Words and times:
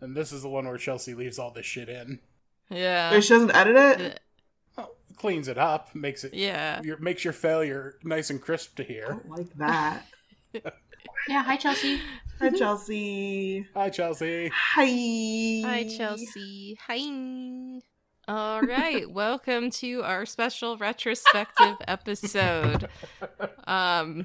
And 0.00 0.16
this 0.16 0.32
is 0.32 0.42
the 0.42 0.48
one 0.48 0.66
where 0.66 0.76
Chelsea 0.78 1.14
leaves 1.14 1.38
all 1.38 1.50
this 1.50 1.66
shit 1.66 1.88
in. 1.88 2.20
Yeah. 2.70 3.10
Wait, 3.10 3.24
she 3.24 3.30
doesn't 3.34 3.54
edit 3.54 3.76
it? 4.00 4.20
Well, 4.76 4.94
cleans 5.16 5.48
it 5.48 5.58
up, 5.58 5.94
makes 5.94 6.22
it 6.24 6.34
Yeah. 6.34 6.80
your, 6.82 6.98
makes 6.98 7.24
your 7.24 7.32
failure 7.32 7.96
nice 8.04 8.30
and 8.30 8.40
crisp 8.40 8.76
to 8.76 8.84
I 8.84 8.86
hear. 8.86 9.06
don't 9.08 9.28
like 9.30 9.54
that. 9.56 10.06
Yeah, 11.28 11.42
hi 11.42 11.56
Chelsea. 11.56 12.00
Hi, 12.40 12.50
Chelsea. 12.50 13.66
Hi, 13.74 13.90
Chelsea. 13.90 14.48
Hi. 14.54 14.84
Hi, 15.64 15.86
Chelsea. 15.96 16.78
Hi. 16.86 17.80
All 18.26 18.62
right. 18.62 19.10
Welcome 19.10 19.70
to 19.72 20.02
our 20.04 20.24
special 20.24 20.78
retrospective 20.78 21.76
episode. 21.86 22.88
Um, 23.66 24.24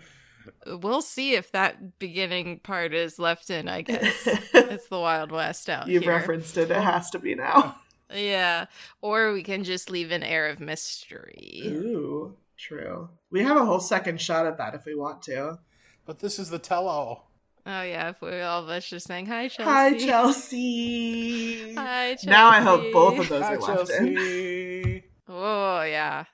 we'll 0.67 1.01
see 1.01 1.33
if 1.33 1.51
that 1.51 1.99
beginning 1.99 2.59
part 2.59 2.93
is 2.93 3.19
left 3.19 3.49
in, 3.49 3.67
I 3.67 3.81
guess. 3.81 4.27
It's 4.53 4.87
the 4.87 4.99
Wild 4.99 5.31
West 5.31 5.69
out 5.69 5.87
You've 5.87 6.03
here. 6.03 6.13
referenced 6.13 6.57
it. 6.57 6.71
It 6.71 6.81
has 6.81 7.09
to 7.11 7.19
be 7.19 7.35
now. 7.35 7.75
Yeah. 8.13 8.65
Or 9.01 9.33
we 9.33 9.43
can 9.43 9.63
just 9.63 9.89
leave 9.89 10.11
an 10.11 10.23
air 10.23 10.47
of 10.47 10.59
mystery. 10.59 11.61
Ooh, 11.65 12.35
true. 12.57 13.09
We 13.29 13.43
have 13.43 13.57
a 13.57 13.65
whole 13.65 13.79
second 13.79 14.19
shot 14.21 14.45
at 14.47 14.57
that 14.57 14.73
if 14.75 14.85
we 14.85 14.95
want 14.95 15.21
to. 15.23 15.59
But 16.05 16.19
this 16.19 16.37
is 16.39 16.49
the 16.49 16.59
tell-all. 16.59 17.29
Oh, 17.65 17.81
yeah. 17.81 18.09
If 18.09 18.21
we 18.21 18.41
all 18.41 18.63
of 18.63 18.69
us 18.69 18.89
just 18.89 19.07
saying, 19.07 19.27
Hi, 19.27 19.47
Chelsea. 19.47 19.63
Hi, 19.71 19.97
Chelsea. 19.97 21.73
Hi, 21.75 22.09
Chelsea. 22.15 22.27
Now 22.29 22.49
I 22.49 22.59
hope 22.61 22.91
both 22.91 23.19
of 23.19 23.29
those 23.29 23.43
Hi, 23.43 23.55
are 23.55 23.59
left 23.59 23.91
in. 23.91 24.15
Chelsea. 24.15 25.03
Oh 25.27 25.81
yeah. 25.83 26.25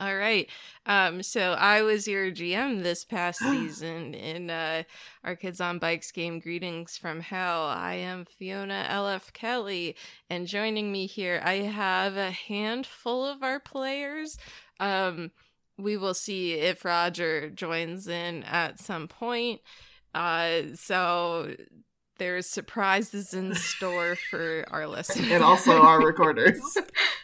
All 0.00 0.16
right. 0.16 0.48
Um 0.86 1.22
so 1.24 1.52
I 1.54 1.82
was 1.82 2.06
your 2.06 2.30
GM 2.30 2.82
this 2.84 3.04
past 3.04 3.40
season 3.40 4.14
in 4.14 4.48
uh 4.48 4.84
our 5.24 5.34
Kids 5.34 5.60
on 5.60 5.80
Bikes 5.80 6.12
game 6.12 6.38
Greetings 6.38 6.96
from 6.96 7.20
Hell. 7.20 7.64
I 7.64 7.94
am 7.94 8.24
Fiona 8.24 8.86
LF 8.88 9.32
Kelly 9.32 9.96
and 10.30 10.46
joining 10.46 10.92
me 10.92 11.06
here 11.06 11.42
I 11.44 11.54
have 11.54 12.16
a 12.16 12.30
handful 12.30 13.26
of 13.26 13.42
our 13.42 13.58
players. 13.58 14.38
Um 14.78 15.32
we 15.76 15.96
will 15.96 16.14
see 16.14 16.54
if 16.54 16.84
Roger 16.84 17.50
joins 17.50 18.06
in 18.06 18.44
at 18.44 18.78
some 18.78 19.08
point. 19.08 19.60
Uh 20.14 20.74
so 20.74 21.56
there's 22.18 22.48
surprises 22.48 23.34
in 23.34 23.54
store 23.56 24.16
for 24.30 24.64
our 24.70 24.86
listeners 24.86 25.28
And 25.32 25.42
also 25.42 25.82
our 25.82 26.00
recorders. 26.04 26.60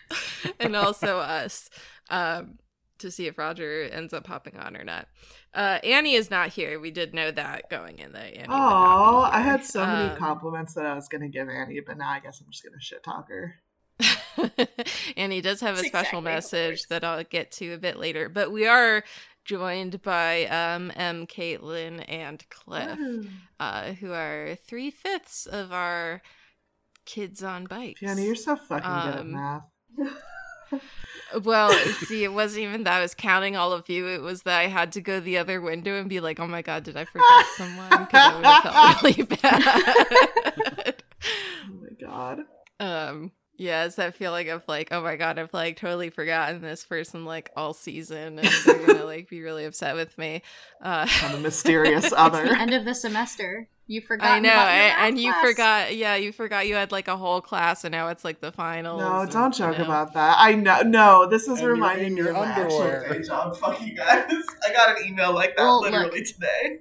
and 0.61 0.75
also 0.75 1.19
us 1.19 1.69
um, 2.11 2.59
to 2.99 3.11
see 3.11 3.27
if 3.27 3.37
Roger 3.39 3.85
ends 3.85 4.13
up 4.15 4.25
popping 4.25 4.57
on 4.57 4.77
or 4.77 4.85
not. 4.85 5.09
Uh, 5.53 5.79
Annie 5.83 6.15
is 6.15 6.31
not 6.31 6.51
here. 6.51 6.79
We 6.79 6.91
did 6.91 7.13
know 7.15 7.31
that 7.31 7.69
going 7.71 7.99
in 7.99 8.13
that 8.13 8.35
Annie. 8.35 8.47
Oh, 8.49 9.29
I 9.31 9.41
had 9.41 9.65
so 9.65 9.85
many 9.85 10.11
Um, 10.11 10.17
compliments 10.17 10.75
that 10.75 10.87
I 10.87 10.95
was 10.95 11.09
going 11.09 11.23
to 11.23 11.29
give 11.29 11.49
Annie, 11.49 11.81
but 11.81 11.99
now 11.99 12.09
I 12.11 12.21
guess 12.21 12.41
I'm 12.41 12.51
just 12.51 12.63
going 12.63 12.73
to 12.73 12.81
shit 12.81 13.03
talk 13.03 13.29
her. 13.29 13.57
Annie 15.17 15.41
does 15.41 15.61
have 15.61 15.75
a 15.77 15.85
special 15.85 16.19
exactly 16.19 16.21
message 16.23 16.87
that 16.89 17.05
I'll 17.05 17.25
get 17.25 17.51
to 17.53 17.73
a 17.73 17.79
bit 17.79 17.99
later, 17.99 18.29
but 18.29 18.51
we 18.53 18.67
are 18.67 19.05
joined 19.45 20.03
by 20.03 20.47
um, 20.47 20.91
Em. 20.97 21.27
Kaitlyn 21.27 22.05
and 22.09 22.45
Cliff, 22.51 22.99
uh, 23.61 23.93
who 23.95 24.13
are 24.13 24.57
three 24.67 24.91
fifths 24.91 25.47
of 25.47 25.73
our 25.73 26.23
kids 27.07 27.43
on 27.45 27.65
bikes. 27.67 28.01
Fiona, 28.01 28.23
you're 28.23 28.35
so 28.35 28.57
fucking 28.57 28.79
good 28.91 29.15
at 29.15 29.21
Um, 29.21 29.33
math. 29.33 29.63
Well, 31.43 31.73
see, 32.07 32.23
it 32.23 32.33
wasn't 32.33 32.65
even 32.65 32.85
that 32.85 32.99
I 32.99 33.01
was 33.01 33.15
counting 33.15 33.57
all 33.57 33.73
of 33.73 33.89
you. 33.89 34.07
It 34.07 34.23
was 34.23 34.43
that 34.43 34.59
I 34.61 34.67
had 34.69 34.93
to 34.93 35.01
go 35.01 35.19
the 35.21 35.39
other 35.39 35.61
window 35.61 35.99
and 35.99 36.09
be 36.09 36.21
like, 36.21 36.39
"Oh 36.39 36.47
my 36.47 36.63
god, 36.63 36.85
did 36.85 36.97
I 36.97 37.05
forget 37.05 37.47
someone?" 37.57 37.89
Because 37.91 38.09
I 38.13 38.37
would 38.37 38.45
have 38.47 38.63
felt 38.63 39.03
really 39.03 39.23
bad. 40.93 41.03
Oh 41.67 41.75
my 41.81 42.07
god. 42.07 42.39
um, 42.81 43.33
yeah, 43.57 43.85
it's 43.85 43.97
that 43.97 44.15
feeling 44.15 44.49
of 44.51 44.63
like, 44.67 44.89
"Oh 44.91 45.03
my 45.03 45.17
god, 45.17 45.39
I've 45.39 45.53
like 45.55 45.77
totally 45.77 46.11
forgotten 46.11 46.61
this 46.61 46.85
person 46.85 47.25
like 47.25 47.51
all 47.57 47.73
season, 47.75 48.39
and 48.39 48.49
they're 48.65 48.87
gonna 48.87 49.05
like 49.07 49.29
be 49.29 49.43
really 49.43 49.65
upset 49.65 49.95
with 49.95 50.17
me." 50.19 50.43
Uh, 50.83 51.07
On 51.25 51.35
a 51.35 51.39
mysterious 51.39 52.05
It's 52.07 52.15
other. 52.17 52.45
the 52.45 52.59
end 52.59 52.75
of 52.75 52.85
the 52.85 52.95
semester. 52.95 53.69
You 53.87 54.01
forgot. 54.01 54.31
I 54.31 54.39
know, 54.41 54.49
about 54.51 54.61
your 54.63 54.71
I- 54.71 54.89
math 54.89 55.09
and 55.09 55.19
you 55.21 55.33
class. 55.33 55.45
forgot. 55.47 55.97
Yeah, 55.97 56.15
you 56.17 56.33
forgot 56.33 56.67
you 56.67 56.75
had 56.75 56.91
like 56.91 57.07
a 57.07 57.17
whole 57.19 57.41
class, 57.43 57.85
and 57.85 57.93
now 57.93 58.09
it's 58.09 58.25
like 58.25 58.41
the 58.41 58.51
finals. 58.51 59.01
No, 59.03 59.21
and, 59.21 59.31
don't 59.31 59.59
you 59.59 59.67
joke 59.67 59.79
know. 59.79 59.85
about 59.85 60.15
that. 60.15 60.37
I 60.39 60.55
know. 60.55 60.81
No, 60.83 61.29
this 61.29 61.43
is 61.43 61.49
And 61.51 61.59
you're 61.61 61.71
reminding 61.73 62.07
in 62.07 62.15
me 62.15 62.21
your 62.23 62.31
of 62.31 62.37
my 62.37 62.55
underwear. 62.55 63.03
actual 63.03 63.15
day 63.21 63.27
job. 63.27 63.57
Fuck 63.59 63.83
you 63.87 63.95
guys. 63.95 64.33
I 64.67 64.73
got 64.73 64.99
an 64.99 65.07
email 65.07 65.35
like 65.35 65.55
that 65.57 65.63
Well, 65.63 65.83
look. 65.83 65.93
literally 65.93 66.25
today. 66.25 66.81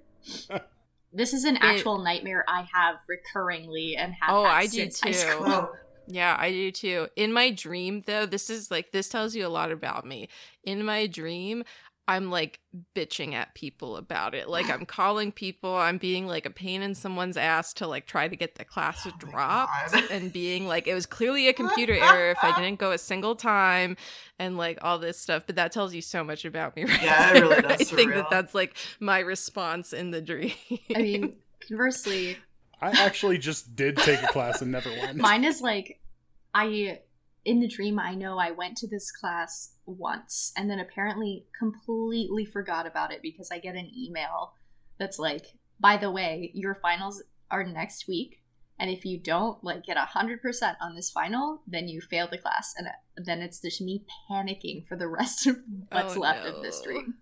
This 1.16 1.33
is 1.33 1.44
an 1.44 1.57
actual 1.57 2.00
nightmare 2.00 2.44
I 2.47 2.67
have 2.73 2.95
recurringly 3.07 3.95
and 3.97 4.13
have 4.19 4.33
Oh, 4.35 4.45
had 4.45 4.51
I 4.53 4.62
do 4.63 4.69
since 4.89 5.00
high 5.01 5.12
too. 5.12 5.17
school. 5.17 5.72
Oh, 6.03 6.12
Yeah, 6.14 6.36
I 6.40 6.52
do 6.52 6.72
too. 6.72 7.08
In 7.16 7.34
my 7.34 7.52
dream, 7.52 8.03
though, 8.06 8.25
this 8.25 8.50
is 8.50 8.69
like, 8.72 8.91
this 8.91 9.09
tells 9.09 9.36
you 9.36 9.46
a 9.46 9.50
lot 9.50 9.72
about 9.72 10.06
me. 10.06 10.30
In 10.64 10.84
my 10.86 11.08
dream, 11.08 11.64
I'm 12.06 12.30
like 12.30 12.59
bitching 12.96 13.34
at 13.34 13.56
people 13.56 13.96
about 13.96 14.36
it. 14.36 14.50
Like, 14.50 14.69
I'm 14.69 14.86
calling 14.86 15.31
people, 15.31 15.74
I'm 15.74 15.97
being 15.97 16.28
like 16.28 16.46
a 16.46 16.50
pain 16.50 16.81
in 16.81 16.96
someone's 16.96 17.38
ass 17.38 17.74
to 17.75 17.88
like 17.88 18.06
try 18.06 18.28
to 18.28 18.36
get 18.36 18.56
the 18.56 18.66
class 18.66 19.08
Oh 19.08 19.12
dropped 19.18 19.96
and 20.12 20.34
being 20.34 20.68
like, 20.68 20.86
it 20.86 20.94
was 20.94 21.06
clearly 21.06 21.47
a 21.47 21.53
computer 21.53 21.94
error 21.94 22.31
if 22.31 22.40
I 22.44 22.52
didn't 22.62 22.80
go 22.80 22.92
a 22.92 22.97
single 22.97 23.36
time 23.36 23.96
and 24.38 24.58
like 24.58 24.80
all 24.81 25.00
this 25.00 25.18
stuff. 25.18 25.44
But 25.46 25.56
that 25.56 25.72
tells 25.72 25.94
you 25.94 26.02
so 26.02 26.25
much 26.25 26.44
about 26.44 26.75
me, 26.75 26.84
right? 26.88 27.02
Yeah, 27.02 27.38
it 27.38 27.42
really 27.42 27.62
does, 27.62 27.81
I 27.81 27.84
think 27.86 28.13
that 28.13 28.30
that's 28.30 28.53
like 28.53 28.75
my 29.00 29.19
response 29.19 29.94
in 29.94 30.12
the 30.12 30.22
dream. 30.30 30.52
I 30.94 31.02
mean, 31.02 31.36
conversely, 31.66 32.38
I 32.83 33.05
actually 33.05 33.38
just 33.38 33.75
did 33.75 33.97
take 33.97 34.21
a 34.21 34.27
class 34.27 34.61
and 34.61 34.71
never 34.71 34.89
went. 34.89 35.16
mine 35.17 35.44
is 35.44 35.61
like, 35.61 36.01
I 36.53 36.99
in 37.45 37.59
the 37.59 37.67
dream 37.67 37.99
I 37.99 38.16
know 38.16 38.38
I 38.38 38.51
went 38.51 38.77
to 38.77 38.88
this 38.88 39.11
class 39.11 39.73
once 39.85 40.53
and 40.55 40.69
then 40.69 40.79
apparently 40.79 41.45
completely 41.57 42.45
forgot 42.45 42.88
about 42.88 43.11
it 43.11 43.21
because 43.21 43.51
I 43.51 43.59
get 43.59 43.75
an 43.75 43.91
email 43.95 44.53
that's 44.97 45.19
like, 45.19 45.45
by 45.79 45.97
the 45.97 46.11
way, 46.11 46.51
your 46.53 46.75
finals 46.75 47.23
are 47.51 47.63
next 47.63 48.07
week. 48.07 48.41
And 48.79 48.89
if 48.89 49.05
you 49.05 49.19
don't 49.19 49.63
like 49.63 49.85
get 49.85 49.97
a 49.97 50.01
hundred 50.01 50.41
percent 50.41 50.77
on 50.81 50.95
this 50.95 51.09
final, 51.09 51.61
then 51.67 51.88
you 51.88 52.01
fail 52.01 52.27
the 52.29 52.39
class, 52.39 52.73
and 52.75 52.88
uh, 52.88 52.91
then 53.23 53.41
it's 53.41 53.61
just 53.61 53.81
me 53.81 54.03
panicking 54.29 54.85
for 54.88 54.97
the 54.97 55.07
rest 55.07 55.45
of 55.45 55.57
what's 55.89 56.17
Oh, 56.17 56.21
left 56.21 56.45
of 56.45 56.63
this 56.63 56.81
dream. 56.81 57.13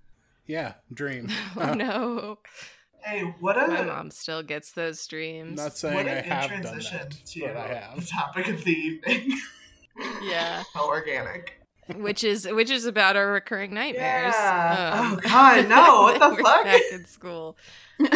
Yeah, 0.47 0.73
dream. 0.93 1.27
oh 1.57 1.61
uh, 1.61 1.75
no. 1.75 2.39
Hey, 3.11 3.33
what 3.39 3.57
a 3.57 3.67
My 3.67 3.81
mom 3.83 4.11
still 4.11 4.43
gets 4.43 4.71
those 4.71 5.05
dreams. 5.07 5.57
Not 5.57 5.77
saying 5.77 5.95
what 5.95 6.07
I 6.07 6.11
a 6.11 6.21
good 6.23 6.31
have 6.31 6.49
done 6.49 6.61
transition 6.61 6.97
that, 6.99 7.25
to 7.25 7.41
but 7.47 7.57
I 7.57 7.93
the 7.95 8.05
topic 8.05 8.47
of 8.47 8.63
the 8.63 8.71
evening. 8.71 9.37
Yeah. 10.23 10.63
How 10.73 10.87
organic. 10.87 11.59
which 11.95 12.23
is 12.23 12.47
which 12.47 12.69
is 12.69 12.85
about 12.85 13.15
our 13.15 13.31
recurring 13.31 13.73
nightmares. 13.73 14.33
Yeah. 14.35 14.99
Um, 14.99 15.13
Oh, 15.13 15.29
God, 15.29 15.67
no, 15.67 16.01
what 16.03 16.19
the 16.19 16.29
we're 16.29 16.43
fuck? 16.43 16.63
Back 16.63 16.81
in 16.91 17.05
school. 17.05 17.57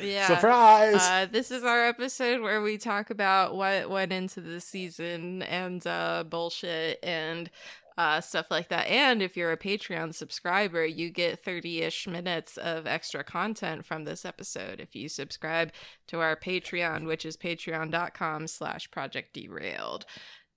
Yeah. 0.00 0.28
Surprise! 0.28 0.94
Uh, 0.94 1.26
this 1.28 1.50
is 1.50 1.64
our 1.64 1.84
episode 1.86 2.40
where 2.40 2.62
we 2.62 2.78
talk 2.78 3.10
about 3.10 3.56
what 3.56 3.90
went 3.90 4.12
into 4.12 4.40
the 4.40 4.60
season 4.60 5.42
and 5.42 5.84
uh, 5.88 6.22
bullshit 6.28 7.00
and 7.02 7.50
uh, 7.98 8.20
stuff 8.20 8.46
like 8.48 8.68
that. 8.68 8.86
And 8.86 9.20
if 9.20 9.36
you're 9.36 9.50
a 9.50 9.56
Patreon 9.56 10.14
subscriber, 10.14 10.86
you 10.86 11.10
get 11.10 11.42
30 11.44 11.80
ish 11.82 12.06
minutes 12.06 12.56
of 12.56 12.86
extra 12.86 13.24
content 13.24 13.84
from 13.84 14.04
this 14.04 14.24
episode 14.24 14.78
if 14.78 14.94
you 14.94 15.08
subscribe 15.08 15.72
to 16.06 16.20
our 16.20 16.36
Patreon, 16.36 17.06
which 17.06 17.26
is 17.26 17.36
patreon.com 17.36 18.46
slash 18.46 18.88
project 18.92 19.34
derailed. 19.34 20.06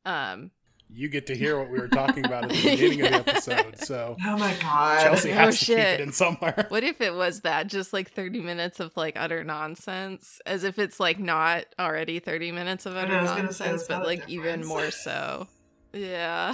Um, 0.05 0.51
you 0.93 1.09
get 1.09 1.25
to 1.27 1.35
hear 1.35 1.57
what 1.57 1.71
we 1.71 1.79
were 1.79 1.87
talking 2.01 2.23
about 2.25 2.43
at 2.43 2.49
the 2.51 2.61
beginning 2.63 3.01
of 3.01 3.11
the 3.25 3.31
episode, 3.31 3.79
so 3.79 4.15
Oh 4.25 4.37
my 4.37 4.53
god. 4.61 5.01
Chelsea 5.01 5.31
Oh, 5.31 5.35
has 5.35 5.59
to 5.61 5.65
keep 5.65 5.77
it 5.79 5.99
in 5.99 6.11
somewhere. 6.11 6.65
What 6.69 6.83
if 6.83 7.01
it 7.01 7.15
was 7.15 7.41
that 7.41 7.67
just 7.67 7.91
like 7.91 8.11
30 8.11 8.41
minutes 8.41 8.79
of 8.79 8.95
like 8.95 9.13
utter 9.15 9.43
nonsense 9.43 10.39
as 10.45 10.63
if 10.63 10.77
it's 10.77 10.99
like 10.99 11.17
not 11.17 11.65
already 11.79 12.19
30 12.19 12.51
minutes 12.51 12.85
of 12.85 12.95
utter 12.95 13.13
know, 13.13 13.17
I 13.17 13.21
was 13.23 13.31
gonna 13.31 13.51
say, 13.53 13.65
nonsense 13.65 13.87
but 13.87 13.97
not 13.97 14.03
a 14.03 14.07
like 14.07 14.29
even 14.29 14.63
more 14.63 14.91
so. 14.91 15.47
Yeah. 15.91 16.53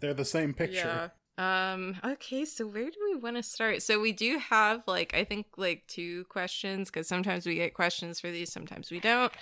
They're 0.00 0.14
the 0.14 0.24
same 0.24 0.54
picture. 0.54 1.10
Yeah. 1.38 1.72
Um 1.72 1.96
okay, 2.04 2.44
so 2.44 2.66
where 2.66 2.90
do 2.90 2.98
we 3.10 3.16
want 3.16 3.36
to 3.36 3.42
start? 3.42 3.82
So 3.82 4.00
we 4.00 4.12
do 4.12 4.38
have 4.38 4.82
like 4.86 5.14
I 5.14 5.24
think 5.24 5.46
like 5.56 5.84
two 5.86 6.24
questions 6.24 6.90
cuz 6.90 7.08
sometimes 7.08 7.46
we 7.46 7.54
get 7.54 7.74
questions 7.74 8.20
for 8.20 8.30
these, 8.30 8.52
sometimes 8.52 8.90
we 8.90 9.00
don't. 9.00 9.32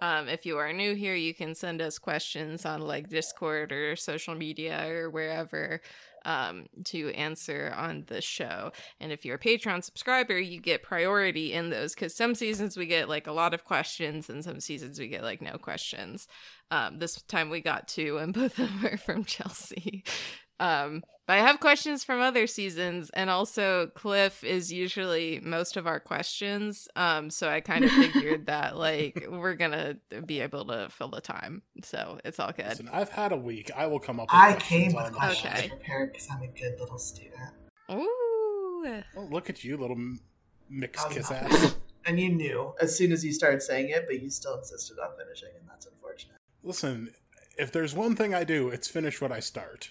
Um, 0.00 0.28
if 0.28 0.46
you 0.46 0.58
are 0.58 0.72
new 0.72 0.94
here, 0.94 1.14
you 1.14 1.34
can 1.34 1.54
send 1.54 1.82
us 1.82 1.98
questions 1.98 2.64
on 2.64 2.82
like 2.82 3.08
Discord 3.08 3.72
or 3.72 3.96
social 3.96 4.34
media 4.34 4.88
or 4.88 5.10
wherever 5.10 5.80
um, 6.28 6.66
to 6.84 7.08
answer 7.14 7.72
on 7.74 8.04
the 8.08 8.20
show. 8.20 8.70
And 9.00 9.10
if 9.10 9.24
you're 9.24 9.36
a 9.36 9.40
Patreon 9.40 9.82
subscriber, 9.82 10.38
you 10.38 10.60
get 10.60 10.82
priority 10.82 11.54
in 11.54 11.70
those 11.70 11.94
because 11.94 12.14
some 12.14 12.34
seasons 12.34 12.76
we 12.76 12.84
get 12.84 13.08
like 13.08 13.26
a 13.26 13.32
lot 13.32 13.54
of 13.54 13.64
questions 13.64 14.28
and 14.28 14.44
some 14.44 14.60
seasons 14.60 15.00
we 15.00 15.08
get 15.08 15.22
like 15.22 15.40
no 15.40 15.56
questions. 15.56 16.28
Um, 16.70 16.98
this 16.98 17.22
time 17.22 17.48
we 17.48 17.62
got 17.62 17.88
two, 17.88 18.18
and 18.18 18.34
both 18.34 18.58
of 18.58 18.68
them 18.68 18.84
are 18.84 18.98
from 18.98 19.24
Chelsea. 19.24 20.04
Um, 20.60 21.02
But 21.28 21.34
I 21.36 21.40
have 21.42 21.60
questions 21.60 22.04
from 22.04 22.22
other 22.22 22.46
seasons, 22.46 23.10
and 23.10 23.28
also 23.28 23.88
Cliff 23.88 24.42
is 24.42 24.72
usually 24.72 25.40
most 25.44 25.76
of 25.76 25.86
our 25.86 26.00
questions. 26.00 26.88
Um, 26.96 27.28
so 27.28 27.50
I 27.50 27.60
kind 27.60 27.84
of 27.84 27.90
figured 27.90 28.46
that 28.46 28.78
like 28.78 29.26
we're 29.30 29.54
gonna 29.54 29.98
be 30.24 30.40
able 30.40 30.64
to 30.64 30.88
fill 30.88 31.08
the 31.10 31.20
time, 31.20 31.60
so 31.84 32.18
it's 32.24 32.40
all 32.40 32.52
good. 32.52 32.64
Listen, 32.68 32.88
I've 32.90 33.10
had 33.10 33.32
a 33.32 33.36
week. 33.36 33.70
I 33.76 33.86
will 33.86 34.00
come 34.00 34.18
up. 34.18 34.28
with 34.32 34.40
I 34.40 34.54
came 34.54 34.94
with 34.94 35.12
questions 35.12 35.52
Okay. 35.54 35.68
prepared 35.68 36.12
because 36.12 36.28
I'm 36.32 36.40
a 36.40 36.46
good 36.48 36.80
little 36.80 36.98
student. 36.98 37.52
Ooh, 37.92 39.02
Oh, 39.14 39.28
look 39.30 39.50
at 39.50 39.62
you, 39.62 39.76
little 39.76 39.98
mix 40.70 41.04
kiss 41.04 41.30
ass. 41.30 41.76
And 42.06 42.18
you 42.18 42.30
knew 42.30 42.72
as 42.80 42.96
soon 42.96 43.12
as 43.12 43.22
you 43.22 43.34
started 43.34 43.60
saying 43.60 43.90
it, 43.90 44.06
but 44.06 44.22
you 44.22 44.30
still 44.30 44.56
insisted 44.56 44.96
on 44.98 45.10
finishing, 45.18 45.50
and 45.60 45.68
that's 45.68 45.84
unfortunate. 45.84 46.36
Listen, 46.62 47.10
if 47.58 47.70
there's 47.70 47.94
one 47.94 48.16
thing 48.16 48.32
I 48.32 48.44
do, 48.44 48.70
it's 48.70 48.88
finish 48.88 49.20
what 49.20 49.30
I 49.30 49.40
start. 49.40 49.90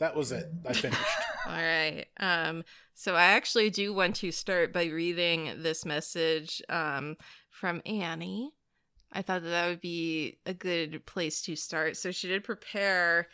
That 0.00 0.16
was 0.16 0.32
it. 0.32 0.50
I 0.66 0.72
finished. 0.72 1.02
All 1.46 1.52
right. 1.52 2.06
Um, 2.18 2.64
so 2.94 3.14
I 3.14 3.24
actually 3.24 3.68
do 3.68 3.92
want 3.92 4.16
to 4.16 4.32
start 4.32 4.72
by 4.72 4.86
reading 4.86 5.52
this 5.58 5.84
message 5.84 6.62
um, 6.70 7.16
from 7.50 7.82
Annie. 7.84 8.50
I 9.12 9.20
thought 9.20 9.42
that 9.42 9.50
that 9.50 9.68
would 9.68 9.82
be 9.82 10.38
a 10.46 10.54
good 10.54 11.04
place 11.04 11.42
to 11.42 11.54
start. 11.54 11.98
So 11.98 12.12
she 12.12 12.28
did 12.28 12.44
prepare 12.44 13.28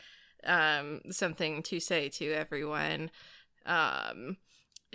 um, 0.44 1.02
something 1.12 1.62
to 1.62 1.78
say 1.78 2.08
to 2.08 2.32
everyone. 2.32 3.12
Um, 3.64 4.36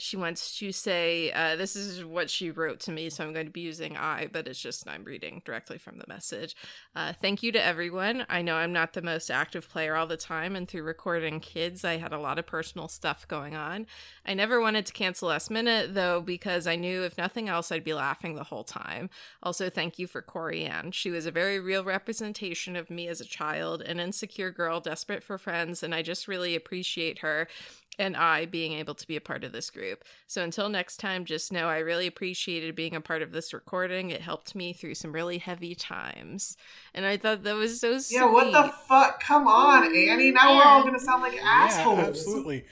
she 0.01 0.17
wants 0.17 0.57
to 0.57 0.71
say, 0.71 1.31
uh, 1.31 1.55
this 1.55 1.75
is 1.75 2.03
what 2.03 2.29
she 2.29 2.51
wrote 2.51 2.79
to 2.81 2.91
me, 2.91 3.09
so 3.09 3.23
I'm 3.23 3.33
going 3.33 3.45
to 3.45 3.51
be 3.51 3.61
using 3.61 3.95
I, 3.95 4.27
but 4.31 4.47
it's 4.47 4.59
just 4.59 4.87
I'm 4.87 5.03
reading 5.03 5.41
directly 5.45 5.77
from 5.77 5.97
the 5.97 6.05
message. 6.07 6.55
Uh, 6.95 7.13
thank 7.13 7.43
you 7.43 7.51
to 7.51 7.63
everyone. 7.63 8.25
I 8.29 8.41
know 8.41 8.55
I'm 8.55 8.73
not 8.73 8.93
the 8.93 9.01
most 9.01 9.29
active 9.29 9.69
player 9.69 9.95
all 9.95 10.07
the 10.07 10.17
time, 10.17 10.55
and 10.55 10.67
through 10.67 10.83
recording 10.83 11.39
kids, 11.39 11.85
I 11.85 11.97
had 11.97 12.13
a 12.13 12.19
lot 12.19 12.39
of 12.39 12.47
personal 12.47 12.87
stuff 12.87 13.27
going 13.27 13.55
on. 13.55 13.85
I 14.25 14.33
never 14.33 14.59
wanted 14.59 14.85
to 14.87 14.93
cancel 14.93 15.29
last 15.29 15.51
minute, 15.51 15.93
though, 15.93 16.21
because 16.21 16.67
I 16.67 16.75
knew 16.75 17.03
if 17.03 17.17
nothing 17.17 17.47
else, 17.47 17.71
I'd 17.71 17.83
be 17.83 17.93
laughing 17.93 18.35
the 18.35 18.43
whole 18.45 18.63
time. 18.63 19.09
Also, 19.43 19.69
thank 19.69 19.99
you 19.99 20.07
for 20.07 20.21
Corey 20.21 20.65
Ann. 20.65 20.91
She 20.91 21.11
was 21.11 21.25
a 21.25 21.31
very 21.31 21.59
real 21.59 21.83
representation 21.83 22.75
of 22.75 22.89
me 22.89 23.07
as 23.07 23.21
a 23.21 23.25
child, 23.25 23.81
an 23.81 23.99
insecure 23.99 24.51
girl 24.51 24.79
desperate 24.79 25.23
for 25.23 25.37
friends, 25.37 25.83
and 25.83 25.93
I 25.93 26.01
just 26.01 26.27
really 26.27 26.55
appreciate 26.55 27.19
her 27.19 27.47
and 28.01 28.17
I 28.17 28.45
being 28.47 28.73
able 28.73 28.95
to 28.95 29.07
be 29.07 29.15
a 29.15 29.21
part 29.21 29.43
of 29.43 29.51
this 29.51 29.69
group. 29.69 30.03
So 30.27 30.43
until 30.43 30.69
next 30.69 30.97
time, 30.97 31.23
just 31.23 31.53
know 31.53 31.69
I 31.69 31.77
really 31.77 32.07
appreciated 32.07 32.75
being 32.75 32.95
a 32.95 33.01
part 33.01 33.21
of 33.21 33.31
this 33.31 33.53
recording. 33.53 34.09
It 34.09 34.21
helped 34.21 34.55
me 34.55 34.73
through 34.73 34.95
some 34.95 35.13
really 35.13 35.37
heavy 35.37 35.75
times. 35.75 36.57
And 36.93 37.05
I 37.05 37.17
thought 37.17 37.43
that 37.43 37.55
was 37.55 37.79
so 37.79 37.99
sweet. 37.99 38.17
Yeah, 38.17 38.31
what 38.31 38.51
the 38.51 38.73
fuck? 38.87 39.21
Come 39.21 39.47
on, 39.47 39.83
mm, 39.93 40.07
Annie. 40.09 40.31
Now 40.31 40.57
we're 40.57 40.63
all 40.63 40.83
gonna 40.83 40.99
sound 40.99 41.21
like 41.21 41.39
assholes. 41.41 41.99
Yeah, 41.99 42.05
absolutely. 42.05 42.65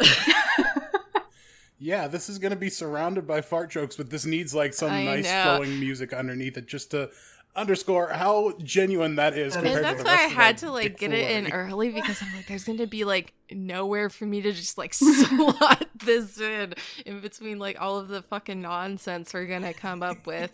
yeah, 1.78 2.08
this 2.08 2.28
is 2.28 2.38
going 2.38 2.50
to 2.50 2.56
be 2.56 2.70
surrounded 2.70 3.26
by 3.26 3.40
fart 3.40 3.70
jokes, 3.70 3.96
but 3.96 4.10
this 4.10 4.24
needs 4.24 4.54
like 4.54 4.74
some 4.74 4.90
I 4.90 5.04
nice 5.04 5.24
know. 5.24 5.56
flowing 5.58 5.78
music 5.78 6.12
underneath 6.12 6.56
it 6.56 6.66
just 6.66 6.90
to 6.90 7.10
underscore 7.54 8.08
how 8.08 8.52
genuine 8.62 9.16
that 9.16 9.36
is 9.36 9.54
And 9.54 9.64
compared 9.64 9.84
to 9.84 9.90
that's 9.90 10.02
the 10.02 10.08
why 10.08 10.14
I 10.24 10.28
had 10.28 10.56
to 10.58 10.70
like 10.72 10.98
get 10.98 11.12
it 11.12 11.30
in 11.30 11.52
early 11.52 11.90
because 11.92 12.22
I'm 12.22 12.34
like, 12.34 12.46
there's 12.46 12.64
gonna 12.64 12.86
be 12.86 13.04
like 13.04 13.34
nowhere 13.50 14.08
for 14.08 14.24
me 14.24 14.40
to 14.42 14.52
just 14.52 14.78
like 14.78 14.94
slot 14.94 15.86
this 16.04 16.40
in 16.40 16.74
in 17.04 17.20
between 17.20 17.58
like 17.58 17.80
all 17.80 17.98
of 17.98 18.08
the 18.08 18.22
fucking 18.22 18.60
nonsense 18.62 19.34
we're 19.34 19.46
gonna 19.46 19.74
come 19.74 20.02
up 20.02 20.26
with. 20.26 20.50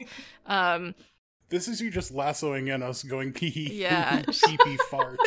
Um, 0.46 0.94
This 1.50 1.68
is 1.68 1.80
you 1.80 1.90
just 1.90 2.12
lassoing 2.12 2.66
in 2.74 2.82
us 2.82 3.02
going 3.04 3.32
pee 3.32 3.50
hee 3.50 3.80
Yeah. 3.80 4.22
pee 4.22 4.58
pee 4.64 4.76
fart 4.90 5.18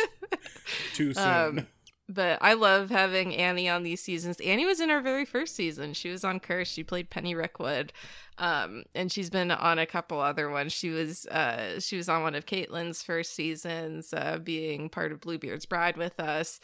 too 0.94 1.14
soon. 1.14 1.26
Um, 1.58 1.66
but 2.12 2.38
I 2.40 2.54
love 2.54 2.90
having 2.90 3.34
Annie 3.34 3.68
on 3.68 3.82
these 3.82 4.00
seasons. 4.00 4.40
Annie 4.40 4.66
was 4.66 4.80
in 4.80 4.90
our 4.90 5.00
very 5.00 5.24
first 5.24 5.54
season. 5.54 5.94
She 5.94 6.10
was 6.10 6.24
on 6.24 6.40
Curse. 6.40 6.68
She 6.68 6.84
played 6.84 7.10
Penny 7.10 7.34
Rickwood, 7.34 7.90
um, 8.38 8.84
and 8.94 9.10
she's 9.10 9.30
been 9.30 9.50
on 9.50 9.78
a 9.78 9.86
couple 9.86 10.20
other 10.20 10.50
ones. 10.50 10.72
She 10.72 10.90
was 10.90 11.26
uh, 11.26 11.80
she 11.80 11.96
was 11.96 12.08
on 12.08 12.22
one 12.22 12.34
of 12.34 12.46
Kaitlyn's 12.46 13.02
first 13.02 13.34
seasons, 13.34 14.12
uh, 14.12 14.38
being 14.42 14.88
part 14.88 15.12
of 15.12 15.20
Bluebeard's 15.20 15.66
Bride 15.66 15.96
with 15.96 16.18
us. 16.20 16.60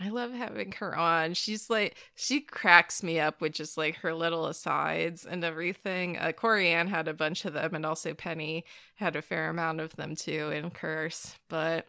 I 0.00 0.10
love 0.10 0.32
having 0.32 0.72
her 0.72 0.96
on. 0.96 1.34
She's 1.34 1.68
like 1.68 1.96
she 2.14 2.40
cracks 2.40 3.02
me 3.02 3.18
up 3.18 3.40
with 3.40 3.52
just 3.52 3.76
like 3.76 3.96
her 3.96 4.14
little 4.14 4.46
asides 4.46 5.24
and 5.24 5.42
everything. 5.42 6.16
Uh, 6.16 6.32
Corey 6.32 6.68
Ann 6.68 6.88
had 6.88 7.08
a 7.08 7.14
bunch 7.14 7.44
of 7.44 7.54
them, 7.54 7.74
and 7.74 7.84
also 7.84 8.14
Penny 8.14 8.64
had 8.96 9.16
a 9.16 9.22
fair 9.22 9.48
amount 9.50 9.80
of 9.80 9.96
them 9.96 10.14
too 10.16 10.50
in 10.50 10.70
Curse, 10.70 11.36
but. 11.48 11.86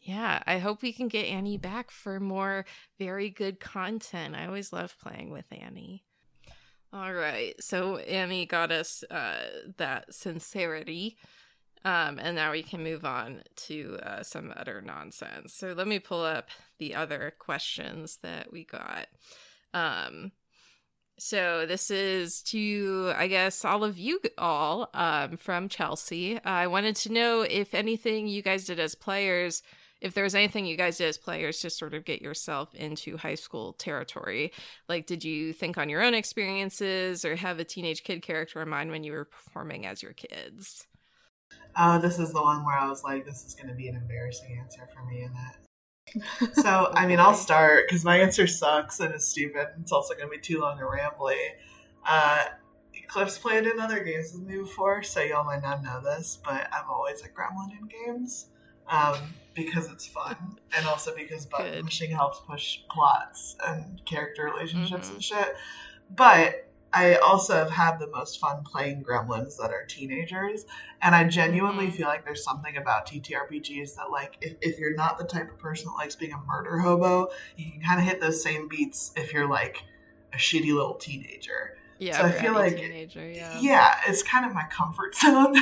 Yeah, 0.00 0.42
I 0.46 0.58
hope 0.58 0.80
we 0.80 0.92
can 0.92 1.08
get 1.08 1.26
Annie 1.26 1.58
back 1.58 1.90
for 1.90 2.18
more 2.18 2.64
very 2.98 3.28
good 3.28 3.60
content. 3.60 4.34
I 4.34 4.46
always 4.46 4.72
love 4.72 4.96
playing 4.98 5.30
with 5.30 5.44
Annie. 5.50 6.04
All 6.92 7.12
right, 7.12 7.54
so 7.62 7.98
Annie 7.98 8.46
got 8.46 8.72
us 8.72 9.04
uh, 9.10 9.44
that 9.76 10.12
sincerity, 10.12 11.18
um, 11.84 12.18
and 12.18 12.34
now 12.34 12.50
we 12.50 12.62
can 12.62 12.82
move 12.82 13.04
on 13.04 13.42
to 13.66 13.98
uh, 14.02 14.22
some 14.22 14.52
utter 14.56 14.80
nonsense. 14.80 15.54
So 15.54 15.72
let 15.72 15.86
me 15.86 15.98
pull 15.98 16.22
up 16.22 16.48
the 16.78 16.94
other 16.94 17.32
questions 17.38 18.18
that 18.22 18.50
we 18.50 18.64
got. 18.64 19.06
Um, 19.72 20.32
so 21.16 21.66
this 21.66 21.90
is 21.90 22.40
to, 22.44 23.12
I 23.14 23.26
guess, 23.26 23.64
all 23.64 23.84
of 23.84 23.98
you 23.98 24.20
all 24.38 24.88
um, 24.94 25.36
from 25.36 25.68
Chelsea. 25.68 26.42
I 26.42 26.66
wanted 26.66 26.96
to 26.96 27.12
know 27.12 27.42
if 27.42 27.74
anything 27.74 28.26
you 28.26 28.42
guys 28.42 28.64
did 28.64 28.80
as 28.80 28.94
players 28.94 29.62
if 30.00 30.14
there 30.14 30.24
was 30.24 30.34
anything 30.34 30.66
you 30.66 30.76
guys 30.76 30.98
did 30.98 31.08
as 31.08 31.18
players 31.18 31.60
to 31.60 31.70
sort 31.70 31.94
of 31.94 32.04
get 32.04 32.22
yourself 32.22 32.74
into 32.74 33.16
high 33.16 33.34
school 33.34 33.72
territory 33.74 34.52
like 34.88 35.06
did 35.06 35.24
you 35.24 35.52
think 35.52 35.76
on 35.78 35.88
your 35.88 36.02
own 36.02 36.14
experiences 36.14 37.24
or 37.24 37.36
have 37.36 37.58
a 37.58 37.64
teenage 37.64 38.02
kid 38.02 38.22
character 38.22 38.60
in 38.62 38.68
mind 38.68 38.90
when 38.90 39.04
you 39.04 39.12
were 39.12 39.24
performing 39.24 39.86
as 39.86 40.02
your 40.02 40.12
kids 40.12 40.86
Oh, 41.76 41.98
this 41.98 42.18
is 42.18 42.32
the 42.32 42.42
one 42.42 42.64
where 42.64 42.76
I 42.76 42.88
was 42.88 43.04
like, 43.04 43.24
this 43.24 43.44
is 43.44 43.54
going 43.54 43.68
to 43.68 43.74
be 43.74 43.88
an 43.88 43.96
embarrassing 43.96 44.58
answer 44.60 44.88
for 44.92 45.04
me 45.04 45.22
in 45.22 45.30
it. 45.30 46.54
So, 46.56 46.90
I 46.94 47.06
mean, 47.06 47.20
I'll 47.20 47.34
start 47.34 47.84
because 47.86 48.04
my 48.04 48.18
answer 48.18 48.46
sucks 48.46 49.00
and 49.00 49.14
is 49.14 49.26
stupid. 49.26 49.68
It's 49.80 49.92
also 49.92 50.14
going 50.14 50.26
to 50.26 50.30
be 50.30 50.40
too 50.40 50.60
long 50.60 50.80
and 50.80 50.88
rambly. 50.88 51.38
Uh, 52.04 52.46
Cliff's 53.06 53.38
played 53.38 53.66
in 53.66 53.80
other 53.80 54.02
games 54.02 54.32
with 54.32 54.42
me 54.42 54.58
before, 54.58 55.02
so 55.02 55.20
y'all 55.20 55.44
might 55.44 55.62
not 55.62 55.82
know 55.82 56.00
this, 56.00 56.38
but 56.44 56.68
I'm 56.72 56.88
always 56.88 57.22
a 57.22 57.28
gremlin 57.28 57.70
in 57.78 57.88
games 57.88 58.46
um, 58.88 59.16
because 59.64 59.90
it's 59.90 60.06
fun, 60.06 60.58
and 60.76 60.86
also 60.86 61.14
because 61.14 61.46
button 61.46 61.72
Good. 61.72 61.84
pushing 61.84 62.10
helps 62.10 62.40
push 62.40 62.78
plots 62.90 63.56
and 63.66 64.00
character 64.04 64.44
relationships 64.44 65.08
Mhm. 65.08 65.14
and 65.14 65.24
shit. 65.24 65.56
But 66.10 66.66
I 66.92 67.14
also 67.16 67.54
have 67.54 67.70
had 67.70 67.98
the 68.00 68.08
most 68.08 68.40
fun 68.40 68.64
playing 68.64 69.04
gremlins 69.04 69.56
that 69.58 69.70
are 69.70 69.84
teenagers, 69.86 70.66
and 71.00 71.14
I 71.14 71.22
genuinely 71.24 71.86
Mhm. 71.86 71.92
feel 71.94 72.08
like 72.08 72.24
there's 72.24 72.42
something 72.42 72.76
about 72.76 73.06
TTRPGs 73.06 73.94
that, 73.96 74.10
like, 74.10 74.36
if, 74.40 74.54
if 74.60 74.78
you're 74.78 74.94
not 74.96 75.16
the 75.16 75.24
type 75.24 75.48
of 75.50 75.58
person 75.58 75.86
that 75.86 75.94
likes 75.94 76.16
being 76.16 76.32
a 76.32 76.38
murder 76.46 76.78
hobo, 76.80 77.28
you 77.56 77.70
can 77.70 77.80
kind 77.80 78.00
of 78.00 78.06
hit 78.06 78.20
those 78.20 78.42
same 78.42 78.66
beats 78.68 79.12
if 79.16 79.32
you're 79.32 79.46
like 79.48 79.84
a 80.32 80.36
shitty 80.36 80.74
little 80.74 80.94
teenager. 80.94 81.76
yeah 81.98 82.16
So 82.16 82.24
I 82.24 82.32
feel 82.32 82.54
like- 82.54 82.76
teenager 82.76 83.28
yeah 83.28 83.58
Yeah, 83.60 84.00
it's 84.08 84.22
kind 84.24 84.44
of 84.46 84.52
my 84.54 84.64
comfort 84.70 85.14
zone. 85.22 85.54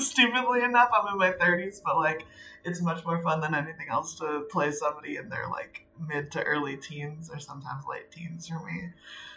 Stupidly 0.00 0.62
enough, 0.62 0.90
I'm 0.92 1.12
in 1.12 1.18
my 1.18 1.32
30s, 1.32 1.80
but 1.84 1.96
like, 1.96 2.26
it's 2.64 2.80
much 2.80 3.04
more 3.04 3.20
fun 3.22 3.40
than 3.40 3.54
anything 3.54 3.88
else 3.90 4.14
to 4.16 4.46
play 4.50 4.70
somebody 4.72 5.16
in 5.16 5.28
their 5.28 5.48
like 5.48 5.86
mid 6.08 6.30
to 6.32 6.42
early 6.42 6.76
teens 6.76 7.30
or 7.32 7.38
sometimes 7.38 7.84
late 7.90 8.10
teens 8.10 8.48
for 8.48 8.60
me. 8.64 8.90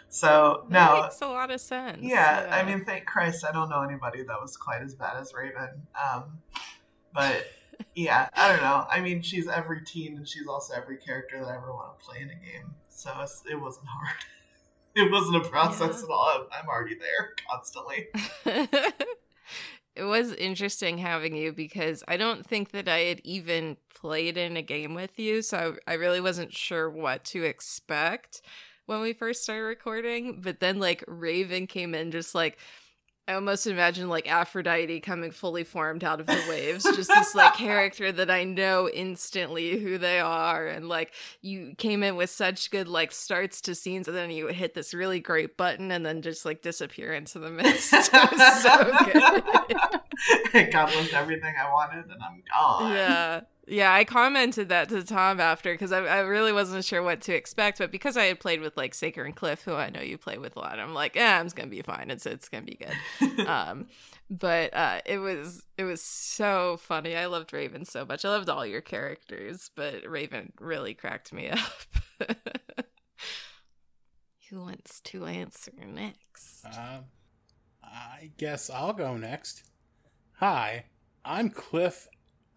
So 0.08 0.64
that 0.70 0.94
no, 0.94 1.02
makes 1.02 1.20
a 1.20 1.26
lot 1.26 1.50
of 1.50 1.60
sense 1.60 1.98
yeah, 2.00 2.48
I 2.50 2.64
mean, 2.64 2.84
thank 2.84 3.06
Christ, 3.06 3.44
I 3.44 3.50
don't 3.52 3.68
know 3.68 3.82
anybody 3.82 4.22
that 4.22 4.40
was 4.40 4.56
quite 4.56 4.80
as 4.82 4.94
bad 4.94 5.16
as 5.16 5.34
Raven. 5.34 5.86
Um, 6.00 6.38
but 7.12 7.44
yeah, 7.94 8.28
I 8.34 8.48
don't 8.52 8.62
know. 8.62 8.86
I 8.88 9.00
mean, 9.00 9.20
she's 9.22 9.48
every 9.48 9.82
teen, 9.84 10.16
and 10.16 10.28
she's 10.28 10.46
also 10.46 10.74
every 10.74 10.96
character 10.96 11.40
that 11.40 11.48
I 11.48 11.56
ever 11.56 11.72
want 11.72 11.98
to 11.98 12.04
play 12.04 12.20
in 12.20 12.30
a 12.30 12.34
game. 12.34 12.74
So 12.88 13.10
it's, 13.20 13.42
it 13.50 13.60
wasn't 13.60 13.86
hard. 13.88 14.16
It 14.98 15.12
wasn't 15.12 15.36
a 15.36 15.40
process 15.50 15.98
Yeah. 15.98 16.04
at 16.04 16.10
all. 16.10 16.32
I'm, 16.34 16.62
I'm 16.62 16.68
already 16.70 16.94
there 16.94 17.34
constantly. 17.50 18.06
it 19.96 20.04
was 20.04 20.32
interesting 20.34 20.98
having 20.98 21.34
you 21.34 21.52
because 21.52 22.04
I 22.06 22.16
don't 22.16 22.46
think 22.46 22.70
that 22.72 22.88
I 22.88 22.98
had 22.98 23.20
even 23.24 23.76
played 23.94 24.36
in 24.36 24.56
a 24.56 24.62
game 24.62 24.94
with 24.94 25.18
you, 25.18 25.42
so 25.42 25.76
I, 25.86 25.92
I 25.92 25.94
really 25.94 26.20
wasn't 26.20 26.52
sure 26.52 26.88
what 26.90 27.24
to 27.26 27.42
expect 27.44 28.42
when 28.84 29.00
we 29.00 29.12
first 29.12 29.42
started 29.42 29.64
recording. 29.64 30.40
But 30.42 30.60
then, 30.60 30.78
like, 30.78 31.02
Raven 31.06 31.66
came 31.66 31.94
in 31.94 32.10
just 32.10 32.34
like. 32.34 32.58
I 33.28 33.34
almost 33.34 33.66
imagine 33.66 34.08
like 34.08 34.30
Aphrodite 34.30 35.00
coming 35.00 35.32
fully 35.32 35.64
formed 35.64 36.04
out 36.04 36.20
of 36.20 36.26
the 36.26 36.40
waves, 36.48 36.84
just 36.84 37.08
this 37.08 37.34
like 37.34 37.54
character 37.56 38.12
that 38.12 38.30
I 38.30 38.44
know 38.44 38.88
instantly 38.88 39.80
who 39.80 39.98
they 39.98 40.20
are. 40.20 40.68
And 40.68 40.88
like 40.88 41.12
you 41.42 41.74
came 41.76 42.04
in 42.04 42.14
with 42.14 42.30
such 42.30 42.70
good 42.70 42.86
like 42.86 43.10
starts 43.10 43.60
to 43.62 43.74
scenes, 43.74 44.06
and 44.06 44.16
then 44.16 44.30
you 44.30 44.46
hit 44.46 44.74
this 44.74 44.94
really 44.94 45.18
great 45.18 45.56
button 45.56 45.90
and 45.90 46.06
then 46.06 46.22
just 46.22 46.44
like 46.44 46.62
disappear 46.62 47.12
into 47.12 47.40
the 47.40 47.50
mist. 47.50 47.92
it 47.96 48.12
was 48.12 48.62
so 48.62 48.84
good. 49.12 49.42
it 50.54 50.68
accomplished 50.68 51.12
everything 51.12 51.54
I 51.60 51.72
wanted, 51.72 52.04
and 52.04 52.22
I'm 52.22 52.42
gone. 52.52 52.92
yeah 52.92 53.40
Yeah, 53.68 53.92
I 53.92 54.04
commented 54.04 54.68
that 54.68 54.88
to 54.90 55.02
Tom 55.02 55.40
after 55.40 55.72
because 55.74 55.90
I, 55.90 55.98
I 55.98 56.20
really 56.20 56.52
wasn't 56.52 56.84
sure 56.84 57.02
what 57.02 57.20
to 57.22 57.34
expect, 57.34 57.78
but 57.78 57.90
because 57.90 58.16
I 58.16 58.24
had 58.24 58.38
played 58.38 58.60
with 58.60 58.76
like 58.76 58.94
Saker 58.94 59.24
and 59.24 59.34
Cliff, 59.34 59.62
who 59.62 59.74
I 59.74 59.90
know 59.90 60.00
you 60.00 60.16
play 60.18 60.38
with 60.38 60.54
a 60.56 60.60
lot, 60.60 60.78
I'm 60.78 60.94
like, 60.94 61.16
yeah, 61.16 61.42
it's 61.42 61.52
gonna 61.52 61.68
be 61.68 61.82
fine. 61.82 62.10
It's 62.10 62.26
it's 62.26 62.48
gonna 62.48 62.64
be 62.64 62.78
good. 62.78 63.40
um, 63.48 63.88
but 64.30 64.72
uh, 64.72 65.00
it 65.04 65.18
was 65.18 65.64
it 65.76 65.82
was 65.82 66.00
so 66.00 66.76
funny. 66.76 67.16
I 67.16 67.26
loved 67.26 67.52
Raven 67.52 67.84
so 67.84 68.04
much. 68.04 68.24
I 68.24 68.28
loved 68.28 68.48
all 68.48 68.64
your 68.64 68.80
characters, 68.80 69.70
but 69.74 70.08
Raven 70.08 70.52
really 70.60 70.94
cracked 70.94 71.32
me 71.32 71.48
up. 71.50 72.36
who 74.48 74.60
wants 74.60 75.00
to 75.00 75.26
answer 75.26 75.72
next? 75.84 76.64
Uh, 76.64 77.00
I 77.82 78.30
guess 78.36 78.70
I'll 78.70 78.92
go 78.92 79.16
next. 79.16 79.64
Hi, 80.38 80.84
I'm 81.24 81.50
Cliff 81.50 82.06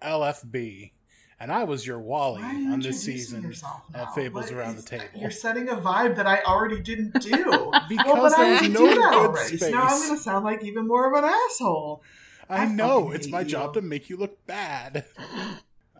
LFB, 0.02 0.92
and 1.40 1.52
I 1.52 1.64
was 1.64 1.86
your 1.86 2.00
Wally 2.00 2.42
Why 2.42 2.50
are 2.50 2.54
you 2.60 2.72
on 2.74 2.80
this 2.82 3.02
season 3.02 3.54
of? 3.94 4.14
Fables 4.14 4.46
What 4.46 4.54
Around 4.54 4.78
the 4.78 4.84
Table. 4.84 5.06
You're 5.16 5.32
setting 5.32 5.70
a 5.70 5.76
vibe 5.76 6.16
that 6.18 6.28
I 6.28 6.42
already 6.42 6.82
didn't 6.82 7.20
do. 7.22 7.72
Because 7.90 8.06
well, 8.06 8.26
I 8.26 8.30
there's 8.30 8.60
already 8.60 8.70
no 8.70 8.80
did 8.82 8.98
that 8.98 9.14
already. 9.14 9.58
So 9.58 9.70
now 9.70 9.84
I'm 9.84 10.00
going 10.00 10.18
to 10.18 10.22
sound 10.22 10.46
like 10.46 10.64
even 10.64 10.88
more 10.88 11.08
of 11.08 11.24
an 11.24 11.28
asshole. 11.50 12.04
I 12.50 12.64
I 12.64 12.66
know 12.68 13.12
it's 13.12 13.28
my 13.30 13.42
you. 13.42 13.48
job 13.48 13.74
to 13.76 13.82
make 13.82 14.10
you 14.10 14.18
look 14.18 14.46
bad. 14.46 15.06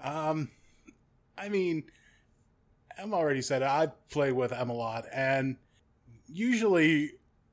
Um, 0.02 0.50
I 1.38 1.50
mean, 1.50 1.84
Em 2.98 3.14
already 3.14 3.42
said 3.42 3.62
it, 3.64 3.68
I 3.68 3.90
play 4.10 4.32
with 4.32 4.54
Em 4.54 4.70
a 4.70 4.74
lot, 4.74 5.06
and 5.14 5.58
usually 6.28 7.12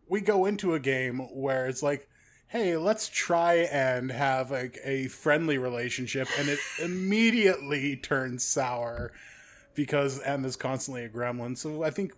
we 0.09 0.21
go 0.21 0.47
into 0.47 0.75
a 0.75 0.79
game 0.79 1.19
where 1.35 1.67
it's 1.67 1.83
like, 1.83 2.09
hey, 2.49 2.77
let's 2.77 3.09
try 3.09 3.55
and 3.55 4.11
have 4.11 4.51
like 4.51 4.79
a 4.85 5.09
friendly 5.09 5.59
relationship, 5.59 6.29
and 6.39 6.49
it 6.49 6.59
immediately 6.83 7.97
turns 7.97 8.45
sour 8.45 9.13
because 9.75 10.21
Em 10.23 10.45
is 10.45 10.57
constantly 10.57 11.05
a 11.05 11.09
gremlin. 11.09 11.57
So 11.57 11.83
I 11.83 11.91
think 11.91 12.13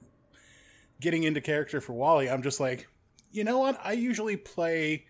getting 1.01 1.25
into 1.25 1.41
character 1.41 1.81
for 1.81 1.93
Wally, 1.93 2.29
I'm 2.31 2.43
just 2.43 2.61
like, 2.61 2.89
you 3.31 3.45
know 3.45 3.59
what? 3.59 3.79
I 3.83 3.93
usually 3.93 4.37
play 4.37 5.07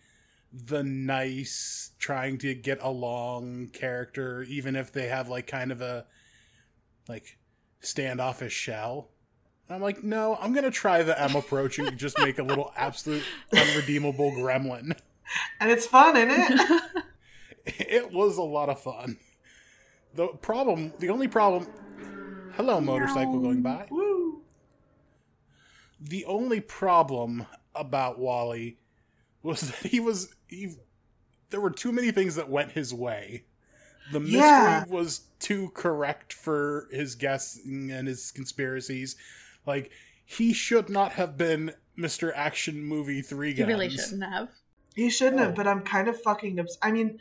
the 0.53 0.83
nice, 0.83 1.91
trying 1.99 2.39
to 2.39 2.55
get 2.55 2.83
along 2.83 3.69
character, 3.73 4.43
even 4.45 4.77
if 4.77 4.93
they 4.93 5.09
have 5.09 5.29
like 5.29 5.47
kind 5.47 5.71
of 5.71 5.81
a 5.81 6.07
like 7.09 7.39
standoffish 7.81 8.53
shell. 8.53 9.11
And 9.69 9.77
I'm 9.77 9.83
like, 9.83 10.03
no, 10.03 10.39
I'm 10.41 10.55
gonna 10.55 10.71
try 10.71 11.03
the 11.03 11.21
Em 11.21 11.37
approach 11.37 11.79
and 11.79 11.99
just 11.99 12.19
make 12.19 12.39
a 12.39 12.43
little 12.43 12.73
absolute 12.77 13.25
unredeemable 13.53 14.33
gremlin. 14.33 14.97
And 15.61 15.71
it's 15.71 15.87
fun, 15.87 16.17
isn't 16.17 16.61
it? 16.61 16.83
It 17.67 18.13
was 18.13 18.39
a 18.39 18.43
lot 18.43 18.71
of 18.71 18.81
fun. 18.81 19.19
The 20.15 20.29
problem, 20.29 20.95
the 21.01 21.11
only 21.11 21.29
problem. 21.29 21.67
Hello, 22.55 22.81
motorcycle 22.81 23.41
going 23.41 23.61
by. 23.61 23.87
Woo. 23.91 24.41
the 26.01 26.25
only 26.25 26.61
problem 26.61 27.45
about 27.75 28.19
Wally 28.19 28.79
was 29.43 29.61
that 29.71 29.91
he 29.91 30.01
was 30.01 30.35
he 30.47 30.77
there 31.51 31.61
were 31.61 31.71
too 31.71 31.93
many 31.93 32.11
things 32.11 32.37
that 32.37 32.49
went 32.49 32.73
his 32.73 32.95
way. 32.95 33.45
The 34.13 34.21
mystery 34.21 34.41
Yeah. 34.41 34.85
was 34.87 35.21
too 35.39 35.71
correct 35.75 36.33
for 36.33 36.89
his 36.91 37.15
guessing 37.17 37.91
and 37.91 38.09
his 38.09 38.31
conspiracies. 38.31 39.15
Like 39.67 39.91
he 40.25 40.55
should 40.55 40.89
not 40.89 41.13
have 41.13 41.37
been 41.37 41.75
Mr. 41.99 42.33
Action 42.35 42.83
Movie 42.83 43.21
3 43.21 43.51
You 43.51 43.55
guns. 43.57 43.69
really 43.69 43.91
shouldn't 43.91 44.25
have. 44.25 44.49
He 44.99 45.11
shouldn't 45.11 45.41
Oh. 45.41 45.45
have, 45.47 45.55
but 45.55 45.67
I'm 45.69 45.83
kind 45.83 46.09
of 46.09 46.21
fucking 46.21 46.59
obs- 46.59 46.79
I 46.83 46.91
mean, 46.91 47.21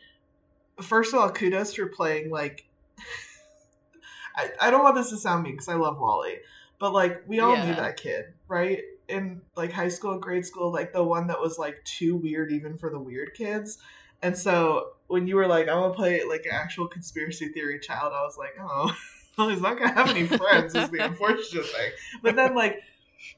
first 0.81 1.13
of 1.13 1.19
all, 1.19 1.29
kudos 1.29 1.73
for 1.75 1.87
playing 1.87 2.29
like. 2.31 2.65
I, 4.35 4.49
I 4.61 4.71
don't 4.71 4.83
want 4.83 4.95
this 4.95 5.09
to 5.09 5.17
sound 5.17 5.43
mean 5.43 5.53
because 5.53 5.67
I 5.67 5.75
love 5.75 5.99
Wally, 5.99 6.35
but 6.79 6.93
like 6.93 7.23
we 7.27 7.39
all 7.39 7.55
knew 7.55 7.75
that 7.75 7.97
kid, 7.97 8.25
right? 8.47 8.81
In 9.07 9.41
like 9.55 9.71
high 9.71 9.87
school, 9.87 10.17
grade 10.19 10.45
school, 10.45 10.71
like 10.71 10.93
the 10.93 11.03
one 11.03 11.27
that 11.27 11.39
was 11.39 11.57
like 11.57 11.83
too 11.85 12.15
weird 12.15 12.51
even 12.51 12.77
for 12.77 12.89
the 12.89 12.99
weird 12.99 13.33
kids. 13.33 13.77
And 14.21 14.37
so 14.37 14.89
when 15.07 15.27
you 15.27 15.35
were 15.35 15.47
like, 15.47 15.67
I'm 15.67 15.79
gonna 15.81 15.93
play 15.93 16.23
like 16.23 16.45
an 16.45 16.51
actual 16.53 16.87
conspiracy 16.87 17.47
theory 17.49 17.79
child, 17.79 18.13
I 18.13 18.23
was 18.23 18.37
like, 18.37 18.55
oh, 18.59 18.91
well, 19.37 19.49
he's 19.49 19.61
not 19.61 19.77
gonna 19.79 19.93
have 19.93 20.09
any 20.09 20.25
friends. 20.27 20.75
is 20.75 20.89
the 20.89 20.99
unfortunate 21.05 21.65
thing. 21.65 21.91
But 22.21 22.35
then 22.35 22.53
like 22.53 22.81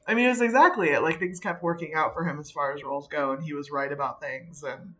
I 0.06 0.14
mean, 0.14 0.26
it 0.26 0.30
was 0.30 0.40
exactly 0.40 0.90
it. 0.90 1.02
Like 1.02 1.18
things 1.18 1.40
kept 1.40 1.62
working 1.62 1.94
out 1.94 2.14
for 2.14 2.24
him 2.24 2.38
as 2.38 2.50
far 2.50 2.72
as 2.72 2.82
roles 2.82 3.08
go, 3.08 3.32
and 3.32 3.42
he 3.42 3.54
was 3.54 3.70
right 3.70 3.90
about 3.90 4.20
things. 4.20 4.62
And 4.62 4.94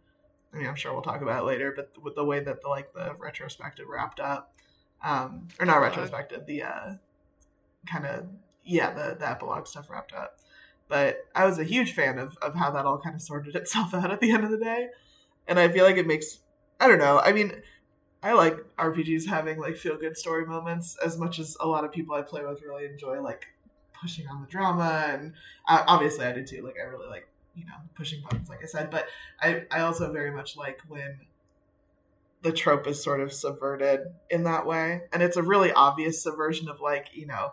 I 0.52 0.56
mean, 0.56 0.66
I'm 0.66 0.74
sure 0.74 0.92
we'll 0.92 1.02
talk 1.02 1.22
about 1.22 1.42
it 1.42 1.46
later. 1.46 1.72
But 1.74 1.92
with 2.02 2.14
the 2.14 2.24
way 2.24 2.40
that 2.40 2.62
the 2.62 2.68
like 2.68 2.92
the 2.92 3.14
retrospective 3.18 3.86
wrapped 3.88 4.20
up, 4.20 4.54
um, 5.04 5.48
or 5.58 5.66
not 5.66 5.76
Epilogue. 5.76 5.96
retrospective, 5.96 6.46
the 6.46 6.62
uh, 6.62 6.94
kind 7.86 8.06
of 8.06 8.26
yeah, 8.64 8.92
the 8.92 9.16
the 9.18 9.28
epilogue 9.28 9.66
stuff 9.66 9.90
wrapped 9.90 10.12
up. 10.12 10.38
But 10.88 11.26
I 11.34 11.46
was 11.46 11.58
a 11.58 11.64
huge 11.64 11.92
fan 11.92 12.18
of 12.18 12.36
of 12.38 12.54
how 12.54 12.70
that 12.72 12.86
all 12.86 12.98
kind 12.98 13.14
of 13.14 13.22
sorted 13.22 13.54
itself 13.56 13.94
out 13.94 14.10
at 14.10 14.20
the 14.20 14.32
end 14.32 14.44
of 14.44 14.50
the 14.50 14.58
day, 14.58 14.88
and 15.46 15.58
I 15.58 15.68
feel 15.68 15.84
like 15.84 15.96
it 15.96 16.06
makes 16.06 16.40
I 16.78 16.88
don't 16.88 16.98
know. 16.98 17.18
I 17.18 17.32
mean. 17.32 17.62
I 18.22 18.34
like 18.34 18.58
RPGs 18.76 19.26
having 19.26 19.58
like 19.58 19.78
feel 19.78 19.96
good 19.96 20.14
story 20.14 20.44
moments 20.44 20.94
as 21.02 21.16
much 21.16 21.38
as 21.38 21.56
a 21.58 21.66
lot 21.66 21.86
of 21.86 21.90
people 21.90 22.14
I 22.14 22.20
play 22.20 22.44
with 22.44 22.60
really 22.60 22.84
enjoy 22.84 23.22
like 23.22 23.46
pushing 24.00 24.26
on 24.28 24.40
the 24.40 24.46
drama 24.46 25.06
and 25.08 25.32
uh, 25.68 25.84
obviously 25.86 26.24
I 26.24 26.32
did 26.32 26.46
too. 26.46 26.62
Like 26.62 26.76
I 26.80 26.88
really 26.88 27.08
like 27.08 27.28
you 27.54 27.64
know 27.66 27.74
pushing 27.94 28.22
buttons, 28.22 28.48
like 28.48 28.62
I 28.62 28.66
said. 28.66 28.90
But 28.90 29.06
I 29.40 29.64
I 29.70 29.80
also 29.80 30.12
very 30.12 30.30
much 30.30 30.56
like 30.56 30.78
when 30.88 31.20
the 32.42 32.52
trope 32.52 32.86
is 32.86 33.02
sort 33.02 33.20
of 33.20 33.32
subverted 33.32 34.00
in 34.30 34.44
that 34.44 34.66
way, 34.66 35.02
and 35.12 35.22
it's 35.22 35.36
a 35.36 35.42
really 35.42 35.72
obvious 35.72 36.22
subversion 36.22 36.68
of 36.68 36.80
like 36.80 37.08
you 37.12 37.26
know 37.26 37.52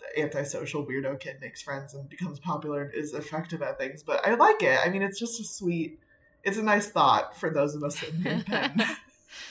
the 0.00 0.22
antisocial 0.22 0.84
weirdo 0.86 1.18
kid 1.20 1.36
makes 1.40 1.62
friends 1.62 1.94
and 1.94 2.08
becomes 2.08 2.38
popular 2.40 2.82
and 2.82 2.94
is 2.94 3.14
effective 3.14 3.62
at 3.62 3.78
things. 3.78 4.02
But 4.02 4.26
I 4.26 4.34
like 4.34 4.62
it. 4.62 4.78
I 4.84 4.88
mean, 4.88 5.02
it's 5.02 5.18
just 5.18 5.40
a 5.40 5.44
sweet. 5.44 5.98
It's 6.42 6.58
a 6.58 6.62
nice 6.62 6.88
thought 6.88 7.38
for 7.38 7.50
those 7.50 7.74
of 7.74 7.82
us 7.82 7.98
that 8.00 8.14
made 8.18 8.46
pen 8.46 8.82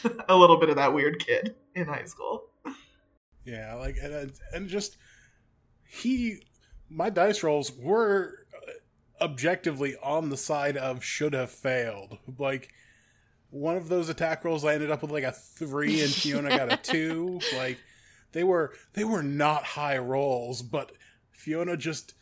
a 0.29 0.35
little 0.35 0.57
bit 0.57 0.69
of 0.69 0.75
that 0.75 0.93
weird 0.93 1.25
kid 1.25 1.55
in 1.75 1.87
high 1.87 2.05
school. 2.05 2.45
Yeah, 3.45 3.75
like 3.75 3.97
and 4.01 4.31
and 4.53 4.69
just 4.69 4.97
he 5.93 6.39
my 6.89 7.09
dice 7.09 7.43
rolls 7.43 7.71
were 7.71 8.45
objectively 9.21 9.95
on 10.03 10.29
the 10.29 10.37
side 10.37 10.75
of 10.75 11.03
should 11.03 11.33
have 11.33 11.51
failed. 11.51 12.17
Like 12.37 12.73
one 13.51 13.77
of 13.77 13.89
those 13.89 14.09
attack 14.09 14.43
rolls 14.43 14.65
I 14.65 14.73
ended 14.73 14.89
up 14.91 15.01
with 15.03 15.11
like 15.11 15.23
a 15.23 15.31
3 15.31 16.01
and 16.01 16.09
Fiona 16.11 16.49
got 16.49 16.73
a 16.73 16.77
2. 16.77 17.39
Like 17.55 17.77
they 18.31 18.43
were 18.43 18.73
they 18.93 19.03
were 19.03 19.23
not 19.23 19.63
high 19.63 19.97
rolls, 19.97 20.61
but 20.63 20.91
Fiona 21.31 21.77
just 21.77 22.15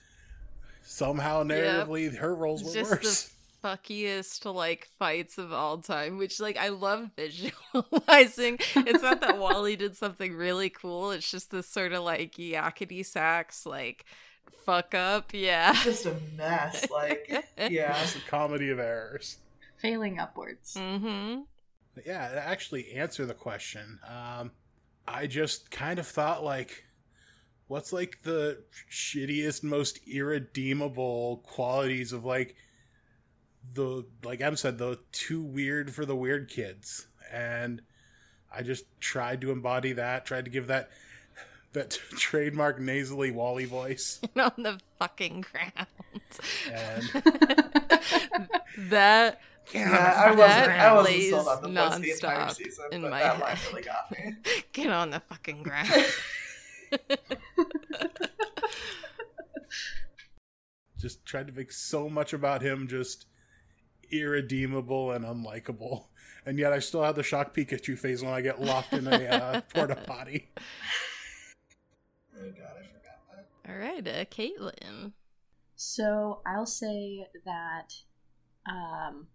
somehow 0.83 1.43
narratively 1.43 2.15
her 2.17 2.35
rolls 2.35 2.63
were 2.63 2.73
Just 2.73 2.91
worse. 2.91 3.33
The 3.61 3.67
fuckiest 3.67 4.53
like 4.53 4.89
fights 4.97 5.37
of 5.37 5.51
all 5.51 5.77
time, 5.77 6.17
which 6.17 6.39
like 6.39 6.57
I 6.57 6.69
love 6.69 7.11
visualizing. 7.15 8.57
it's 8.75 9.03
not 9.03 9.21
that 9.21 9.37
Wally 9.37 9.75
did 9.75 9.95
something 9.95 10.35
really 10.35 10.69
cool. 10.69 11.11
It's 11.11 11.29
just 11.29 11.51
this 11.51 11.67
sort 11.67 11.93
of 11.93 12.03
like 12.03 12.33
yakety 12.35 13.05
sax 13.05 13.65
like 13.65 14.05
fuck 14.65 14.93
up. 14.93 15.31
Yeah. 15.33 15.73
Just 15.83 16.05
a 16.05 16.15
mess. 16.37 16.89
Like 16.89 17.29
yeah. 17.57 17.97
It's 18.03 18.15
a 18.15 18.19
comedy 18.29 18.69
of 18.69 18.79
errors. 18.79 19.37
Failing 19.77 20.19
upwards. 20.19 20.75
Mm-hmm. 20.75 21.41
Yeah, 22.05 22.29
to 22.29 22.47
actually 22.47 22.91
answer 22.93 23.25
the 23.25 23.33
question, 23.33 23.99
um, 24.07 24.51
I 25.07 25.27
just 25.27 25.71
kind 25.71 25.99
of 25.99 26.07
thought 26.07 26.43
like, 26.43 26.85
what's 27.67 27.91
like 27.91 28.21
the 28.23 28.63
shittiest, 28.89 29.63
most 29.63 29.99
irredeemable 30.07 31.43
qualities 31.45 32.13
of 32.13 32.23
like 32.23 32.55
the 33.73 34.05
like 34.23 34.41
Em 34.41 34.55
said, 34.55 34.77
the 34.77 34.99
too 35.11 35.41
weird 35.41 35.93
for 35.93 36.05
the 36.05 36.15
weird 36.15 36.49
kids, 36.49 37.07
and 37.31 37.81
I 38.53 38.63
just 38.63 38.85
tried 38.99 39.41
to 39.41 39.51
embody 39.51 39.93
that, 39.93 40.25
tried 40.25 40.45
to 40.45 40.51
give 40.51 40.67
that 40.67 40.89
that 41.73 41.91
trademark 42.11 42.79
nasally 42.79 43.31
Wally 43.31 43.65
voice, 43.65 44.19
on 44.35 44.51
the 44.57 44.79
fucking 44.99 45.45
ground. 45.51 45.87
and 46.71 47.03
that 48.89 49.39
Yeah, 49.73 50.13
I 50.25 50.31
wasn't. 50.31 50.39
That 50.39 50.79
I 50.79 50.93
wasn't 50.93 51.15
plays 51.15 51.29
sold 51.31 51.47
on 51.47 51.61
the 51.73 51.81
voice 51.81 51.99
the 51.99 52.11
entire 52.11 52.49
season, 52.49 52.85
in 52.91 53.01
but 53.03 53.11
my 53.11 53.19
that 53.19 53.35
head. 53.37 53.59
really 53.71 53.83
got 53.83 54.11
me. 54.11 54.35
get 54.73 54.87
on 54.89 55.09
the 55.11 55.19
fucking 55.29 55.63
ground. 55.63 55.89
just 60.99 61.25
tried 61.25 61.47
to 61.47 61.53
make 61.53 61.71
so 61.71 62.07
much 62.09 62.33
about 62.33 62.61
him 62.61 62.87
just 62.87 63.25
irredeemable 64.11 65.11
and 65.11 65.25
unlikable. 65.25 66.05
And 66.45 66.57
yet 66.57 66.73
I 66.73 66.79
still 66.79 67.03
have 67.03 67.15
the 67.15 67.23
shock 67.23 67.53
Pikachu 67.55 67.97
phase 67.97 68.23
when 68.23 68.33
I 68.33 68.41
get 68.41 68.61
locked 68.61 68.93
in 68.93 69.07
a 69.07 69.25
uh, 69.27 69.61
porta 69.73 69.95
potty. 69.95 70.49
Oh 72.35 72.39
god, 72.39 72.73
I 72.79 72.87
forgot 72.87 73.45
that. 73.65 73.71
All 73.71 73.77
right, 73.77 74.07
uh, 74.07 74.25
Kaitlyn. 74.25 75.11
So 75.75 76.41
I'll 76.45 76.65
say 76.65 77.27
that 77.45 77.93
um 78.69 79.27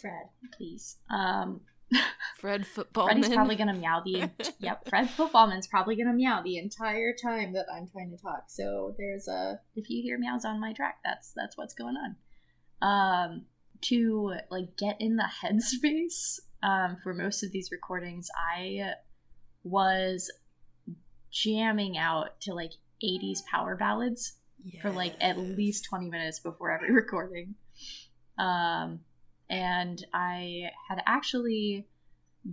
Fred, 0.00 0.28
please. 0.56 0.98
Um 1.10 1.60
Fred 2.38 2.66
Footballman. 2.66 3.22
Freddy's 3.22 3.34
probably 3.34 3.56
gonna 3.56 3.74
meow 3.74 4.02
the 4.04 4.30
yep. 4.58 4.88
Fred 4.88 5.10
Footballman's 5.10 5.66
probably 5.66 5.96
gonna 5.96 6.12
meow 6.12 6.42
the 6.42 6.58
entire 6.58 7.14
time 7.14 7.52
that 7.52 7.66
I'm 7.74 7.88
trying 7.88 8.10
to 8.10 8.16
talk. 8.16 8.44
So 8.48 8.94
there's 8.98 9.28
a 9.28 9.60
if 9.76 9.88
you 9.90 10.02
hear 10.02 10.18
meows 10.18 10.44
on 10.44 10.60
my 10.60 10.72
track, 10.72 10.98
that's 11.04 11.32
that's 11.34 11.56
what's 11.56 11.74
going 11.74 11.96
on. 11.96 12.16
Um, 12.82 13.46
to 13.82 14.34
like 14.50 14.76
get 14.76 15.00
in 15.00 15.16
the 15.16 15.28
headspace 15.42 16.40
um, 16.62 16.98
for 17.02 17.14
most 17.14 17.42
of 17.42 17.52
these 17.52 17.70
recordings, 17.70 18.28
I 18.36 18.94
was 19.62 20.30
jamming 21.30 21.98
out 21.98 22.40
to 22.42 22.54
like 22.54 22.72
80s 23.02 23.44
power 23.50 23.76
ballads 23.76 24.34
yes. 24.64 24.80
for 24.80 24.90
like 24.90 25.14
at 25.20 25.38
least 25.38 25.84
20 25.84 26.08
minutes 26.08 26.40
before 26.40 26.70
every 26.70 26.92
recording. 26.92 27.54
Um, 28.38 29.00
and 29.50 30.04
I 30.12 30.70
had 30.88 31.02
actually 31.06 31.86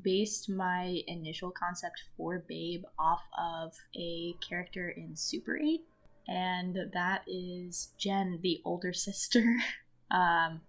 based 0.03 0.49
my 0.49 1.01
initial 1.07 1.51
concept 1.51 2.03
for 2.15 2.43
Babe 2.47 2.83
off 2.97 3.23
of 3.37 3.73
a 3.95 4.35
character 4.47 4.89
in 4.89 5.15
Super 5.15 5.57
8, 5.57 5.81
and 6.27 6.77
that 6.93 7.23
is 7.27 7.89
Jen, 7.97 8.39
the 8.41 8.61
older 8.63 8.93
sister. 9.07 9.57
um, 10.09 10.61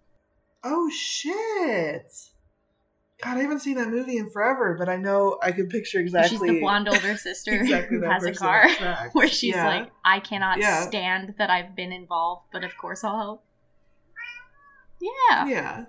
oh 0.63 0.89
shit! 0.89 2.11
God, 3.23 3.37
I 3.37 3.41
haven't 3.41 3.59
seen 3.59 3.75
that 3.75 3.89
movie 3.89 4.17
in 4.17 4.29
forever, 4.29 4.75
but 4.77 4.89
I 4.89 4.97
know 4.97 5.37
I 5.41 5.53
can 5.53 5.69
picture 5.69 5.99
exactly. 5.99 6.37
She's 6.37 6.41
the 6.41 6.59
blonde 6.59 6.89
older 6.89 7.15
sister 7.17 7.53
exactly 7.53 7.97
who 7.97 8.03
has 8.03 8.25
a 8.25 8.33
car, 8.33 8.67
where 9.13 9.29
she's 9.29 9.55
yeah. 9.55 9.67
like, 9.67 9.91
"I 10.03 10.19
cannot 10.19 10.59
yeah. 10.59 10.81
stand 10.81 11.35
that 11.37 11.49
I've 11.49 11.75
been 11.75 11.93
involved, 11.93 12.47
but 12.51 12.65
of 12.65 12.77
course 12.77 13.03
I'll 13.03 13.17
help." 13.17 13.43
Yeah. 14.99 15.47
Yeah. 15.47 15.85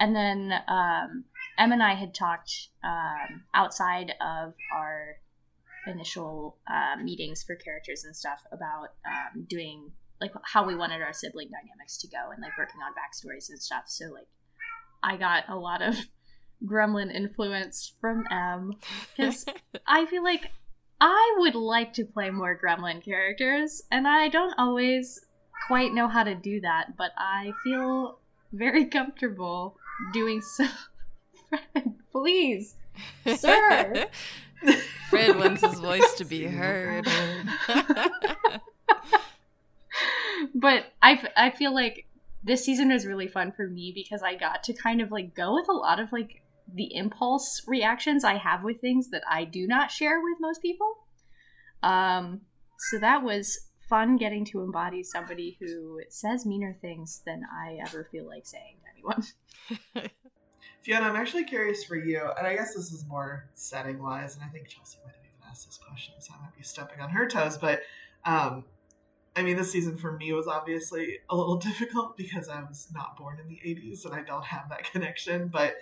And 0.00 0.16
then 0.16 0.52
um, 0.66 1.24
Em 1.58 1.72
and 1.72 1.82
I 1.82 1.94
had 1.94 2.14
talked 2.14 2.68
um, 2.82 3.42
outside 3.54 4.12
of 4.20 4.54
our 4.74 5.16
initial 5.86 6.56
uh, 6.68 7.02
meetings 7.02 7.42
for 7.42 7.54
characters 7.54 8.04
and 8.04 8.16
stuff 8.16 8.42
about 8.50 8.88
um, 9.06 9.46
doing 9.48 9.92
like 10.20 10.32
how 10.42 10.66
we 10.66 10.74
wanted 10.74 11.00
our 11.00 11.12
sibling 11.12 11.48
dynamics 11.48 11.98
to 11.98 12.08
go 12.08 12.30
and 12.32 12.42
like 12.42 12.56
working 12.58 12.80
on 12.82 12.92
backstories 12.92 13.50
and 13.50 13.60
stuff. 13.60 13.84
So 13.86 14.06
like 14.06 14.28
I 15.02 15.16
got 15.16 15.44
a 15.48 15.56
lot 15.56 15.82
of 15.82 15.96
gremlin 16.64 17.14
influence 17.14 17.94
from 18.00 18.24
Em 18.30 18.72
because 19.16 19.44
I 19.86 20.06
feel 20.06 20.22
like 20.22 20.50
I 21.00 21.36
would 21.38 21.54
like 21.54 21.94
to 21.94 22.04
play 22.04 22.30
more 22.30 22.58
gremlin 22.62 23.02
characters 23.02 23.82
and 23.90 24.06
I 24.06 24.28
don't 24.28 24.54
always 24.58 25.20
quite 25.66 25.92
know 25.92 26.08
how 26.08 26.22
to 26.22 26.34
do 26.34 26.60
that, 26.60 26.96
but 26.96 27.12
I 27.16 27.52
feel 27.64 28.18
very 28.52 28.84
comfortable 28.86 29.76
doing 30.12 30.40
so. 30.56 30.66
Fred, 31.48 31.94
please, 32.12 32.76
sir. 33.36 34.06
Fred 35.10 35.36
wants 35.36 35.62
his 35.62 35.80
voice 35.80 36.14
to 36.14 36.24
be 36.24 36.44
heard. 36.44 37.06
but 40.54 40.84
I, 41.02 41.22
I 41.36 41.50
feel 41.50 41.74
like 41.74 42.06
this 42.44 42.64
season 42.64 42.90
was 42.90 43.06
really 43.06 43.26
fun 43.26 43.52
for 43.52 43.66
me 43.66 43.92
because 43.94 44.22
I 44.22 44.36
got 44.36 44.62
to 44.64 44.72
kind 44.72 45.00
of 45.00 45.10
like 45.10 45.34
go 45.34 45.54
with 45.54 45.68
a 45.68 45.72
lot 45.72 45.98
of 45.98 46.12
like 46.12 46.42
the 46.72 46.94
impulse 46.94 47.62
reactions 47.66 48.22
I 48.24 48.36
have 48.36 48.62
with 48.62 48.80
things 48.80 49.10
that 49.10 49.22
I 49.28 49.44
do 49.44 49.66
not 49.66 49.90
share 49.90 50.20
with 50.20 50.38
most 50.40 50.62
people. 50.62 50.94
Um, 51.82 52.42
so 52.78 52.98
that 52.98 53.22
was 53.22 53.58
fun 53.88 54.16
getting 54.16 54.44
to 54.46 54.62
embody 54.62 55.02
somebody 55.02 55.56
who 55.60 56.00
says 56.08 56.46
meaner 56.46 56.76
things 56.80 57.22
than 57.26 57.42
I 57.52 57.78
ever 57.84 58.08
feel 58.12 58.26
like 58.26 58.46
saying 58.46 58.76
anyone. 59.00 59.22
Fiona, 60.82 61.06
I'm 61.06 61.16
actually 61.16 61.44
curious 61.44 61.84
for 61.84 61.96
you, 61.96 62.30
and 62.38 62.46
I 62.46 62.54
guess 62.54 62.74
this 62.74 62.92
is 62.92 63.04
more 63.06 63.48
setting 63.54 64.02
wise, 64.02 64.34
and 64.36 64.44
I 64.44 64.48
think 64.48 64.68
Chelsea 64.68 64.98
might 65.04 65.14
have 65.14 65.24
even 65.24 65.48
asked 65.48 65.66
this 65.66 65.78
question, 65.78 66.14
so 66.20 66.32
I 66.38 66.42
might 66.42 66.56
be 66.56 66.62
stepping 66.62 67.00
on 67.00 67.10
her 67.10 67.28
toes, 67.28 67.58
but 67.58 67.82
um, 68.24 68.64
I 69.36 69.42
mean, 69.42 69.56
this 69.56 69.70
season 69.70 69.96
for 69.96 70.12
me 70.12 70.32
was 70.32 70.46
obviously 70.46 71.18
a 71.28 71.36
little 71.36 71.56
difficult 71.68 72.16
because 72.16 72.48
I 72.48 72.62
was 72.62 72.88
not 72.94 73.16
born 73.16 73.38
in 73.40 73.48
the 73.48 73.60
80s 73.64 74.04
and 74.04 74.14
I 74.14 74.22
don't 74.22 74.44
have 74.44 74.68
that 74.70 74.90
connection, 74.90 75.48
but 75.48 75.76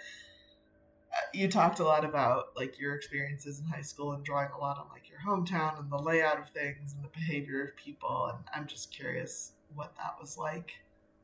you 1.33 1.49
talked 1.49 1.79
a 1.79 1.85
lot 1.85 2.05
about 2.05 2.49
like 2.57 2.79
your 2.79 2.95
experiences 2.95 3.61
in 3.61 3.67
high 3.67 3.83
school 3.83 4.13
and 4.13 4.25
drawing 4.25 4.51
a 4.57 4.59
lot 4.59 4.79
on 4.79 4.87
like 4.93 5.09
your 5.09 5.19
hometown 5.27 5.79
and 5.79 5.91
the 5.91 5.99
layout 5.99 6.39
of 6.39 6.49
things 6.51 6.95
and 6.95 7.03
the 7.03 7.09
behavior 7.09 7.65
of 7.65 7.77
people 7.77 8.31
and 8.33 8.45
i'm 8.55 8.67
just 8.67 8.93
curious 8.93 9.53
what 9.75 9.95
that 9.97 10.15
was 10.21 10.37
like 10.37 10.73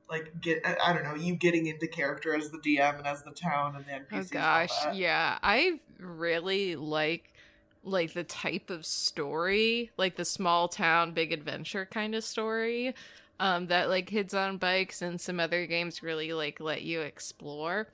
like 0.08 0.40
get 0.40 0.62
i 0.82 0.92
don't 0.92 1.02
know 1.02 1.14
you 1.14 1.34
getting 1.34 1.66
into 1.66 1.86
character 1.86 2.34
as 2.34 2.50
the 2.50 2.58
dm 2.58 2.98
and 2.98 3.06
as 3.06 3.22
the 3.22 3.30
town 3.30 3.74
and 3.76 3.84
then 3.86 4.04
oh 4.12 4.22
gosh 4.30 4.70
yeah. 4.92 5.38
I 5.42 5.80
really 5.98 6.76
like 6.76 7.32
like 7.82 8.12
the 8.12 8.24
type 8.24 8.70
of 8.70 8.84
story 8.86 9.90
like 9.96 10.16
the 10.16 10.24
small 10.24 10.68
town 10.68 11.12
big 11.12 11.32
adventure 11.32 11.86
kind 11.86 12.14
of 12.14 12.24
story 12.24 12.94
um 13.40 13.66
that 13.66 13.88
like 13.88 14.06
kids 14.06 14.34
on 14.34 14.56
bikes 14.58 15.02
and 15.02 15.20
some 15.20 15.40
other 15.40 15.66
games 15.66 16.02
really 16.02 16.32
like 16.32 16.60
let 16.60 16.82
you 16.82 17.00
explore. 17.00 17.88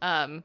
Um 0.00 0.44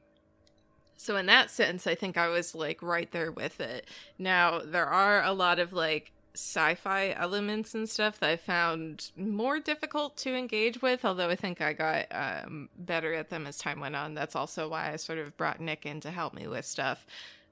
so 0.99 1.15
in 1.15 1.27
that 1.27 1.51
sense, 1.51 1.85
I 1.85 1.93
think 1.93 2.17
I 2.17 2.27
was 2.27 2.55
like 2.55 2.81
right 2.81 3.11
there 3.11 3.31
with 3.31 3.61
it. 3.61 3.87
Now, 4.17 4.59
there 4.65 4.87
are 4.87 5.23
a 5.23 5.31
lot 5.31 5.59
of 5.59 5.71
like 5.71 6.11
sci-fi 6.37 7.09
elements 7.11 7.73
and 7.73 7.89
stuff 7.89 8.19
that 8.19 8.29
I 8.29 8.37
found 8.37 9.11
more 9.17 9.59
difficult 9.59 10.17
to 10.17 10.35
engage 10.35 10.81
with, 10.81 11.03
although 11.03 11.29
I 11.29 11.35
think 11.35 11.61
I 11.61 11.73
got 11.73 12.05
um, 12.11 12.69
better 12.77 13.13
at 13.13 13.29
them 13.29 13.47
as 13.47 13.57
time 13.57 13.79
went 13.79 13.95
on. 13.95 14.13
That's 14.13 14.35
also 14.35 14.69
why 14.69 14.91
I 14.91 14.95
sort 14.95 15.19
of 15.19 15.35
brought 15.35 15.59
Nick 15.59 15.85
in 15.85 15.99
to 16.01 16.11
help 16.11 16.33
me 16.33 16.47
with 16.47 16.65
stuff. 16.65 17.05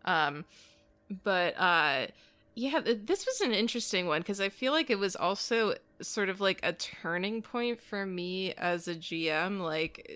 Um, 0.05 0.45
but 1.23 1.59
uh, 1.59 2.07
yeah, 2.55 2.79
this 2.79 3.25
was 3.25 3.41
an 3.41 3.53
interesting 3.53 4.07
one 4.07 4.21
because 4.21 4.39
I 4.39 4.49
feel 4.49 4.71
like 4.71 4.89
it 4.89 4.99
was 4.99 5.15
also 5.15 5.75
sort 6.01 6.29
of 6.29 6.39
like 6.39 6.59
a 6.63 6.73
turning 6.73 7.41
point 7.41 7.81
for 7.81 8.05
me 8.05 8.53
as 8.53 8.87
a 8.87 8.95
GM, 8.95 9.59
like 9.61 10.09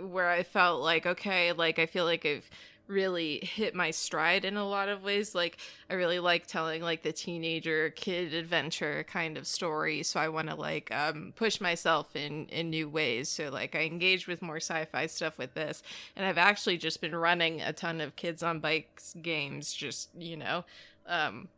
where 0.00 0.28
I 0.28 0.42
felt 0.42 0.82
like, 0.82 1.06
okay, 1.06 1.52
like 1.52 1.78
I 1.78 1.86
feel 1.86 2.04
like 2.04 2.26
I've 2.26 2.50
really 2.88 3.40
hit 3.42 3.74
my 3.74 3.90
stride 3.90 4.44
in 4.44 4.56
a 4.56 4.68
lot 4.68 4.88
of 4.88 5.02
ways. 5.02 5.34
Like 5.34 5.58
I 5.90 5.94
really 5.94 6.18
like 6.18 6.46
telling 6.46 6.82
like 6.82 7.02
the 7.02 7.12
teenager 7.12 7.90
kid 7.90 8.34
adventure 8.34 9.04
kind 9.08 9.36
of 9.36 9.46
story. 9.46 10.02
So 10.02 10.20
I 10.20 10.28
want 10.28 10.48
to 10.48 10.54
like 10.54 10.94
um, 10.94 11.32
push 11.36 11.60
myself 11.60 12.14
in 12.14 12.46
in 12.46 12.70
new 12.70 12.88
ways. 12.88 13.28
So 13.28 13.50
like 13.50 13.74
I 13.74 13.82
engage 13.82 14.26
with 14.26 14.42
more 14.42 14.56
sci-fi 14.56 15.06
stuff 15.06 15.38
with 15.38 15.54
this, 15.54 15.82
and 16.14 16.26
I've 16.26 16.38
actually 16.38 16.78
just 16.78 17.00
been 17.00 17.14
running 17.14 17.60
a 17.60 17.72
ton 17.72 18.00
of 18.00 18.16
kids 18.16 18.42
on 18.42 18.60
bikes 18.60 19.14
games. 19.20 19.72
Just 19.72 20.10
you 20.16 20.36
know. 20.36 20.64
Um, 21.06 21.48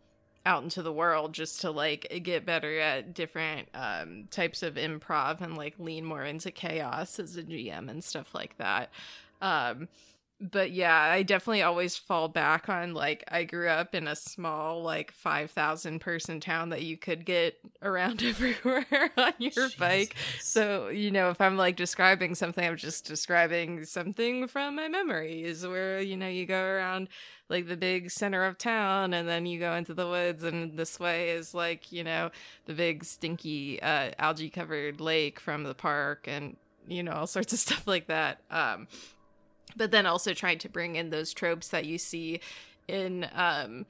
out 0.47 0.63
into 0.63 0.83
the 0.83 0.93
world 0.93 1.35
just 1.35 1.61
to 1.61 1.71
like 1.71 2.21
get 2.23 2.47
better 2.47 2.81
at 2.81 3.13
different 3.13 3.69
um, 3.75 4.25
types 4.31 4.63
of 4.63 4.77
improv 4.77 5.43
and 5.43 5.59
like 5.59 5.75
lean 5.79 6.05
more 6.05 6.25
into 6.25 6.51
chaos 6.51 7.19
as 7.19 7.37
a 7.37 7.43
GM 7.43 7.91
and 7.91 8.03
stuff 8.03 8.35
like 8.35 8.57
that. 8.57 8.91
Um, 9.43 9.89
but 10.41 10.71
yeah, 10.71 10.97
I 10.97 11.23
definitely 11.25 11.63
always 11.63 11.97
fall 11.97 12.29
back 12.29 12.69
on 12.69 12.95
like 12.95 13.25
I 13.29 13.45
grew 13.45 13.69
up 13.69 13.95
in 13.95 14.07
a 14.07 14.15
small 14.15 14.83
like 14.83 15.11
5,000 15.13 15.99
person 16.01 16.39
town 16.39 16.69
that 16.69 16.83
you 16.83 16.97
could 16.97 17.25
get 17.25 17.59
around 17.83 18.23
everywhere 18.25 19.11
on 19.17 19.33
your 19.39 19.51
Jesus. 19.51 19.75
bike. 19.75 20.15
So, 20.41 20.89
you 20.89 21.11
know, 21.11 21.31
if 21.31 21.41
I'm 21.41 21.57
like 21.57 21.77
describing 21.77 22.37
something, 22.37 22.65
I'm 22.65 22.77
just 22.77 23.05
describing 23.05 23.85
something 23.85 24.47
from 24.47 24.77
my 24.77 24.87
memories 24.89 25.67
where, 25.67 26.01
you 26.01 26.17
know, 26.17 26.29
you 26.29 26.47
go 26.47 26.63
around 26.63 27.09
like 27.49 27.67
the 27.67 27.77
big 27.77 28.11
center 28.11 28.45
of 28.45 28.59
town 28.59 29.15
and 29.15 29.29
then 29.29 29.45
you 29.47 29.59
go 29.59 29.75
into 29.75 29.95
the 29.95 30.07
woods 30.07 30.45
and 30.45 30.79
this 30.79 31.01
way 31.01 31.31
is 31.31 31.53
like, 31.53 31.91
you 31.91 32.05
know, 32.05 32.31
the 32.67 32.75
big 32.75 33.05
stinky 33.05 33.83
uh, 33.83 34.13
algae 34.19 34.51
covered 34.51 35.01
lake 35.01 35.41
from 35.41 35.65
the 35.65 35.75
park 35.75 36.27
and 36.29 36.57
you 36.87 37.03
know 37.03 37.13
all 37.13 37.27
sorts 37.27 37.53
of 37.53 37.59
stuff 37.59 37.87
like 37.87 38.07
that. 38.07 38.41
Um 38.51 38.87
but 39.79 39.91
then 39.91 40.05
also 40.05 40.35
trying 40.35 40.59
to 40.59 40.69
bring 40.69 40.97
in 40.97 41.11
those 41.11 41.33
tropes 41.33 41.69
that 41.69 41.87
you 41.87 41.97
see 41.97 42.41
in 42.89 43.29
um 43.35 43.87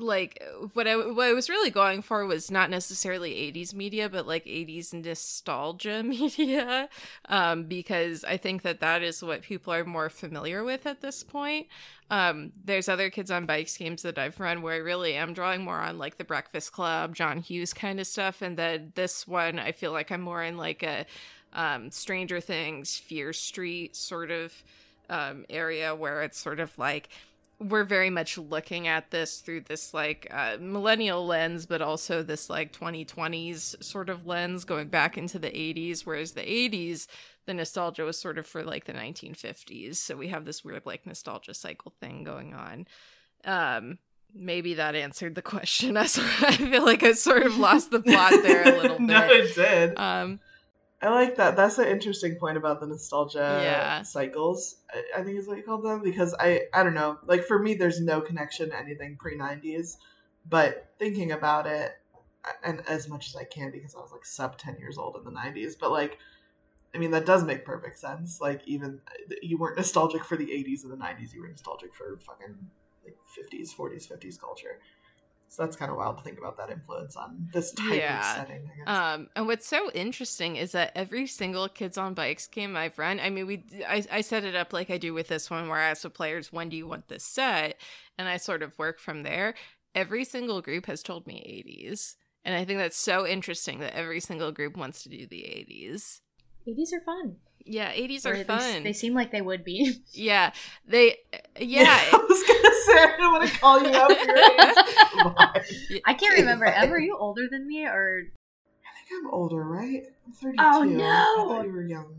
like 0.00 0.42
what 0.72 0.88
I 0.88 0.96
what 0.96 1.28
I 1.28 1.32
was 1.32 1.48
really 1.48 1.70
going 1.70 2.02
for 2.02 2.24
was 2.26 2.50
not 2.50 2.70
necessarily 2.70 3.32
80s 3.52 3.74
media 3.74 4.08
but 4.08 4.26
like 4.26 4.44
80s 4.44 4.92
nostalgia 4.92 6.02
media 6.04 6.88
um 7.28 7.64
because 7.64 8.24
I 8.24 8.36
think 8.36 8.62
that 8.62 8.80
that 8.80 9.02
is 9.02 9.22
what 9.22 9.42
people 9.42 9.72
are 9.72 9.84
more 9.84 10.08
familiar 10.08 10.64
with 10.64 10.86
at 10.86 11.00
this 11.00 11.22
point. 11.22 11.66
Um 12.10 12.52
there's 12.64 12.88
other 12.88 13.10
kids 13.10 13.30
on 13.30 13.46
bikes 13.46 13.76
games 13.76 14.02
that 14.02 14.18
I've 14.18 14.40
run 14.40 14.62
where 14.62 14.74
I 14.74 14.78
really 14.78 15.14
am 15.14 15.34
drawing 15.34 15.64
more 15.64 15.80
on 15.80 15.98
like 15.98 16.16
the 16.16 16.24
Breakfast 16.24 16.72
Club 16.72 17.14
John 17.14 17.38
Hughes 17.38 17.72
kind 17.72 18.00
of 18.00 18.06
stuff 18.06 18.42
and 18.42 18.56
then 18.56 18.92
this 18.94 19.26
one 19.26 19.58
I 19.58 19.72
feel 19.72 19.92
like 19.92 20.10
I'm 20.10 20.22
more 20.22 20.42
in 20.42 20.56
like 20.56 20.82
a 20.82 21.06
um, 21.52 21.90
Stranger 21.90 22.40
Things, 22.40 22.96
Fear 22.96 23.32
Street 23.32 23.96
sort 23.96 24.30
of 24.30 24.62
um, 25.08 25.44
area 25.50 25.94
where 25.94 26.22
it's 26.22 26.38
sort 26.38 26.60
of 26.60 26.76
like 26.78 27.08
we're 27.60 27.84
very 27.84 28.08
much 28.08 28.38
looking 28.38 28.88
at 28.88 29.10
this 29.10 29.40
through 29.40 29.60
this 29.60 29.92
like 29.92 30.26
uh, 30.30 30.56
millennial 30.58 31.26
lens, 31.26 31.66
but 31.66 31.82
also 31.82 32.22
this 32.22 32.48
like 32.48 32.72
2020s 32.72 33.82
sort 33.84 34.08
of 34.08 34.26
lens 34.26 34.64
going 34.64 34.88
back 34.88 35.18
into 35.18 35.38
the 35.38 35.50
80s. 35.50 36.06
Whereas 36.06 36.32
the 36.32 36.40
80s, 36.40 37.06
the 37.44 37.52
nostalgia 37.52 38.04
was 38.04 38.18
sort 38.18 38.38
of 38.38 38.46
for 38.46 38.62
like 38.64 38.86
the 38.86 38.94
1950s. 38.94 39.96
So 39.96 40.16
we 40.16 40.28
have 40.28 40.46
this 40.46 40.64
weird 40.64 40.86
like 40.86 41.06
nostalgia 41.06 41.52
cycle 41.52 41.92
thing 42.00 42.24
going 42.24 42.54
on. 42.54 42.86
Um, 43.44 43.98
maybe 44.34 44.74
that 44.74 44.94
answered 44.94 45.34
the 45.34 45.42
question. 45.42 45.96
I, 45.98 46.06
sort 46.06 46.28
of, 46.28 46.44
I 46.44 46.56
feel 46.56 46.84
like 46.84 47.02
I 47.02 47.12
sort 47.12 47.42
of 47.42 47.58
lost 47.58 47.90
the 47.90 48.00
plot 48.00 48.32
there 48.42 48.62
a 48.74 48.80
little 48.80 48.98
bit. 48.98 49.06
no, 49.06 49.28
it 49.28 49.54
did. 49.54 49.98
Um, 49.98 50.40
I 51.02 51.08
like 51.08 51.36
that. 51.36 51.56
That's 51.56 51.78
an 51.78 51.88
interesting 51.88 52.36
point 52.36 52.56
about 52.58 52.80
the 52.80 52.86
nostalgia 52.86 53.60
Yeah. 53.62 54.02
cycles. 54.02 54.76
I, 54.92 55.20
I 55.20 55.22
think 55.22 55.38
is 55.38 55.48
what 55.48 55.56
you 55.56 55.62
called 55.62 55.84
them 55.84 56.02
because 56.02 56.34
I 56.38 56.62
I 56.74 56.82
don't 56.82 56.94
know. 56.94 57.18
Like 57.24 57.44
for 57.44 57.58
me, 57.58 57.74
there's 57.74 58.00
no 58.00 58.20
connection 58.20 58.70
to 58.70 58.76
anything 58.78 59.16
pre 59.18 59.36
'90s, 59.36 59.96
but 60.46 60.92
thinking 60.98 61.32
about 61.32 61.66
it, 61.66 61.92
and 62.62 62.82
as 62.86 63.08
much 63.08 63.28
as 63.28 63.36
I 63.36 63.44
can 63.44 63.70
because 63.70 63.94
I 63.94 64.00
was 64.00 64.12
like 64.12 64.26
sub 64.26 64.58
10 64.58 64.76
years 64.78 64.98
old 64.98 65.16
in 65.16 65.24
the 65.24 65.30
'90s, 65.30 65.76
but 65.76 65.90
like. 65.90 66.18
I 66.92 66.98
mean 66.98 67.12
that 67.12 67.24
does 67.24 67.44
make 67.44 67.64
perfect 67.64 68.00
sense. 68.00 68.40
Like 68.40 68.62
even 68.66 69.00
uh, 69.06 69.34
you 69.42 69.58
weren't 69.58 69.76
nostalgic 69.76 70.24
for 70.24 70.36
the 70.36 70.52
80s 70.52 70.82
and 70.82 70.92
the 70.92 70.96
90s, 70.96 71.32
you 71.32 71.40
were 71.40 71.48
nostalgic 71.48 71.94
for 71.94 72.18
fucking 72.26 72.56
like 73.04 73.16
50s, 73.36 73.72
40s, 73.72 74.06
50s 74.06 74.38
culture. 74.38 74.80
So 75.52 75.64
that's 75.64 75.74
kind 75.74 75.90
of 75.90 75.96
wild 75.96 76.16
to 76.18 76.22
think 76.22 76.38
about 76.38 76.56
that 76.58 76.70
influence 76.70 77.16
on 77.16 77.48
this 77.52 77.72
type 77.72 77.92
Yeah. 77.98 78.20
of 78.20 78.36
setting. 78.36 78.70
I 78.72 78.76
guess. 78.76 78.86
Um, 79.18 79.28
and 79.34 79.46
what's 79.48 79.66
so 79.66 79.90
interesting 79.90 80.54
is 80.54 80.70
that 80.72 80.92
every 80.94 81.26
single 81.26 81.68
Kids 81.68 81.98
on 81.98 82.14
Bikes 82.14 82.46
game 82.46 82.76
I've 82.76 82.96
run, 83.00 83.18
I 83.18 83.30
mean, 83.30 83.48
we, 83.48 83.64
I, 83.86 84.04
I 84.12 84.20
set 84.20 84.44
it 84.44 84.54
up 84.54 84.72
like 84.72 84.90
I 84.90 84.96
do 84.96 85.12
with 85.12 85.26
this 85.26 85.50
one, 85.50 85.68
where 85.68 85.80
I 85.80 85.88
ask 85.90 86.02
the 86.02 86.10
players, 86.10 86.52
"When 86.52 86.68
do 86.68 86.76
you 86.76 86.86
want 86.86 87.08
this 87.08 87.24
set?" 87.24 87.80
and 88.16 88.28
I 88.28 88.36
sort 88.36 88.62
of 88.62 88.78
work 88.78 89.00
from 89.00 89.24
there. 89.24 89.54
Every 89.92 90.24
single 90.24 90.62
group 90.62 90.86
has 90.86 91.02
told 91.02 91.26
me 91.26 91.42
80s, 91.44 92.14
and 92.44 92.54
I 92.54 92.64
think 92.64 92.78
that's 92.78 92.96
so 92.96 93.26
interesting 93.26 93.80
that 93.80 93.96
every 93.96 94.20
single 94.20 94.52
group 94.52 94.76
wants 94.76 95.02
to 95.02 95.08
do 95.08 95.26
the 95.26 95.42
80s. 95.42 96.20
80s 96.68 96.92
are 96.92 97.00
fun. 97.00 97.36
Yeah, 97.66 97.92
80s 97.92 98.24
Or 98.24 98.34
are 98.40 98.44
fun. 98.44 98.84
They 98.84 98.92
seem 98.92 99.14
like 99.14 99.32
they 99.32 99.42
would 99.42 99.64
be. 99.64 99.96
yeah, 100.12 100.52
they, 100.86 101.16
yeah. 101.58 101.86
I 102.12 102.59
was 102.86 102.94
gonna 102.94 102.98
say 102.98 103.14
I 103.14 103.16
don't 103.16 103.32
want 103.32 103.50
to 103.50 103.58
call 103.58 103.80
you 103.82 103.94
out 103.94 104.12
for 104.16 104.26
your 104.26 105.94
age. 105.96 106.02
I 106.06 106.14
can't 106.14 106.38
remember. 106.38 106.64
Ever, 106.66 106.96
are 106.96 107.00
you 107.00 107.16
older 107.18 107.48
than 107.50 107.66
me 107.66 107.84
or 107.86 108.22
I 108.26 109.08
think 109.08 109.24
I'm 109.24 109.30
older, 109.32 109.62
right? 109.62 110.02
I'm 110.26 110.32
32. 110.32 110.56
Oh, 110.62 110.82
I 110.82 110.86
no! 110.86 111.48
thought 111.48 111.66
you 111.66 111.72
were 111.72 111.82
younger. 111.82 112.14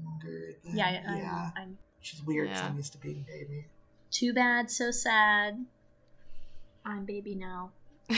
Than, 0.64 0.78
yeah, 0.78 1.02
I'm, 1.08 1.18
yeah. 1.18 1.50
I'm 1.58 1.78
Which 2.00 2.14
is 2.14 2.24
weird 2.24 2.50
Yeah. 2.50 2.66
I'm 2.66 2.78
used 2.78 2.92
to 2.94 2.98
being 3.00 3.26
baby. 3.28 3.66
too 4.12 4.34
bad, 4.34 4.70
so 4.70 4.92
sad. 4.92 5.66
I'm 6.86 7.06
baby 7.06 7.36
now. 7.36 7.72
I'm 8.10 8.18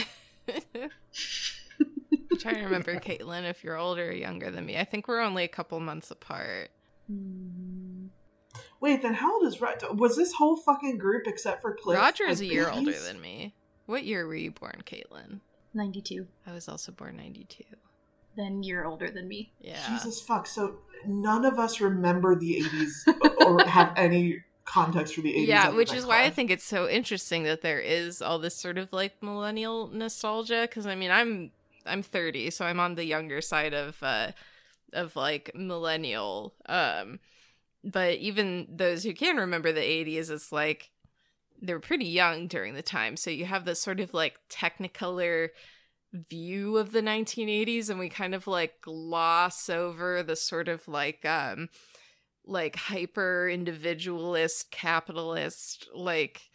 trying 2.38 2.56
to 2.56 2.64
remember, 2.64 2.96
Kaitlyn, 2.96 3.48
if 3.48 3.62
you're 3.62 3.76
older 3.76 4.08
or 4.08 4.12
younger 4.12 4.50
than 4.50 4.66
me. 4.66 4.76
I 4.78 4.84
think 4.84 5.06
we're 5.08 5.20
only 5.20 5.44
a 5.44 5.48
couple 5.48 5.78
months 5.80 6.10
apart. 6.10 6.70
Hmm. 7.06 7.83
Wait, 8.80 9.02
then 9.02 9.14
how 9.14 9.34
old 9.34 9.46
is 9.46 9.60
Roger? 9.60 9.92
Was 9.92 10.16
this 10.16 10.32
whole 10.32 10.56
fucking 10.56 10.98
group 10.98 11.26
except 11.26 11.62
for 11.62 11.74
Cliff? 11.74 11.98
Roger's 11.98 12.40
a 12.40 12.44
like 12.44 12.52
year 12.52 12.70
older 12.70 12.98
than 12.98 13.20
me. 13.20 13.54
What 13.86 14.04
year 14.04 14.26
were 14.26 14.34
you 14.34 14.50
born, 14.50 14.82
Kaitlyn? 14.84 15.40
92. 15.74 16.26
I 16.46 16.52
was 16.52 16.68
also 16.68 16.92
born 16.92 17.16
92. 17.16 17.64
Then 18.36 18.62
you're 18.62 18.86
older 18.86 19.10
than 19.10 19.28
me. 19.28 19.52
Yeah. 19.60 19.86
Jesus 19.88 20.20
fuck. 20.20 20.46
So 20.46 20.78
none 21.06 21.44
of 21.44 21.58
us 21.58 21.80
remember 21.80 22.34
the 22.34 22.62
80s 22.62 23.46
or 23.46 23.64
have 23.66 23.92
any 23.96 24.42
context 24.64 25.14
for 25.14 25.20
the 25.20 25.32
80s. 25.32 25.46
Yeah, 25.46 25.68
which 25.70 25.92
is 25.92 26.06
why 26.06 26.24
I 26.24 26.30
think 26.30 26.50
it's 26.50 26.64
so 26.64 26.88
interesting 26.88 27.44
that 27.44 27.62
there 27.62 27.80
is 27.80 28.22
all 28.22 28.38
this 28.38 28.56
sort 28.56 28.78
of 28.78 28.92
like 28.92 29.22
millennial 29.22 29.88
nostalgia 29.88 30.62
because 30.62 30.86
I 30.86 30.94
mean, 30.94 31.10
I'm 31.10 31.50
I'm 31.86 32.02
30, 32.02 32.50
so 32.50 32.64
I'm 32.64 32.80
on 32.80 32.94
the 32.94 33.04
younger 33.04 33.40
side 33.40 33.74
of 33.74 34.02
uh 34.02 34.32
of 34.92 35.16
like 35.16 35.50
millennial 35.54 36.54
um 36.66 37.20
but 37.84 38.18
even 38.18 38.66
those 38.70 39.04
who 39.04 39.12
can 39.12 39.36
remember 39.36 39.72
the 39.72 39.80
80s 39.80 40.30
it's 40.30 40.50
like 40.50 40.90
they 41.60 41.72
were 41.72 41.80
pretty 41.80 42.06
young 42.06 42.46
during 42.46 42.74
the 42.74 42.82
time. 42.82 43.16
So 43.16 43.30
you 43.30 43.46
have 43.46 43.64
this 43.64 43.80
sort 43.80 44.00
of 44.00 44.12
like 44.12 44.38
technicolor 44.50 45.50
view 46.12 46.76
of 46.76 46.92
the 46.92 47.00
1980s 47.00 47.90
and 47.90 47.98
we 47.98 48.08
kind 48.08 48.34
of 48.34 48.46
like 48.46 48.80
gloss 48.80 49.68
over 49.68 50.22
the 50.22 50.36
sort 50.36 50.68
of 50.68 50.86
like 50.86 51.24
um 51.24 51.68
like 52.46 52.76
hyper 52.76 53.48
individualist 53.48 54.70
capitalist 54.70 55.88
like 55.92 56.50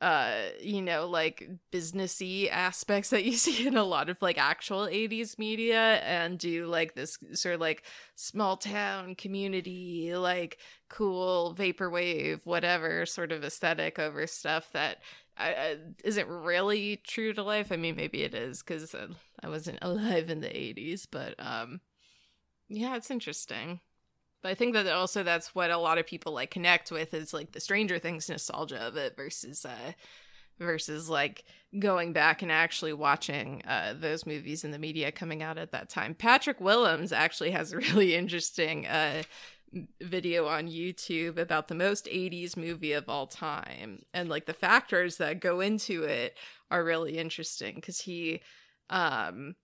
uh 0.00 0.42
you 0.60 0.80
know 0.80 1.08
like 1.08 1.48
businessy 1.72 2.48
aspects 2.50 3.10
that 3.10 3.24
you 3.24 3.32
see 3.36 3.66
in 3.66 3.76
a 3.76 3.82
lot 3.84 4.08
of 4.08 4.20
like 4.22 4.38
actual 4.38 4.86
80s 4.86 5.38
media 5.38 5.96
and 6.04 6.38
do 6.38 6.66
like 6.66 6.94
this 6.94 7.18
sort 7.32 7.56
of 7.56 7.60
like 7.60 7.82
small 8.14 8.56
town 8.56 9.14
community 9.16 10.14
like 10.14 10.58
cool 10.88 11.54
vaporwave 11.58 12.46
whatever 12.46 13.04
sort 13.06 13.32
of 13.32 13.42
aesthetic 13.42 13.98
over 13.98 14.26
stuff 14.26 14.70
that 14.72 14.98
I, 15.40 15.76
isn't 16.02 16.26
really 16.26 16.96
true 16.96 17.32
to 17.32 17.44
life? 17.44 17.70
I 17.70 17.76
mean 17.76 17.94
maybe 17.94 18.22
it 18.22 18.34
is 18.34 18.60
because 18.60 18.92
uh, 18.94 19.08
i 19.42 19.48
wasn't 19.48 19.78
alive 19.82 20.30
in 20.30 20.40
the 20.40 20.48
80s 20.48 21.06
but 21.10 21.34
um 21.38 21.80
yeah 22.68 22.96
it's 22.96 23.10
interesting 23.10 23.80
but 24.42 24.50
I 24.50 24.54
think 24.54 24.74
that 24.74 24.86
also 24.86 25.22
that's 25.22 25.54
what 25.54 25.70
a 25.70 25.78
lot 25.78 25.98
of 25.98 26.06
people 26.06 26.32
like 26.32 26.50
connect 26.50 26.90
with 26.90 27.14
is 27.14 27.34
like 27.34 27.52
the 27.52 27.60
Stranger 27.60 27.98
Things 27.98 28.28
nostalgia 28.28 28.78
of 28.78 28.96
it 28.96 29.16
versus 29.16 29.64
uh 29.64 29.92
versus 30.58 31.08
like 31.08 31.44
going 31.78 32.12
back 32.12 32.42
and 32.42 32.50
actually 32.50 32.92
watching 32.92 33.62
uh 33.66 33.94
those 33.98 34.26
movies 34.26 34.64
in 34.64 34.70
the 34.70 34.78
media 34.78 35.10
coming 35.10 35.42
out 35.42 35.58
at 35.58 35.72
that 35.72 35.88
time. 35.88 36.14
Patrick 36.14 36.60
Willems 36.60 37.12
actually 37.12 37.50
has 37.50 37.72
a 37.72 37.76
really 37.78 38.14
interesting 38.14 38.86
uh 38.86 39.22
video 40.00 40.46
on 40.46 40.66
YouTube 40.66 41.36
about 41.36 41.68
the 41.68 41.74
most 41.74 42.06
80s 42.06 42.56
movie 42.56 42.92
of 42.92 43.06
all 43.06 43.26
time 43.26 44.00
and 44.14 44.30
like 44.30 44.46
the 44.46 44.54
factors 44.54 45.18
that 45.18 45.40
go 45.40 45.60
into 45.60 46.04
it 46.04 46.38
are 46.70 46.82
really 46.82 47.18
interesting 47.18 47.80
cuz 47.80 48.00
he 48.02 48.40
um 48.88 49.56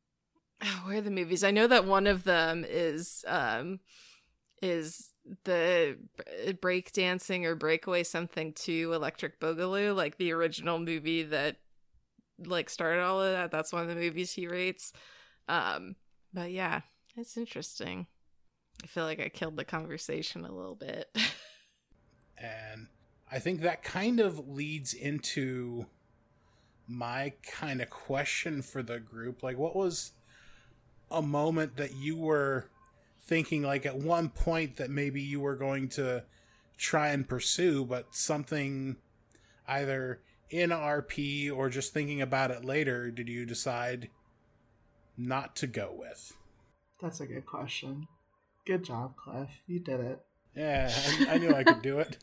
where 0.84 0.98
are 0.98 1.00
the 1.00 1.10
movies? 1.10 1.44
I 1.44 1.50
know 1.50 1.66
that 1.66 1.84
one 1.84 2.06
of 2.06 2.24
them 2.24 2.64
is 2.68 3.24
um 3.26 3.80
is 4.62 5.10
the 5.44 5.96
break 6.60 6.92
dancing 6.92 7.46
or 7.46 7.54
breakaway 7.54 8.02
something 8.02 8.52
to 8.52 8.92
electric 8.92 9.40
boogaloo 9.40 9.94
like 9.94 10.16
the 10.18 10.32
original 10.32 10.78
movie 10.78 11.22
that 11.22 11.56
like 12.38 12.68
started 12.68 13.02
all 13.02 13.22
of 13.22 13.32
that. 13.32 13.50
That's 13.50 13.72
one 13.72 13.82
of 13.82 13.88
the 13.88 13.94
movies 13.94 14.32
he 14.32 14.46
rates. 14.46 14.92
Um 15.48 15.96
but 16.32 16.50
yeah 16.50 16.80
it's 17.16 17.36
interesting. 17.36 18.06
I 18.82 18.86
feel 18.86 19.04
like 19.04 19.20
i 19.20 19.28
killed 19.28 19.56
the 19.56 19.64
conversation 19.64 20.44
a 20.44 20.52
little 20.52 20.74
bit. 20.74 21.08
And 22.36 22.88
I 23.30 23.38
think 23.38 23.62
that 23.62 23.82
kind 23.82 24.20
of 24.20 24.48
leads 24.48 24.92
into 24.92 25.86
my 26.86 27.32
kind 27.42 27.80
of 27.80 27.90
question 27.90 28.62
for 28.62 28.82
the 28.82 28.98
group. 28.98 29.42
Like, 29.42 29.58
what 29.58 29.74
was 29.74 30.12
a 31.10 31.22
moment 31.22 31.76
that 31.76 31.94
you 31.94 32.16
were 32.16 32.68
thinking, 33.24 33.62
like, 33.62 33.86
at 33.86 33.96
one 33.96 34.28
point 34.28 34.76
that 34.76 34.90
maybe 34.90 35.20
you 35.20 35.40
were 35.40 35.56
going 35.56 35.88
to 35.90 36.24
try 36.76 37.08
and 37.08 37.28
pursue, 37.28 37.84
but 37.84 38.14
something 38.14 38.96
either 39.66 40.20
in 40.50 40.70
RP 40.70 41.54
or 41.54 41.68
just 41.68 41.92
thinking 41.92 42.20
about 42.20 42.50
it 42.50 42.64
later, 42.64 43.10
did 43.10 43.28
you 43.28 43.46
decide 43.46 44.10
not 45.16 45.56
to 45.56 45.66
go 45.66 45.94
with? 45.96 46.32
That's 47.00 47.20
a 47.20 47.26
good 47.26 47.46
question. 47.46 48.06
Good 48.66 48.84
job, 48.84 49.16
Cliff. 49.16 49.50
You 49.66 49.80
did 49.80 50.00
it. 50.00 50.20
Yeah, 50.56 50.92
I, 50.92 51.34
I 51.34 51.38
knew 51.38 51.52
I 51.52 51.64
could 51.64 51.82
do 51.82 51.98
it. 51.98 52.18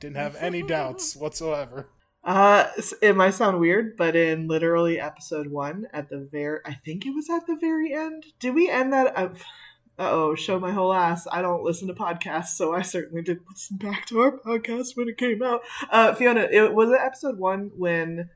Didn't 0.00 0.16
have 0.16 0.36
any 0.36 0.62
doubts 0.66 1.14
whatsoever. 1.14 1.88
Uh, 2.24 2.68
it 3.00 3.16
might 3.16 3.34
sound 3.34 3.58
weird, 3.58 3.96
but 3.96 4.14
in 4.14 4.46
literally 4.46 5.00
episode 5.00 5.48
one, 5.48 5.86
at 5.92 6.08
the 6.08 6.28
very, 6.30 6.60
I 6.64 6.74
think 6.84 7.04
it 7.04 7.14
was 7.14 7.28
at 7.30 7.46
the 7.46 7.56
very 7.56 7.92
end. 7.94 8.26
Did 8.38 8.54
we 8.54 8.68
end 8.70 8.92
that? 8.92 9.16
Uh 9.16 9.30
oh, 9.98 10.34
show 10.34 10.58
my 10.58 10.72
whole 10.72 10.92
ass. 10.92 11.26
I 11.30 11.42
don't 11.42 11.64
listen 11.64 11.88
to 11.88 11.94
podcasts, 11.94 12.56
so 12.56 12.74
I 12.74 12.82
certainly 12.82 13.22
didn't 13.22 13.46
listen 13.48 13.76
back 13.76 14.06
to 14.06 14.20
our 14.20 14.38
podcast 14.38 14.96
when 14.96 15.08
it 15.08 15.18
came 15.18 15.42
out. 15.42 15.62
Uh, 15.90 16.14
Fiona, 16.14 16.48
it 16.50 16.74
was 16.74 16.90
it 16.90 17.00
episode 17.00 17.38
one 17.38 17.70
when 17.76 18.30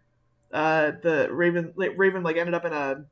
uh 0.52 0.92
the 1.02 1.28
Raven 1.30 1.74
Raven 1.76 2.22
like 2.22 2.36
ended 2.36 2.54
up 2.54 2.64
in 2.64 2.72
a 2.72 3.04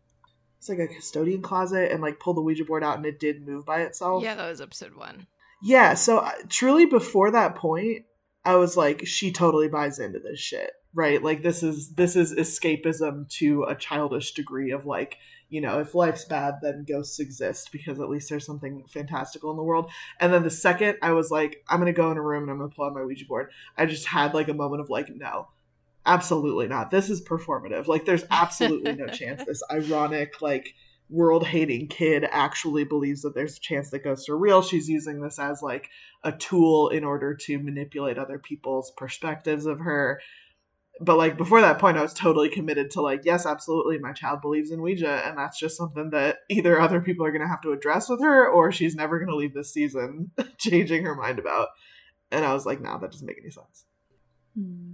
it's 0.58 0.68
like 0.68 0.78
a 0.78 0.86
custodian 0.86 1.42
closet 1.42 1.90
and 1.90 2.00
like 2.00 2.20
pulled 2.20 2.36
the 2.36 2.42
Ouija 2.42 2.64
board 2.64 2.84
out 2.84 2.96
and 2.96 3.04
it 3.04 3.18
did 3.20 3.46
move 3.46 3.66
by 3.66 3.82
itself. 3.82 4.22
yeah 4.22 4.34
that 4.34 4.48
was 4.48 4.60
episode 4.60 4.94
one 4.94 5.26
Yeah, 5.62 5.94
so 5.94 6.18
uh, 6.18 6.30
truly 6.48 6.84
before 6.86 7.30
that 7.32 7.54
point, 7.56 8.04
I 8.44 8.56
was 8.56 8.76
like, 8.76 9.06
she 9.06 9.32
totally 9.32 9.68
buys 9.68 9.98
into 9.98 10.18
this 10.18 10.38
shit, 10.38 10.70
right? 10.94 11.22
Like 11.22 11.42
this 11.42 11.62
is 11.62 11.94
this 11.94 12.16
is 12.16 12.34
escapism 12.34 13.28
to 13.38 13.64
a 13.64 13.74
childish 13.74 14.32
degree 14.34 14.72
of 14.72 14.84
like, 14.86 15.16
you 15.48 15.60
know, 15.60 15.78
if 15.80 15.94
life's 15.94 16.24
bad, 16.24 16.54
then 16.62 16.84
ghosts 16.88 17.20
exist 17.20 17.70
because 17.72 18.00
at 18.00 18.08
least 18.08 18.28
there's 18.28 18.46
something 18.46 18.84
fantastical 18.88 19.50
in 19.50 19.56
the 19.56 19.62
world. 19.62 19.90
And 20.20 20.32
then 20.32 20.42
the 20.42 20.50
second 20.50 20.98
I 21.02 21.12
was 21.12 21.30
like, 21.30 21.62
I'm 21.68 21.78
gonna 21.78 21.92
go 21.92 22.10
in 22.10 22.16
a 22.16 22.22
room 22.22 22.44
and 22.44 22.50
I'm 22.50 22.58
gonna 22.58 22.70
pull 22.70 22.86
out 22.86 22.94
my 22.94 23.04
Ouija 23.04 23.26
board, 23.26 23.50
I 23.76 23.86
just 23.86 24.06
had 24.06 24.34
like 24.34 24.48
a 24.48 24.54
moment 24.54 24.80
of 24.80 24.90
like, 24.90 25.14
no, 25.14 25.48
absolutely 26.06 26.68
not. 26.68 26.90
This 26.90 27.10
is 27.10 27.22
performative. 27.22 27.86
Like, 27.86 28.04
there's 28.04 28.24
absolutely 28.30 28.94
no 28.94 29.06
chance 29.06 29.44
this 29.46 29.62
ironic, 29.70 30.42
like, 30.42 30.74
world 31.10 31.46
hating 31.46 31.86
kid 31.86 32.26
actually 32.30 32.84
believes 32.84 33.22
that 33.22 33.34
there's 33.34 33.56
a 33.56 33.60
chance 33.60 33.90
that 33.90 34.04
ghosts 34.04 34.28
are 34.28 34.38
real. 34.38 34.62
She's 34.62 34.88
using 34.88 35.20
this 35.20 35.38
as 35.38 35.62
like 35.62 35.90
a 36.22 36.32
tool 36.32 36.88
in 36.88 37.04
order 37.04 37.34
to 37.34 37.58
manipulate 37.58 38.18
other 38.18 38.38
people's 38.38 38.90
perspectives 38.92 39.66
of 39.66 39.80
her. 39.80 40.20
But 41.00 41.18
like 41.18 41.36
before 41.36 41.60
that 41.60 41.78
point, 41.78 41.96
I 41.96 42.02
was 42.02 42.14
totally 42.14 42.48
committed 42.48 42.92
to 42.92 43.00
like, 43.00 43.22
yes, 43.24 43.46
absolutely, 43.46 43.98
my 43.98 44.12
child 44.12 44.40
believes 44.40 44.70
in 44.70 44.80
Ouija, 44.80 45.26
and 45.26 45.36
that's 45.36 45.58
just 45.58 45.76
something 45.76 46.10
that 46.10 46.38
either 46.48 46.80
other 46.80 47.00
people 47.00 47.26
are 47.26 47.32
gonna 47.32 47.48
have 47.48 47.62
to 47.62 47.72
address 47.72 48.08
with 48.08 48.22
her, 48.22 48.48
or 48.48 48.70
she's 48.70 48.94
never 48.94 49.18
gonna 49.18 49.34
leave 49.34 49.54
this 49.54 49.72
season 49.72 50.30
changing 50.58 51.04
her 51.04 51.16
mind 51.16 51.38
about. 51.38 51.68
And 52.30 52.44
I 52.44 52.54
was 52.54 52.64
like, 52.64 52.80
no, 52.80 52.98
that 52.98 53.10
doesn't 53.10 53.26
make 53.26 53.38
any 53.40 53.50
sense. 53.50 53.84
Hmm. 54.56 54.92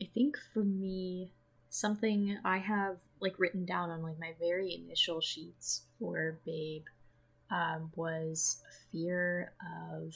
I 0.00 0.06
think 0.06 0.36
for 0.54 0.62
me, 0.62 1.32
something 1.68 2.38
I 2.44 2.58
have 2.58 2.98
like 3.20 3.38
written 3.38 3.64
down 3.64 3.90
on 3.90 4.02
like 4.02 4.18
my 4.18 4.34
very 4.38 4.74
initial 4.74 5.20
sheets 5.20 5.82
for 5.98 6.38
Babe 6.44 6.84
um, 7.50 7.90
was 7.96 8.62
fear 8.92 9.52
of 9.60 10.14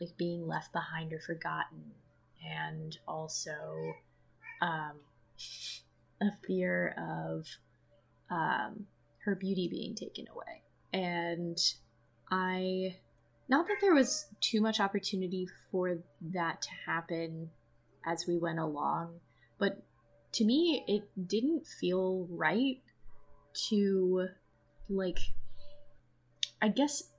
like 0.00 0.16
being 0.16 0.46
left 0.46 0.72
behind 0.72 1.12
or 1.12 1.20
forgotten, 1.20 1.92
and 2.44 2.98
also 3.06 3.94
um, 4.62 4.92
a 6.22 6.30
fear 6.46 6.94
of 6.96 7.46
um, 8.30 8.86
her 9.24 9.34
beauty 9.34 9.68
being 9.68 9.94
taken 9.94 10.24
away. 10.28 10.62
And 10.94 11.58
I, 12.30 12.96
not 13.48 13.66
that 13.66 13.76
there 13.82 13.94
was 13.94 14.26
too 14.40 14.62
much 14.62 14.80
opportunity 14.80 15.46
for 15.70 15.98
that 16.32 16.62
to 16.62 16.68
happen 16.86 17.50
as 18.06 18.26
we 18.26 18.38
went 18.38 18.58
along, 18.58 19.20
but 19.58 19.82
to 20.32 20.44
me, 20.44 20.84
it 20.88 21.28
didn't 21.28 21.66
feel 21.66 22.26
right 22.30 22.80
to, 23.68 24.28
like, 24.88 25.18
I 26.62 26.68
guess, 26.68 27.10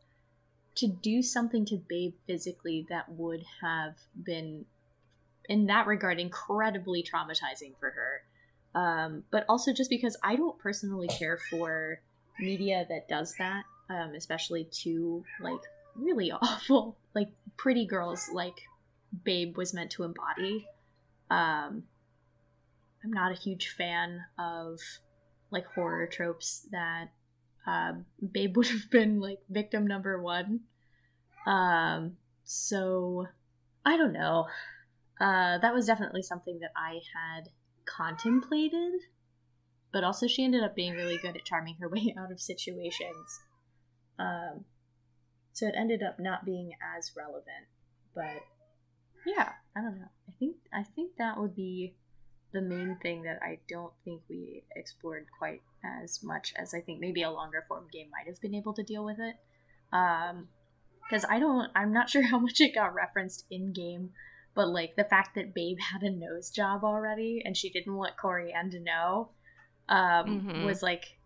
to 0.75 0.87
do 0.87 1.21
something 1.21 1.63
to 1.65 1.77
Babe 1.87 2.15
physically 2.25 2.87
that 2.89 3.11
would 3.11 3.43
have 3.61 3.95
been, 4.23 4.65
in 5.49 5.67
that 5.67 5.87
regard, 5.87 6.19
incredibly 6.19 7.03
traumatizing 7.03 7.73
for 7.79 7.91
her. 7.91 8.21
Um, 8.79 9.23
but 9.31 9.45
also 9.47 9.71
just 9.73 9.89
because 9.89 10.17
I 10.23 10.35
don't 10.35 10.57
personally 10.57 11.07
care 11.07 11.37
for 11.49 11.99
media 12.39 12.85
that 12.89 13.07
does 13.07 13.35
that, 13.37 13.63
um, 13.89 14.13
especially 14.15 14.67
to, 14.83 15.23
like, 15.39 15.61
really 15.95 16.31
awful, 16.41 16.97
like, 17.13 17.29
pretty 17.57 17.85
girls 17.85 18.29
like 18.33 18.55
Babe 19.23 19.57
was 19.57 19.73
meant 19.73 19.91
to 19.91 20.03
embody. 20.03 20.67
Um, 21.29 21.83
I'm 23.03 23.11
not 23.11 23.31
a 23.31 23.35
huge 23.35 23.69
fan 23.69 24.23
of 24.39 24.79
like 25.51 25.65
horror 25.67 26.07
tropes 26.07 26.67
that 26.71 27.09
uh, 27.67 27.93
Babe 28.31 28.55
would 28.57 28.67
have 28.67 28.89
been 28.89 29.19
like 29.19 29.39
victim 29.49 29.85
number 29.85 30.21
one. 30.21 30.61
Um, 31.45 32.17
so 32.43 33.27
I 33.85 33.97
don't 33.97 34.13
know. 34.13 34.47
Uh, 35.23 35.57
that 35.59 35.73
was 35.73 35.85
definitely 35.85 36.21
something 36.21 36.59
that 36.59 36.71
I 36.75 36.99
had 37.15 37.47
contemplated, 37.85 38.91
but 39.93 40.03
also 40.03 40.27
she 40.27 40.43
ended 40.43 40.63
up 40.63 40.75
being 40.75 40.95
really 40.95 41.17
good 41.17 41.37
at 41.37 41.45
charming 41.45 41.77
her 41.79 41.87
way 41.89 42.13
out 42.19 42.29
of 42.29 42.41
situations. 42.41 43.39
Um, 44.19 44.65
so 45.53 45.65
it 45.67 45.75
ended 45.77 46.03
up 46.03 46.19
not 46.19 46.43
being 46.43 46.71
as 46.97 47.11
relevant, 47.15 47.67
but 48.13 48.43
yeah, 49.25 49.53
I 49.77 49.81
don't 49.81 49.97
know. 49.97 50.11
I 50.27 50.33
think 50.39 50.57
I 50.73 50.83
think 50.83 51.13
that 51.17 51.39
would 51.39 51.55
be 51.55 51.95
the 52.51 52.61
main 52.61 52.97
thing 53.01 53.23
that 53.23 53.39
I 53.41 53.59
don't 53.69 53.93
think 54.03 54.23
we 54.29 54.63
explored 54.75 55.27
quite 55.39 55.61
as 56.03 56.21
much 56.21 56.53
as 56.57 56.73
I 56.73 56.81
think 56.81 56.99
maybe 56.99 57.23
a 57.23 57.31
longer 57.31 57.63
form 57.69 57.87
game 57.93 58.09
might 58.11 58.27
have 58.27 58.41
been 58.41 58.55
able 58.55 58.73
to 58.73 58.83
deal 58.83 59.05
with 59.05 59.19
it. 59.19 59.35
Um, 59.95 60.49
because 61.01 61.25
I 61.29 61.39
don't, 61.39 61.71
I'm 61.75 61.93
not 61.93 62.09
sure 62.11 62.23
how 62.23 62.39
much 62.39 62.59
it 62.59 62.75
got 62.75 62.93
referenced 62.93 63.45
in 63.49 63.71
game, 63.71 64.11
but 64.55 64.69
like 64.69 64.95
the 64.95 65.03
fact 65.03 65.35
that 65.35 65.53
Babe 65.53 65.77
had 65.79 66.03
a 66.03 66.11
nose 66.11 66.49
job 66.49 66.83
already 66.83 67.41
and 67.43 67.57
she 67.57 67.69
didn't 67.69 67.95
want 67.95 68.17
Corianne 68.17 68.71
to 68.71 68.79
know, 68.79 69.29
um, 69.89 70.25
mm-hmm. 70.25 70.65
was 70.65 70.83
like 70.83 71.17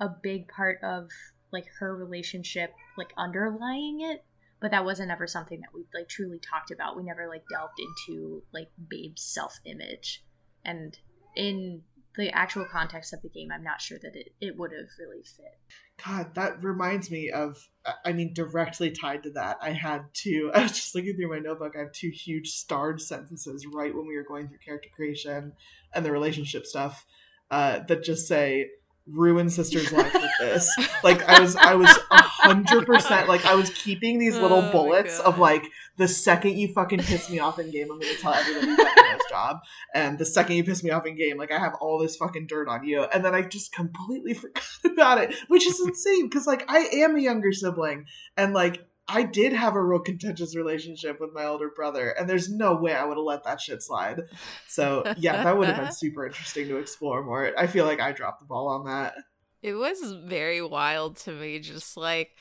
a 0.00 0.08
big 0.08 0.48
part 0.48 0.78
of 0.82 1.08
like 1.52 1.66
her 1.78 1.94
relationship, 1.96 2.74
like 2.98 3.12
underlying 3.16 4.00
it. 4.00 4.24
But 4.60 4.70
that 4.70 4.84
wasn't 4.84 5.10
ever 5.10 5.26
something 5.26 5.60
that 5.60 5.74
we 5.74 5.84
like 5.94 6.08
truly 6.08 6.38
talked 6.38 6.70
about. 6.70 6.96
We 6.96 7.02
never 7.02 7.28
like 7.28 7.44
delved 7.50 7.78
into 7.78 8.42
like 8.52 8.68
Babe's 8.88 9.22
self 9.22 9.60
image 9.64 10.22
and 10.64 10.98
in 11.36 11.82
the 12.16 12.30
actual 12.30 12.64
context 12.64 13.12
of 13.12 13.22
the 13.22 13.28
game, 13.28 13.50
I'm 13.52 13.64
not 13.64 13.80
sure 13.80 13.98
that 14.02 14.14
it, 14.14 14.32
it 14.40 14.56
would 14.56 14.72
have 14.72 14.88
really 14.98 15.22
fit. 15.22 15.58
God, 16.04 16.34
that 16.34 16.62
reminds 16.62 17.10
me 17.10 17.30
of, 17.30 17.56
I 18.04 18.12
mean, 18.12 18.34
directly 18.34 18.90
tied 18.90 19.22
to 19.24 19.30
that. 19.32 19.58
I 19.60 19.70
had 19.70 20.02
two, 20.12 20.50
I 20.54 20.62
was 20.62 20.72
just 20.72 20.94
looking 20.94 21.16
through 21.16 21.30
my 21.30 21.38
notebook. 21.38 21.74
I 21.76 21.80
have 21.80 21.92
two 21.92 22.10
huge 22.10 22.50
starred 22.50 23.00
sentences 23.00 23.66
right 23.66 23.94
when 23.94 24.06
we 24.06 24.16
were 24.16 24.24
going 24.26 24.48
through 24.48 24.58
character 24.64 24.88
creation 24.94 25.52
and 25.94 26.04
the 26.04 26.12
relationship 26.12 26.66
stuff 26.66 27.04
uh, 27.50 27.80
that 27.88 28.04
just 28.04 28.26
say, 28.28 28.70
ruin 29.06 29.50
sister's 29.50 29.92
life 29.92 30.12
with 30.14 30.30
this. 30.40 30.68
like 31.02 31.22
I 31.28 31.40
was 31.40 31.56
I 31.56 31.74
was 31.74 31.90
a 32.10 32.22
hundred 32.22 32.86
percent 32.86 33.28
like 33.28 33.44
I 33.44 33.54
was 33.54 33.70
keeping 33.70 34.18
these 34.18 34.36
little 34.36 34.62
oh 34.62 34.72
bullets 34.72 35.18
of 35.20 35.38
like 35.38 35.64
the 35.96 36.08
second 36.08 36.58
you 36.58 36.68
fucking 36.68 37.00
piss 37.00 37.30
me 37.30 37.38
off 37.38 37.58
in 37.58 37.70
game, 37.70 37.88
I'm 37.90 38.00
gonna 38.00 38.14
tell 38.14 38.34
everybody 38.34 38.66
you 38.66 38.76
got 38.76 38.96
a 38.96 39.24
job. 39.28 39.60
And 39.94 40.18
the 40.18 40.24
second 40.24 40.56
you 40.56 40.64
piss 40.64 40.82
me 40.82 40.90
off 40.90 41.06
in 41.06 41.16
game, 41.16 41.36
like 41.38 41.52
I 41.52 41.58
have 41.58 41.74
all 41.80 41.98
this 41.98 42.16
fucking 42.16 42.46
dirt 42.46 42.68
on 42.68 42.84
you. 42.84 43.04
And 43.04 43.24
then 43.24 43.34
I 43.34 43.42
just 43.42 43.72
completely 43.72 44.34
forgot 44.82 44.94
about 44.94 45.18
it. 45.18 45.34
Which 45.48 45.66
is 45.66 45.80
insane 45.80 46.28
because 46.28 46.46
like 46.46 46.64
I 46.68 46.88
am 46.94 47.16
a 47.16 47.20
younger 47.20 47.52
sibling 47.52 48.06
and 48.36 48.54
like 48.54 48.84
I 49.06 49.22
did 49.22 49.52
have 49.52 49.74
a 49.74 49.82
real 49.82 50.00
contentious 50.00 50.56
relationship 50.56 51.20
with 51.20 51.32
my 51.34 51.44
older 51.44 51.68
brother, 51.68 52.10
and 52.10 52.28
there's 52.28 52.48
no 52.48 52.74
way 52.74 52.94
I 52.94 53.04
would 53.04 53.18
have 53.18 53.24
let 53.24 53.44
that 53.44 53.60
shit 53.60 53.82
slide. 53.82 54.22
So 54.66 55.04
yeah, 55.18 55.44
that 55.44 55.56
would 55.58 55.68
have 55.68 55.76
been 55.76 55.92
super 55.94 56.26
interesting 56.26 56.68
to 56.68 56.78
explore 56.78 57.22
more. 57.22 57.52
I 57.58 57.66
feel 57.66 57.84
like 57.84 58.00
I 58.00 58.12
dropped 58.12 58.40
the 58.40 58.46
ball 58.46 58.68
on 58.68 58.86
that. 58.86 59.14
It 59.62 59.74
was 59.74 60.12
very 60.26 60.62
wild 60.62 61.16
to 61.18 61.32
me, 61.32 61.58
just 61.58 61.96
like 61.96 62.32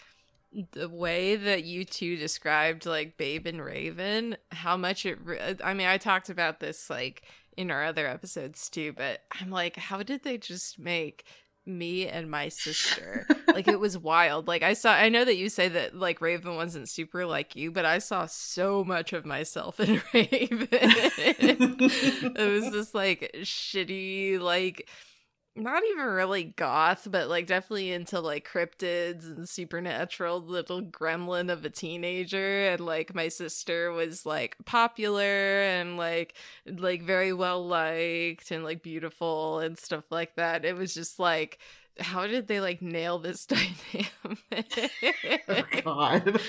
the 0.71 0.89
way 0.89 1.35
that 1.35 1.63
you 1.63 1.83
two 1.83 2.15
described 2.15 2.85
like 2.85 3.17
Babe 3.17 3.47
and 3.47 3.63
Raven, 3.63 4.37
how 4.51 4.77
much 4.77 5.05
it. 5.05 5.19
Re- 5.23 5.57
I 5.63 5.73
mean, 5.73 5.87
I 5.87 5.97
talked 5.97 6.29
about 6.29 6.59
this 6.59 6.89
like 6.89 7.23
in 7.57 7.71
our 7.71 7.83
other 7.83 8.07
episodes 8.07 8.69
too, 8.69 8.93
but 8.93 9.21
I'm 9.39 9.49
like, 9.49 9.75
how 9.77 10.03
did 10.03 10.23
they 10.23 10.37
just 10.37 10.79
make 10.79 11.25
me 11.65 12.07
and 12.07 12.29
my 12.29 12.49
sister. 12.49 13.27
like 13.47 13.67
it 13.67 13.79
was 13.79 13.97
wild. 13.97 14.47
Like 14.47 14.63
I 14.63 14.73
saw 14.73 14.91
I 14.91 15.09
know 15.09 15.25
that 15.25 15.37
you 15.37 15.49
say 15.49 15.67
that 15.69 15.95
like 15.95 16.21
Raven 16.21 16.55
wasn't 16.55 16.89
super 16.89 17.25
like 17.25 17.55
you, 17.55 17.71
but 17.71 17.85
I 17.85 17.99
saw 17.99 18.25
so 18.25 18.83
much 18.83 19.13
of 19.13 19.25
myself 19.25 19.79
in 19.79 20.01
Raven. 20.13 20.67
it 20.71 22.51
was 22.51 22.71
this 22.71 22.93
like 22.93 23.31
shitty 23.41 24.39
like 24.39 24.87
not 25.55 25.83
even 25.91 26.05
really 26.05 26.43
goth, 26.45 27.07
but 27.09 27.29
like 27.29 27.45
definitely 27.47 27.91
into 27.91 28.19
like 28.19 28.47
cryptids 28.47 29.25
and 29.25 29.47
supernatural 29.47 30.41
little 30.41 30.81
gremlin 30.81 31.51
of 31.51 31.63
a 31.63 31.69
teenager. 31.69 32.65
And 32.67 32.81
like 32.81 33.13
my 33.13 33.27
sister 33.27 33.91
was 33.91 34.25
like 34.25 34.55
popular 34.65 35.61
and 35.61 35.97
like 35.97 36.33
like 36.65 37.03
very 37.03 37.33
well 37.33 37.65
liked 37.65 38.51
and 38.51 38.63
like 38.63 38.81
beautiful 38.81 39.59
and 39.59 39.77
stuff 39.77 40.05
like 40.11 40.35
that. 40.35 40.65
It 40.65 40.75
was 40.75 40.93
just 40.93 41.19
like 41.19 41.59
how 41.99 42.25
did 42.25 42.47
they 42.47 42.59
like 42.59 42.81
nail 42.81 43.19
this 43.19 43.45
dynamic? 43.45 44.11
oh 45.47 45.63
God. 45.83 46.41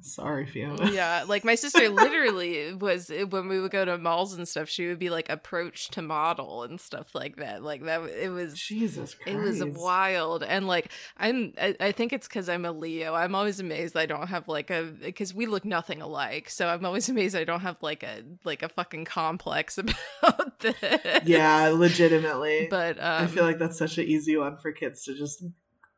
Sorry, 0.00 0.46
Fiona. 0.46 0.90
Yeah, 0.94 1.24
like 1.26 1.44
my 1.44 1.54
sister 1.54 1.88
literally 1.88 2.74
was 2.74 3.10
when 3.28 3.48
we 3.48 3.60
would 3.60 3.70
go 3.70 3.84
to 3.84 3.96
malls 3.96 4.34
and 4.34 4.46
stuff. 4.46 4.68
She 4.68 4.86
would 4.88 4.98
be 4.98 5.08
like 5.08 5.30
approached 5.30 5.92
to 5.94 6.02
model 6.02 6.62
and 6.62 6.80
stuff 6.80 7.14
like 7.14 7.36
that. 7.36 7.62
Like 7.62 7.84
that, 7.84 8.02
it 8.10 8.28
was 8.30 8.54
Jesus. 8.58 9.14
Christ. 9.14 9.36
It 9.36 9.40
was 9.40 9.64
wild, 9.64 10.42
and 10.42 10.66
like 10.66 10.90
I'm. 11.16 11.54
I, 11.60 11.76
I 11.80 11.92
think 11.92 12.12
it's 12.12 12.28
because 12.28 12.48
I'm 12.48 12.64
a 12.64 12.72
Leo. 12.72 13.14
I'm 13.14 13.34
always 13.34 13.60
amazed 13.60 13.96
I 13.96 14.06
don't 14.06 14.26
have 14.28 14.48
like 14.48 14.70
a 14.70 14.92
because 15.00 15.32
we 15.32 15.46
look 15.46 15.64
nothing 15.64 16.02
alike. 16.02 16.50
So 16.50 16.68
I'm 16.68 16.84
always 16.84 17.08
amazed 17.14 17.36
I 17.36 17.44
don't 17.44 17.60
have 17.60 17.78
like 17.80 18.02
a 18.02 18.22
like 18.44 18.62
a 18.62 18.68
fucking 18.68 19.04
complex 19.04 19.78
about 20.22 20.60
this. 20.60 21.22
Yeah, 21.24 21.68
legitimately. 21.68 22.66
But 22.68 22.98
um, 22.98 23.24
I 23.24 23.26
feel 23.26 23.44
like 23.44 23.58
that's 23.58 23.78
such 23.78 23.98
an 23.98 24.04
easy 24.04 24.36
one 24.36 24.58
for 24.58 24.72
kids 24.72 25.04
to 25.04 25.14
just 25.14 25.44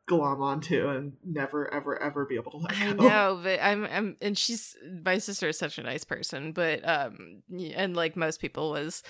glom 0.07 0.41
onto 0.41 0.87
and 0.87 1.13
never 1.23 1.71
ever 1.73 2.01
ever 2.01 2.25
be 2.25 2.35
able 2.35 2.51
to 2.51 2.57
let 2.57 2.71
go. 2.71 2.77
I 2.77 2.93
know, 2.93 3.39
but 3.43 3.59
I'm 3.61 3.85
I'm 3.85 4.17
and 4.21 4.37
she's 4.37 4.75
my 5.03 5.19
sister 5.19 5.49
is 5.49 5.59
such 5.59 5.77
a 5.77 5.83
nice 5.83 6.03
person, 6.03 6.53
but 6.53 6.87
um 6.87 7.43
and 7.75 7.95
like 7.95 8.15
most 8.15 8.39
people 8.39 8.71
was 8.71 9.03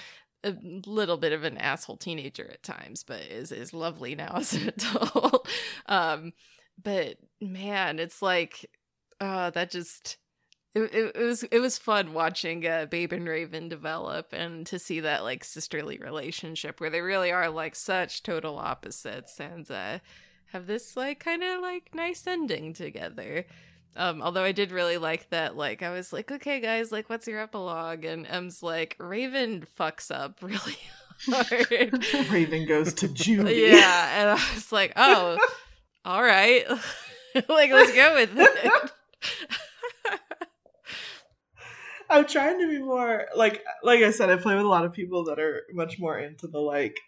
a 0.43 0.55
little 0.85 1.17
bit 1.17 1.33
of 1.33 1.43
an 1.43 1.57
asshole 1.57 1.97
teenager 1.97 2.49
at 2.51 2.63
times, 2.63 3.03
but 3.03 3.21
is 3.21 3.51
is 3.51 3.73
lovely 3.73 4.15
now 4.15 4.33
as 4.35 4.53
an 4.53 4.69
adult. 4.69 5.47
um 5.85 6.33
but 6.83 7.17
man, 7.39 7.99
it's 7.99 8.21
like 8.21 8.65
uh 9.21 9.51
that 9.51 9.71
just 9.71 10.17
it, 10.73 10.93
it, 10.93 11.15
it, 11.15 11.23
was 11.23 11.43
it 11.43 11.59
was 11.59 11.77
fun 11.77 12.13
watching 12.13 12.65
uh, 12.65 12.85
Babe 12.85 13.13
and 13.13 13.27
Raven 13.27 13.69
develop 13.69 14.33
and 14.33 14.65
to 14.67 14.77
see 14.77 14.99
that 14.99 15.23
like 15.23 15.43
sisterly 15.43 15.97
relationship 15.97 16.79
where 16.79 16.89
they 16.89 17.01
really 17.01 17.31
are 17.31 17.49
like 17.49 17.75
such 17.75 18.21
total 18.21 18.59
opposites 18.59 19.39
and 19.39 19.69
uh, 19.71 19.99
have 20.51 20.67
this 20.67 20.95
like 20.95 21.19
kind 21.19 21.43
of 21.43 21.61
like 21.61 21.93
nice 21.93 22.25
ending 22.25 22.73
together. 22.73 23.45
Um, 23.95 24.21
although 24.21 24.43
I 24.43 24.51
did 24.51 24.71
really 24.71 24.97
like 24.97 25.29
that, 25.31 25.57
like 25.57 25.81
I 25.81 25.89
was 25.89 26.13
like, 26.13 26.31
okay, 26.31 26.59
guys, 26.59 26.91
like 26.91 27.09
what's 27.09 27.27
your 27.27 27.39
epilogue? 27.39 28.05
And 28.05 28.27
Em's 28.27 28.61
like, 28.61 28.95
Raven 28.99 29.65
fucks 29.77 30.11
up 30.11 30.37
really 30.41 30.77
hard. 31.27 32.05
Raven 32.31 32.67
goes 32.67 32.93
to 32.95 33.07
Judy. 33.07 33.69
Yeah, 33.71 34.21
and 34.21 34.29
I 34.29 34.53
was 34.53 34.71
like, 34.71 34.93
oh, 34.95 35.37
all 36.05 36.23
right, 36.23 36.65
like 37.49 37.71
let's 37.71 37.93
go 37.93 38.15
with 38.15 38.31
it. 38.35 38.91
I'm 42.09 42.25
trying 42.25 42.59
to 42.59 42.67
be 42.69 42.79
more 42.79 43.25
like 43.35 43.63
like 43.83 44.01
I 44.01 44.11
said, 44.11 44.29
I 44.29 44.37
play 44.37 44.55
with 44.55 44.63
a 44.65 44.69
lot 44.69 44.85
of 44.85 44.93
people 44.93 45.25
that 45.25 45.39
are 45.39 45.63
much 45.73 45.99
more 45.99 46.17
into 46.17 46.47
the 46.47 46.59
like 46.59 46.99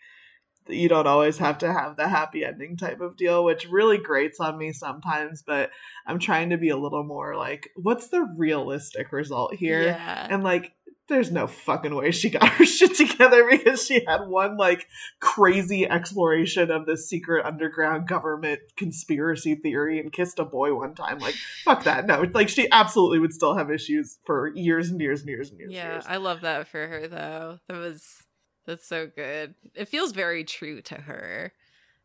you 0.69 0.89
don't 0.89 1.08
always 1.08 1.38
have 1.38 1.58
to 1.60 1.71
have 1.71 1.97
the 1.97 2.08
happy 2.08 2.45
ending 2.45 2.77
type 2.77 3.01
of 3.01 3.17
deal, 3.17 3.43
which 3.43 3.67
really 3.69 3.97
grates 3.97 4.39
on 4.39 4.58
me 4.58 4.71
sometimes, 4.71 5.41
but 5.41 5.71
I'm 6.05 6.19
trying 6.19 6.51
to 6.51 6.58
be 6.58 6.69
a 6.69 6.77
little 6.77 7.03
more 7.03 7.36
like, 7.36 7.69
what's 7.75 8.10
the 8.10 8.21
realistic 8.21 9.12
result 9.12 9.55
here? 9.55 9.84
Yeah. 9.84 10.27
And 10.29 10.43
like 10.43 10.73
there's 11.10 11.32
no 11.32 11.47
fucking 11.47 11.93
way 11.93 12.12
she 12.12 12.29
got 12.29 12.47
her 12.53 12.65
shit 12.65 12.95
together 12.95 13.45
because 13.49 13.86
she 13.86 14.05
had 14.08 14.27
one 14.27 14.55
like 14.55 14.88
crazy 15.19 15.89
exploration 15.89 16.71
of 16.71 16.86
this 16.86 17.10
secret 17.10 17.45
underground 17.45 18.08
government 18.08 18.62
conspiracy 18.77 19.55
theory 19.55 19.99
and 19.99 20.13
kissed 20.13 20.39
a 20.39 20.45
boy 20.45 20.73
one 20.73 20.95
time. 20.95 21.19
Like, 21.19 21.36
fuck 21.65 21.84
that. 21.84 22.05
No, 22.05 22.25
like 22.34 22.47
she 22.47 22.69
absolutely 22.71 23.19
would 23.19 23.34
still 23.34 23.55
have 23.58 23.69
issues 23.69 24.19
for 24.25 24.55
years 24.55 24.89
and 24.89 25.01
years 25.01 25.21
and 25.21 25.29
years 25.29 25.49
and 25.49 25.60
years. 25.60 25.73
Yeah, 25.73 25.93
years. 25.93 26.05
I 26.08 26.17
love 26.17 26.41
that 26.41 26.67
for 26.67 26.88
her 26.88 27.08
though. 27.08 27.60
That 27.67 27.77
was 27.77 28.23
that's 28.69 28.88
so 28.88 29.08
good. 29.08 29.55
It 29.73 29.88
feels 29.88 30.12
very 30.12 30.43
true 30.43 30.82
to 30.84 30.95
her. 30.95 31.51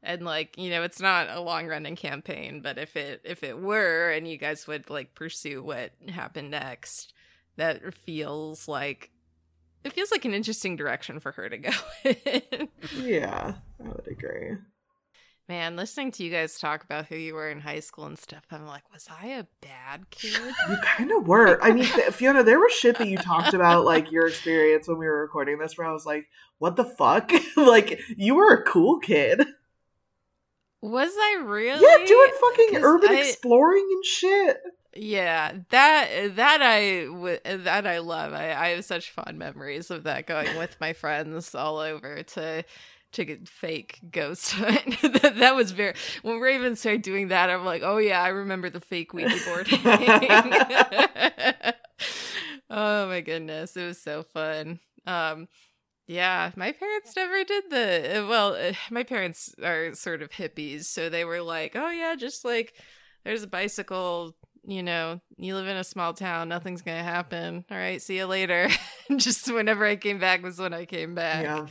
And 0.03 0.23
like, 0.25 0.59
you 0.59 0.71
know, 0.71 0.83
it's 0.83 1.01
not 1.01 1.29
a 1.31 1.41
long 1.41 1.67
running 1.67 1.97
campaign, 1.97 2.61
but 2.61 2.79
if 2.79 2.97
it 2.97 3.21
if 3.25 3.43
it 3.43 3.59
were 3.59 4.11
and 4.11 4.27
you 4.27 4.37
guys 4.37 4.67
would 4.67 4.89
like 4.91 5.15
pursue 5.15 5.63
what 5.63 5.93
happened 6.09 6.51
next, 6.51 7.13
that 7.57 7.95
feels 7.95 8.67
like 8.67 9.11
it 9.85 9.93
feels 9.93 10.11
like 10.11 10.25
an 10.25 10.35
interesting 10.35 10.77
direction 10.77 11.21
for 11.21 11.33
her 11.33 11.49
to 11.49 11.59
go 11.59 11.71
in. 12.05 12.69
yeah, 12.97 13.55
I 13.83 13.89
would 13.89 14.09
agree. 14.09 14.57
Man, 15.47 15.77
listening 15.77 16.11
to 16.13 16.25
you 16.25 16.31
guys 16.31 16.59
talk 16.59 16.85
about 16.85 17.07
who 17.07 17.17
you 17.17 17.35
were 17.35 17.51
in 17.51 17.61
high 17.61 17.81
school 17.81 18.07
and 18.07 18.19
stuff, 18.19 18.45
I'm 18.51 18.67
like, 18.67 18.91
was 18.91 19.09
I 19.11 19.27
a 19.27 19.47
bad 19.61 20.09
kid? 20.11 20.41
You 20.71 20.77
kind 20.83 21.13
of 21.13 21.29
were. 21.29 21.63
I 21.63 21.73
mean, 21.73 21.85
Fiona, 21.85 22.43
there 22.43 22.59
was 22.59 22.73
shit 22.73 22.97
that 22.97 23.09
you 23.09 23.19
talked 23.19 23.53
about, 23.53 23.85
like 23.93 24.11
your 24.11 24.27
experience 24.27 24.89
when 24.89 24.97
we 24.99 25.07
were 25.07 25.21
recording 25.21 25.59
this, 25.59 25.77
where 25.77 25.87
I 25.87 25.93
was 25.93 26.07
like, 26.07 26.27
what 26.59 26.77
the 26.77 26.85
fuck? 26.85 27.31
like, 27.57 28.01
you 28.17 28.37
were 28.37 28.55
a 28.55 28.63
cool 28.65 28.99
kid. 29.01 29.43
Was 30.81 31.13
I 31.15 31.43
really? 31.45 31.83
Yeah, 31.83 32.07
doing 32.07 32.31
fucking 32.41 32.77
urban 32.83 33.11
I- 33.11 33.21
exploring 33.21 33.87
and 33.91 34.05
shit. 34.05 34.61
Yeah, 34.97 35.53
that 35.71 36.37
that 36.37 36.63
I 36.63 37.07
w- 37.07 37.41
that 37.45 37.85
I 37.85 37.99
love. 37.99 38.33
I, 38.33 38.53
I 38.53 38.69
have 38.69 38.85
such 38.85 39.11
fond 39.11 39.37
memories 39.39 39.91
of 39.91 40.05
that 40.05 40.27
going 40.27 40.57
with 40.57 40.77
my 40.81 40.93
friends 40.93 41.53
all 41.53 41.79
over 41.79 42.23
to 42.23 42.65
to 43.15 43.25
get 43.25 43.49
fake 43.49 44.01
ghost 44.11 44.53
hunt. 44.53 45.01
that, 45.03 45.37
that 45.39 45.57
was 45.57 45.73
very 45.73 45.95
when 46.23 46.41
Raven 46.41 46.77
started 46.77 47.03
doing 47.03 47.29
that. 47.29 47.51
I'm 47.51 47.65
like, 47.65 47.83
oh 47.83 47.99
yeah, 47.99 48.23
I 48.23 48.29
remember 48.29 48.71
the 48.71 48.81
fake 48.81 49.15
Ouija 49.15 49.37
board. 49.47 49.69
oh 52.71 53.09
my 53.09 53.21
goodness, 53.21 53.77
it 53.77 53.85
was 53.85 54.01
so 54.01 54.23
fun. 54.23 54.81
Um, 55.07 55.49
yeah, 56.07 56.51
my 56.57 56.73
parents 56.73 57.17
never 57.17 57.45
did 57.45 57.65
the 57.71 58.27
well. 58.29 58.55
uh, 58.55 58.73
My 58.91 59.05
parents 59.05 59.55
are 59.63 59.95
sort 59.95 60.23
of 60.23 60.31
hippies, 60.31 60.85
so 60.85 61.09
they 61.09 61.25
were 61.25 61.41
like, 61.41 61.75
oh 61.75 61.91
yeah, 61.91 62.15
just 62.15 62.45
like 62.45 62.75
there's 63.25 63.43
a 63.43 63.49
bicycle 63.49 64.37
you 64.67 64.83
know, 64.83 65.21
you 65.37 65.55
live 65.55 65.69
in 65.69 65.77
a 65.77 65.85
small 65.85 66.15
town, 66.15 66.49
nothing's 66.49 66.83
gonna 66.83 67.03
happen. 67.03 67.65
All 67.71 67.77
right, 67.77 68.01
see 68.01 68.17
you 68.17 68.27
later. 68.27 68.69
Just 69.17 69.53
whenever 69.53 69.85
I 69.85 69.97
came 69.97 70.19
back 70.19 70.43
was 70.43 70.59
when 70.59 70.73
I 70.73 70.87
came 70.87 71.15
back. 71.15 71.45
Yeah. 71.45 71.67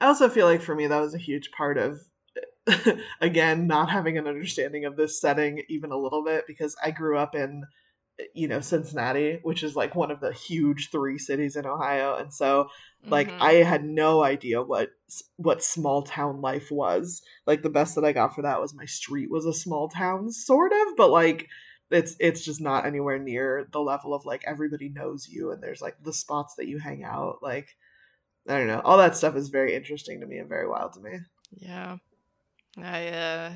I 0.00 0.06
also 0.06 0.28
feel 0.28 0.46
like 0.46 0.62
for 0.62 0.74
me, 0.74 0.86
that 0.86 1.00
was 1.00 1.14
a 1.14 1.18
huge 1.18 1.50
part 1.52 1.78
of, 1.78 2.00
again, 3.20 3.66
not 3.66 3.90
having 3.90 4.18
an 4.18 4.26
understanding 4.26 4.84
of 4.84 4.96
this 4.96 5.20
setting 5.20 5.62
even 5.68 5.90
a 5.92 5.98
little 5.98 6.24
bit 6.24 6.46
because 6.46 6.76
I 6.82 6.90
grew 6.90 7.18
up 7.18 7.34
in, 7.34 7.64
you 8.34 8.48
know, 8.48 8.60
Cincinnati, 8.60 9.40
which 9.42 9.62
is 9.62 9.76
like 9.76 9.94
one 9.94 10.10
of 10.10 10.20
the 10.20 10.32
huge 10.32 10.90
three 10.90 11.18
cities 11.18 11.56
in 11.56 11.66
Ohio. 11.66 12.16
And 12.16 12.32
so, 12.32 12.68
like, 13.10 13.28
Mhm. 13.28 13.40
I 13.40 13.54
had 13.54 13.84
no 13.84 14.22
idea 14.24 14.62
what 14.62 14.90
what 15.36 15.62
small 15.64 16.02
town 16.02 16.40
life 16.40 16.70
was. 16.70 17.22
Like, 17.46 17.62
the 17.62 17.70
best 17.70 17.94
that 17.96 18.04
I 18.04 18.12
got 18.12 18.34
for 18.34 18.42
that 18.42 18.60
was 18.60 18.74
my 18.74 18.86
street 18.86 19.30
was 19.30 19.46
a 19.46 19.54
small 19.54 19.88
town, 19.88 20.30
sort 20.32 20.72
of, 20.72 20.96
but 20.96 21.10
like, 21.10 21.48
it's 21.90 22.16
it's 22.20 22.44
just 22.44 22.60
not 22.60 22.86
anywhere 22.86 23.18
near 23.18 23.68
the 23.72 23.80
level 23.80 24.14
of 24.14 24.24
like 24.24 24.44
everybody 24.46 24.88
knows 24.88 25.28
you 25.28 25.50
and 25.50 25.62
there's 25.62 25.82
like 25.82 25.96
the 26.04 26.12
spots 26.12 26.54
that 26.56 26.68
you 26.68 26.78
hang 26.78 27.02
out 27.04 27.38
like 27.42 27.76
i 28.48 28.56
don't 28.58 28.66
know 28.66 28.80
all 28.84 28.98
that 28.98 29.16
stuff 29.16 29.36
is 29.36 29.48
very 29.48 29.74
interesting 29.74 30.20
to 30.20 30.26
me 30.26 30.38
and 30.38 30.48
very 30.48 30.68
wild 30.68 30.92
to 30.92 31.00
me 31.00 31.18
Yeah. 31.50 31.96
I 32.80 33.08
uh 33.08 33.52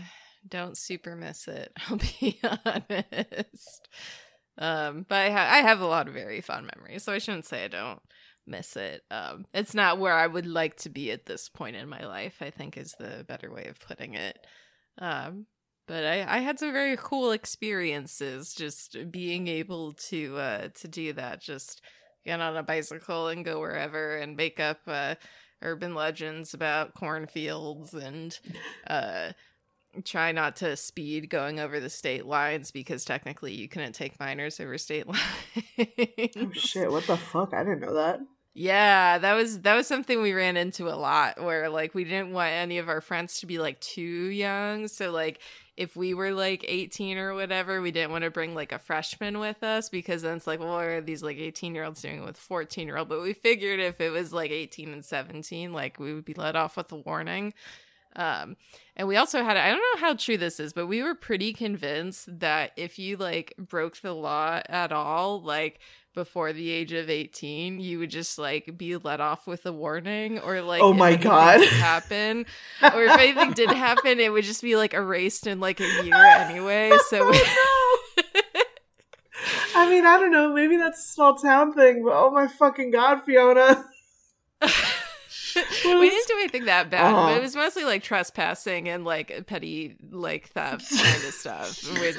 don't 0.47 0.77
super 0.77 1.17
miss 1.17 1.49
it, 1.49 1.73
I'll 1.89 1.97
be 1.97 2.39
honest. 2.43 3.89
Um, 4.59 5.07
but 5.09 5.17
I, 5.17 5.31
ha- 5.31 5.49
I 5.51 5.59
have 5.63 5.81
a 5.81 5.87
lot 5.87 6.07
of 6.07 6.15
very 6.15 6.41
fond 6.41 6.71
memories, 6.77 7.03
so 7.03 7.13
I 7.13 7.19
shouldn't 7.19 7.47
say 7.47 7.65
I 7.65 7.69
don't 7.69 8.01
miss 8.47 8.77
it. 8.77 9.03
Um, 9.11 9.47
it's 9.55 9.75
not 9.75 9.99
where 9.99 10.13
I 10.15 10.27
would 10.27 10.47
like 10.47 10.77
to 10.79 10.91
be 10.91 11.11
at 11.11 11.27
this 11.27 11.49
point 11.49 11.77
in 11.77 11.89
my 11.89 12.05
life, 12.05 12.37
I 12.41 12.51
think 12.51 12.77
is 12.77 12.95
the 12.99 13.25
better 13.27 13.51
way 13.51 13.65
of 13.67 13.81
putting 13.81 14.15
it. 14.15 14.39
Um, 14.99 15.47
but 15.89 16.05
I, 16.05 16.37
I 16.37 16.39
had 16.41 16.59
some 16.59 16.73
very 16.73 16.97
cool 16.99 17.33
experiences 17.33 18.55
just 18.55 18.97
being 19.11 19.49
able 19.49 19.93
to 20.11 20.37
uh 20.37 20.69
to 20.81 20.89
do 20.89 21.13
that 21.15 21.41
just 21.41 21.81
get 22.25 22.41
on 22.41 22.57
a 22.57 22.63
bicycle 22.63 23.29
and 23.29 23.45
go 23.45 23.61
wherever 23.61 24.17
and 24.17 24.37
make 24.37 24.59
up 24.61 24.79
uh 24.87 25.15
urban 25.63 25.95
legends 25.95 26.55
about 26.55 26.95
cornfields 26.95 27.95
and 27.95 28.39
uh 28.87 29.33
try 30.05 30.33
not 30.33 30.57
to 30.57 30.77
speed 30.77 31.31
going 31.31 31.61
over 31.61 31.79
the 31.79 31.89
state 31.89 32.27
lines 32.27 32.71
because 32.73 33.05
technically 33.05 33.53
you 33.55 33.69
couldn't 33.69 33.93
take 33.93 34.19
minors 34.19 34.59
over 34.59 34.77
state 34.77 35.07
lines. 35.09 35.21
oh 36.37 36.51
shit 36.53 36.91
what 36.91 37.07
the 37.07 37.17
fuck 37.17 37.55
i 37.55 37.63
didn't 37.63 37.81
know 37.81 37.95
that 37.95 38.19
Yeah, 38.57 39.19
that 39.19 39.35
was 39.35 39.63
that 39.63 39.75
was 39.75 39.89
something 39.89 40.23
we 40.23 40.33
ran 40.33 40.57
into 40.57 40.89
a 40.89 40.95
lot 40.95 41.43
where 41.43 41.69
like 41.69 41.93
we 41.93 42.05
didn't 42.05 42.31
want 42.33 42.53
any 42.53 42.79
of 42.79 42.89
our 42.89 43.01
friends 43.01 43.41
to 43.41 43.47
be 43.47 43.59
like 43.59 43.81
too 43.81 44.01
young. 44.31 44.87
So 44.87 45.11
like 45.11 45.41
if 45.77 45.97
we 45.97 46.15
were 46.15 46.33
like 46.33 46.65
18 46.67 47.19
or 47.19 47.35
whatever, 47.35 47.81
we 47.81 47.91
didn't 47.91 48.13
want 48.13 48.25
to 48.25 48.31
bring 48.31 48.55
like 48.55 48.73
a 48.73 48.79
freshman 48.79 49.39
with 49.39 49.63
us 49.63 49.89
because 49.89 50.23
then 50.23 50.37
it's 50.37 50.47
like, 50.47 50.61
well, 50.61 50.75
what 50.75 50.85
are 50.85 51.01
these 51.01 51.23
like 51.23 51.37
18 51.37 51.75
year 51.75 51.85
olds 51.85 52.03
doing 52.03 52.25
with 52.25 52.37
14 52.37 52.87
year 52.87 52.97
old? 52.97 53.09
But 53.09 53.23
we 53.23 53.33
figured 53.33 53.81
if 53.81 54.01
it 54.01 54.11
was 54.11 54.33
like 54.33 54.51
18 54.51 54.93
and 54.93 55.05
17, 55.05 55.73
like 55.73 55.99
we 55.99 56.15
would 56.15 56.25
be 56.25 56.35
let 56.35 56.57
off 56.57 56.77
with 56.77 56.93
a 56.93 56.97
warning. 56.97 57.55
Um, 58.17 58.57
and 58.97 59.09
we 59.09 59.17
also 59.17 59.43
had, 59.43 59.57
I 59.57 59.69
don't 59.71 59.79
know 59.79 60.01
how 60.07 60.15
true 60.15 60.37
this 60.39 60.61
is, 60.61 60.73
but 60.73 60.87
we 60.87 61.03
were 61.03 61.15
pretty 61.15 61.53
convinced 61.53 62.39
that 62.41 62.73
if 62.77 62.99
you 62.99 63.17
like 63.17 63.55
broke 63.59 64.01
the 64.01 64.13
law 64.15 64.61
at 64.69 64.93
all, 64.93 65.43
like 65.43 65.81
before 66.15 66.53
the 66.53 66.71
age 66.71 66.93
of 66.93 67.11
18, 67.11 67.81
you 67.81 67.99
would 67.99 68.11
just 68.11 68.39
like 68.39 68.79
be 68.79 68.97
let 68.97 69.21
off 69.21 69.49
with 69.49 69.67
a 69.67 69.73
warning 69.73 70.39
or 70.39 70.61
like, 70.63 70.81
Oh 70.81 70.93
my 70.93 71.17
God. 71.17 71.61
happen 71.65 72.47
or 72.83 73.03
if 73.03 73.19
anything 73.19 73.53
did 73.53 73.71
happen, 73.73 74.21
it 74.21 74.33
would 74.33 74.45
just 74.45 74.63
be 74.63 74.77
like 74.77 74.95
erased 74.95 75.49
in 75.49 75.59
like 75.59 75.81
a 75.81 76.05
year 76.05 76.15
anyway. 76.15 76.93
So 77.09 77.33
i 79.77 79.91
mean 79.91 80.07
i 80.07 80.17
don't 80.19 80.31
know 80.31 80.53
maybe 80.55 80.77
that's 80.77 81.01
a 81.01 81.09
small 81.13 81.35
town 81.37 81.75
thing 81.75 82.03
but 82.05 82.13
oh 82.15 82.31
my 82.31 82.47
fucking 82.47 82.91
god 82.93 83.21
fiona 83.27 83.85
we 85.85 86.11
didn't 86.11 86.29
do 86.29 86.35
anything 86.39 86.65
that 86.67 86.91
bad, 86.91 87.13
but 87.13 87.19
Uh-huh. 87.19 87.37
it 87.39 87.43
was 87.43 87.55
mostly 87.55 87.85
like 87.85 88.03
trespassing 88.03 88.89
and 88.89 89.05
like 89.05 89.47
petty 89.47 89.97
like 90.11 90.49
theft 90.49 90.89
kind 90.97 91.25
of 91.25 91.35
stuff. 91.35 91.83
Which 92.01 92.17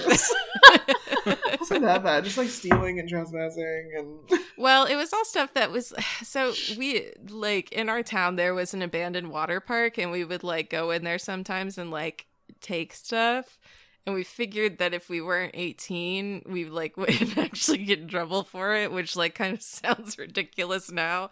wasn't 1.59 1.83
that 1.83 2.03
bad 2.03 2.23
just 2.23 2.37
like 2.37 2.49
stealing 2.49 2.99
and 2.99 3.09
trespassing 3.09 3.91
and 3.97 4.39
well, 4.57 4.85
it 4.85 4.95
was 4.95 5.11
all 5.13 5.25
stuff 5.25 5.53
that 5.53 5.71
was 5.71 5.93
so 6.23 6.53
we 6.77 7.11
like 7.29 7.71
in 7.71 7.89
our 7.89 8.03
town 8.03 8.35
there 8.35 8.53
was 8.53 8.73
an 8.73 8.81
abandoned 8.81 9.29
water 9.31 9.59
park 9.59 9.97
and 9.97 10.11
we 10.11 10.23
would 10.23 10.43
like 10.43 10.69
go 10.69 10.91
in 10.91 11.03
there 11.03 11.19
sometimes 11.19 11.77
and 11.77 11.91
like 11.91 12.27
take 12.61 12.93
stuff. 12.93 13.57
And 14.05 14.13
we 14.13 14.23
figured 14.23 14.77
that 14.77 14.93
if 14.93 15.09
we 15.09 15.19
weren't 15.21 15.51
18, 15.55 16.43
we 16.47 16.65
like 16.65 16.95
would 16.97 17.37
actually 17.37 17.79
get 17.79 17.99
in 17.99 18.07
trouble 18.07 18.43
for 18.43 18.75
it, 18.75 18.91
which 18.91 19.15
like 19.15 19.35
kind 19.35 19.53
of 19.55 19.61
sounds 19.63 20.17
ridiculous 20.17 20.91
now. 20.91 21.29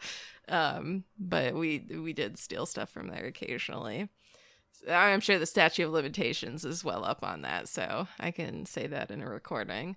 Um, 0.50 1.06
but 1.18 1.54
we 1.54 1.86
we 1.90 2.14
did 2.14 2.38
steal 2.38 2.66
stuff 2.66 2.90
from 2.90 3.08
there 3.08 3.26
occasionally. 3.26 4.10
I'm 4.90 5.22
sure 5.22 5.40
the 5.40 5.46
statute 5.46 5.86
of 5.86 5.94
limitations 5.94 6.66
is 6.66 6.84
well 6.84 7.06
up 7.06 7.24
on 7.24 7.44
that, 7.44 7.70
so 7.70 8.08
I 8.20 8.32
can 8.32 8.66
say 8.66 8.88
that 8.88 9.12
in 9.12 9.22
a 9.22 9.30
recording. 9.30 9.96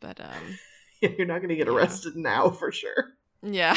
But 0.00 0.20
um 0.20 0.58
You're 1.00 1.26
not 1.26 1.38
going 1.38 1.50
to 1.50 1.56
get 1.56 1.68
arrested 1.68 2.16
now 2.16 2.50
for 2.50 2.72
sure. 2.72 3.12
Yeah. 3.42 3.76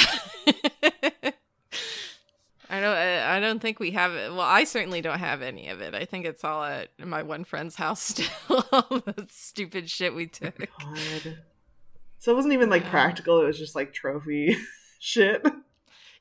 I 2.69 2.79
don't. 2.81 2.95
I 2.95 3.39
don't 3.39 3.59
think 3.59 3.79
we 3.79 3.91
have 3.91 4.13
it. 4.13 4.31
Well, 4.31 4.41
I 4.41 4.63
certainly 4.63 5.01
don't 5.01 5.17
have 5.19 5.41
any 5.41 5.69
of 5.69 5.81
it. 5.81 5.95
I 5.95 6.05
think 6.05 6.25
it's 6.25 6.43
all 6.43 6.63
at 6.63 6.89
my 6.99 7.23
one 7.23 7.43
friend's 7.43 7.75
house 7.75 8.01
still. 8.03 8.27
all 8.71 8.99
the 9.05 9.25
stupid 9.29 9.89
shit 9.89 10.13
we 10.13 10.27
took. 10.27 10.57
God. 10.59 11.37
So 12.19 12.31
it 12.31 12.35
wasn't 12.35 12.53
even 12.53 12.69
like 12.69 12.83
Yeah. 12.83 12.89
practical. 12.91 13.41
It 13.41 13.45
was 13.45 13.57
just 13.57 13.75
like 13.75 13.93
trophy 13.93 14.55
shit. 14.99 15.43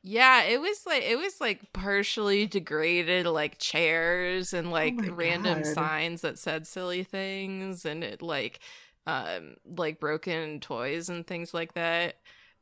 Yeah, 0.03 0.45
it 0.45 0.61
was 0.61 0.87
like 0.87 1.03
it 1.03 1.19
was 1.19 1.41
like 1.41 1.73
partially 1.73 2.47
degraded, 2.47 3.27
like 3.27 3.59
chairs 3.59 4.55
and 4.55 4.71
like 4.71 4.95
my 4.95 5.09
random 5.09 5.63
God. 5.65 5.75
signs 5.75 6.21
that 6.23 6.39
said 6.39 6.67
silly 6.67 7.03
things, 7.03 7.85
and 7.85 8.03
it 8.05 8.23
like, 8.23 8.61
um, 9.07 9.57
like 9.67 9.99
broken 10.01 10.61
toys 10.61 11.09
and 11.11 11.27
things 11.27 11.53
like 11.53 11.75
that. 11.75 12.15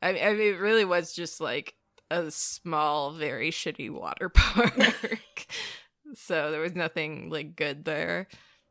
I, 0.03 0.19
I 0.19 0.33
mean, 0.33 0.55
it 0.55 0.59
really 0.59 0.85
was 0.87 1.13
just 1.13 1.41
like 1.41 1.75
a 2.11 2.31
small, 2.31 3.13
very 3.13 3.51
shitty 3.51 3.91
water 3.91 4.29
park. 4.35 5.47
so 6.15 6.51
there 6.51 6.61
was 6.61 6.75
nothing 6.75 7.31
like 7.31 7.57
good 7.57 7.85
there, 7.85 8.29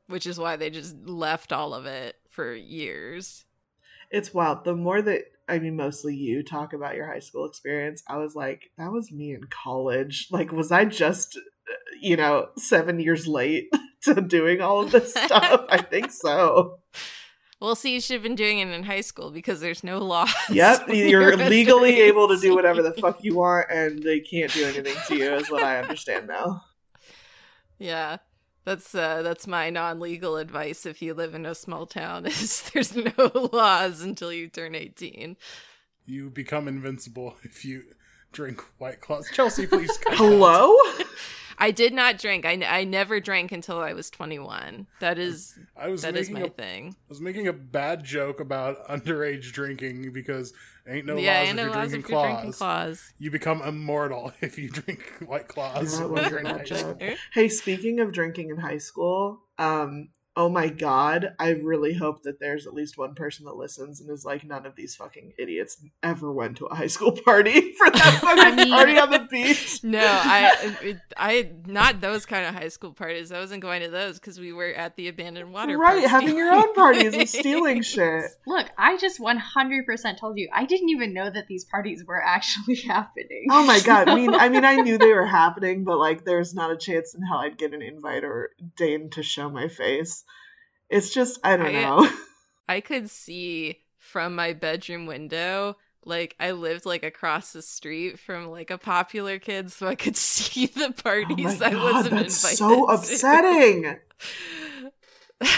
which 0.07 0.25
is 0.25 0.39
why 0.39 0.55
they 0.55 0.69
just 0.69 0.95
left 1.05 1.51
all 1.51 1.73
of 1.73 1.85
it 1.85 2.15
for 2.29 2.53
years. 2.53 3.45
It's 4.11 4.33
wild. 4.33 4.63
The 4.63 4.75
more 4.75 5.01
that 5.01 5.25
I 5.47 5.59
mean, 5.59 5.75
mostly 5.75 6.15
you 6.15 6.43
talk 6.43 6.73
about 6.73 6.95
your 6.95 7.07
high 7.07 7.19
school 7.19 7.45
experience, 7.45 8.03
I 8.07 8.17
was 8.17 8.35
like, 8.35 8.71
that 8.77 8.91
was 8.91 9.11
me 9.11 9.33
in 9.33 9.43
college. 9.45 10.27
Like, 10.31 10.51
was 10.51 10.71
I 10.71 10.85
just, 10.85 11.39
you 12.01 12.17
know, 12.17 12.49
seven 12.57 12.99
years 12.99 13.27
late 13.27 13.69
to 14.03 14.21
doing 14.21 14.61
all 14.61 14.81
of 14.81 14.91
this 14.91 15.11
stuff? 15.25 15.65
I 15.69 15.81
think 15.81 16.11
so. 16.11 16.79
Well, 17.61 17.75
see, 17.75 17.93
you 17.93 18.01
should 18.01 18.15
have 18.15 18.23
been 18.23 18.35
doing 18.35 18.59
it 18.59 18.67
in 18.67 18.83
high 18.83 19.01
school 19.01 19.31
because 19.31 19.61
there's 19.61 19.83
no 19.83 19.99
laws. 19.99 20.33
Yep, 20.49 20.87
when 20.87 21.07
you're 21.07 21.31
under 21.31 21.49
legally 21.49 22.01
able 22.01 22.27
to 22.27 22.37
do 22.37 22.53
whatever 22.53 22.81
the 22.81 22.93
fuck 22.93 23.23
you 23.23 23.35
want, 23.35 23.67
and 23.71 24.03
they 24.03 24.19
can't 24.19 24.51
do 24.51 24.65
anything 24.65 24.95
to 25.07 25.15
you, 25.15 25.33
is 25.33 25.49
what 25.49 25.63
I 25.63 25.79
understand 25.79 26.27
now. 26.27 26.63
Yeah. 27.79 28.17
That's 28.65 28.95
uh 28.95 29.21
that's 29.21 29.45
my 29.45 29.69
non-legal 29.69 30.37
advice 30.37 30.87
if 30.87 30.99
you 30.99 31.13
live 31.13 31.35
in 31.35 31.45
a 31.45 31.53
small 31.53 31.85
town 31.85 32.25
is 32.25 32.69
there's 32.71 32.95
no 32.95 33.49
laws 33.53 34.01
until 34.01 34.33
you 34.33 34.47
turn 34.47 34.73
18. 34.73 35.37
You 36.07 36.29
become 36.31 36.67
invincible 36.67 37.35
if 37.43 37.63
you 37.63 37.83
drink 38.31 38.61
White 38.79 39.01
Claws. 39.01 39.29
Chelsea, 39.33 39.65
please. 39.67 39.95
cut 40.03 40.17
that. 40.17 41.05
Hello? 41.57 41.67
I 41.67 41.71
did 41.71 41.93
not 41.93 42.17
drink. 42.17 42.45
I, 42.45 42.61
I 42.67 42.83
never 42.83 43.19
drank 43.19 43.51
until 43.51 43.79
I 43.79 43.93
was 43.93 44.09
21. 44.09 44.87
That 44.99 45.17
is 45.17 45.57
I 45.75 45.89
was 45.89 46.01
that 46.03 46.15
is 46.15 46.29
making 46.29 46.41
my 46.41 46.47
a, 46.47 46.49
thing. 46.51 46.89
I 46.89 47.09
was 47.09 47.21
making 47.21 47.47
a 47.47 47.53
bad 47.53 48.03
joke 48.03 48.39
about 48.39 48.87
underage 48.89 49.51
drinking 49.51 50.11
because 50.13 50.53
ain't 50.87 51.05
no 51.05 51.17
yeah, 51.17 51.39
laws 51.39 51.47
I 51.47 51.49
if 51.51 51.55
know 51.55 51.63
you're 51.63 51.71
laws 51.71 51.89
drinking 51.89 51.99
if 51.99 52.09
you're 52.09 52.21
drinking 52.23 52.51
claws. 52.53 52.57
claws. 52.57 53.13
You 53.19 53.31
become 53.31 53.61
immortal 53.61 54.33
if 54.41 54.57
you 54.57 54.69
drink 54.69 55.01
White 55.25 55.47
Claws 55.47 55.99
That 55.99 56.09
when 56.09 56.23
was 56.23 56.31
you're 56.31 56.39
in 56.39 56.45
a 56.45 56.49
high 56.49 56.57
bad 56.57 56.67
school. 56.67 56.93
joke. 56.99 57.17
Hey, 57.33 57.47
speaking 57.49 57.99
of 57.99 58.11
drinking 58.11 58.49
in 58.49 58.57
high 58.57 58.77
school, 58.79 59.41
um, 59.57 60.09
oh 60.37 60.49
my 60.49 60.67
god, 60.67 61.33
I 61.39 61.51
really 61.51 61.93
hope 61.93 62.23
that 62.23 62.39
there's 62.39 62.67
at 62.67 62.73
least 62.73 62.97
one 62.97 63.15
person 63.15 63.45
that 63.45 63.55
listens 63.55 64.01
and 64.01 64.09
is 64.09 64.25
like, 64.25 64.43
none 64.43 64.65
of 64.65 64.75
these 64.75 64.93
fucking 64.95 65.33
idiots 65.37 65.77
ever 66.03 66.31
went 66.31 66.57
to 66.57 66.65
a 66.65 66.75
high 66.75 66.87
school 66.87 67.11
party 67.25 67.71
for 67.73 67.89
that 67.89 68.19
fucking 68.21 68.55
mean- 68.55 68.73
party 68.73 68.97
on 68.97 69.09
the 69.11 69.27
beach. 69.29 69.79
No, 69.85 69.99
I 70.01 70.77
it, 70.81 70.97
I 71.15 71.51
not 71.67 72.01
those 72.01 72.25
kind 72.25 72.45
of 72.45 72.55
high 72.55 72.69
school 72.69 72.91
parties. 72.91 73.31
I 73.31 73.39
wasn't 73.39 73.61
going 73.61 73.83
to 73.83 73.89
those 73.89 74.19
because 74.19 74.39
we 74.39 74.51
were 74.51 74.73
at 74.73 74.95
the 74.95 75.07
abandoned 75.09 75.53
water. 75.53 75.77
right, 75.77 75.99
park 75.99 76.09
having 76.09 76.35
your 76.35 76.51
own 76.51 76.73
parties 76.73 77.03
and 77.03 77.13
things. 77.13 77.31
stealing 77.31 77.81
shit. 77.83 78.23
Look, 78.47 78.67
I 78.79 78.97
just 78.97 79.19
100% 79.19 80.19
told 80.19 80.39
you. 80.39 80.49
I 80.53 80.65
didn't 80.65 80.89
even 80.89 81.13
know 81.13 81.29
that 81.29 81.47
these 81.47 81.65
parties 81.65 82.03
were 82.05 82.21
actually 82.21 82.75
happening. 82.87 83.45
Oh 83.51 83.65
my 83.65 83.79
god! 83.81 84.09
I 84.09 84.15
mean, 84.15 84.33
I 84.33 84.49
mean, 84.49 84.65
I 84.65 84.75
knew 84.77 84.97
they 84.97 85.13
were 85.13 85.25
happening, 85.25 85.83
but 85.83 85.99
like, 85.99 86.25
there's 86.25 86.53
not 86.55 86.71
a 86.71 86.77
chance 86.77 87.13
in 87.13 87.21
hell 87.21 87.37
I'd 87.37 87.57
get 87.57 87.73
an 87.73 87.81
invite 87.83 88.23
or 88.23 88.51
deign 88.75 89.09
to 89.11 89.21
show 89.23 89.49
my 89.49 89.67
face. 89.67 90.24
It's 90.89 91.13
just, 91.13 91.39
I 91.43 91.57
don't 91.57 91.67
I- 91.67 91.71
know. 91.81 92.05
Uh, 92.05 92.09
I 92.69 92.79
could 92.81 93.09
see 93.09 93.79
from 93.97 94.35
my 94.35 94.53
bedroom 94.53 95.05
window. 95.05 95.77
Like 96.07 96.35
I 96.39 96.51
lived 96.51 96.85
like 96.85 97.03
across 97.03 97.51
the 97.53 97.61
street 97.63 98.19
from 98.19 98.47
like 98.47 98.69
a 98.69 98.77
popular 98.77 99.39
kid, 99.39 99.71
so 99.71 99.87
I 99.87 99.95
could 99.95 100.15
see 100.17 100.67
the 100.67 100.89
Oh 100.89 100.91
parties 101.03 101.59
my 101.59 101.65
I 101.67 101.71
god, 101.71 101.83
wasn't 101.93 102.15
that's 102.15 102.43
invited. 102.43 102.57
so 102.57 102.85
upsetting. 102.89 103.95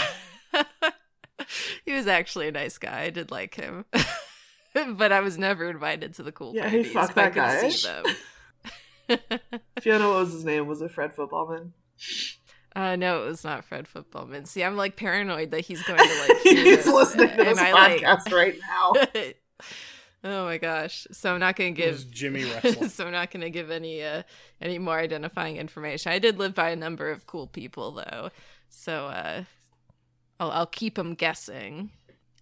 he 1.84 1.92
was 1.92 2.06
actually 2.06 2.48
a 2.48 2.52
nice 2.52 2.78
guy. 2.78 3.02
I 3.02 3.10
did 3.10 3.30
like 3.30 3.54
him, 3.54 3.84
but 4.74 5.12
I 5.12 5.20
was 5.20 5.36
never 5.38 5.68
invited 5.68 6.14
to 6.14 6.22
the 6.22 6.32
cool 6.32 6.54
Yeah, 6.54 6.62
parties. 6.70 6.92
fuck 6.92 7.14
but 7.14 7.24
I 7.24 7.28
that 7.30 7.34
could 7.34 7.62
guy. 7.62 7.68
see 7.68 7.88
them. 7.88 8.04
Fiona, 9.80 10.08
what 10.08 10.18
was 10.20 10.32
his 10.32 10.44
name? 10.44 10.66
Was 10.66 10.82
it 10.82 10.90
Fred 10.90 11.14
Footballman? 11.14 11.72
Uh, 12.78 12.94
no, 12.94 13.24
it 13.24 13.26
was 13.26 13.42
not 13.42 13.64
Fred 13.64 13.88
Footballman. 13.88 14.44
See, 14.44 14.62
I'm 14.62 14.76
like 14.76 14.94
paranoid 14.94 15.50
that 15.50 15.62
he's 15.62 15.82
going 15.82 15.98
to 15.98 16.04
like. 16.28 16.38
He's 16.44 16.84
this, 16.84 16.86
listening 16.86 17.28
to 17.30 17.34
and 17.40 17.48
this 17.48 17.58
I, 17.58 17.72
like- 17.72 18.02
podcast 18.02 18.32
right 18.32 18.54
now. 18.60 18.92
oh 20.30 20.44
my 20.44 20.58
gosh! 20.58 21.04
So 21.10 21.34
I'm 21.34 21.40
not 21.40 21.56
going 21.56 21.74
to 21.74 21.82
give. 21.82 22.08
Jimmy 22.08 22.44
Wrestling. 22.62 22.88
so 22.88 23.06
I'm 23.06 23.10
not 23.12 23.32
going 23.32 23.40
to 23.40 23.50
give 23.50 23.72
any 23.72 24.04
uh 24.04 24.22
any 24.60 24.78
more 24.78 24.96
identifying 24.96 25.56
information. 25.56 26.12
I 26.12 26.20
did 26.20 26.38
live 26.38 26.54
by 26.54 26.70
a 26.70 26.76
number 26.76 27.10
of 27.10 27.26
cool 27.26 27.48
people 27.48 27.90
though, 27.90 28.30
so 28.68 29.06
uh, 29.06 29.42
I'll 30.38 30.52
I'll 30.52 30.66
keep 30.66 30.94
them 30.94 31.14
guessing. 31.14 31.90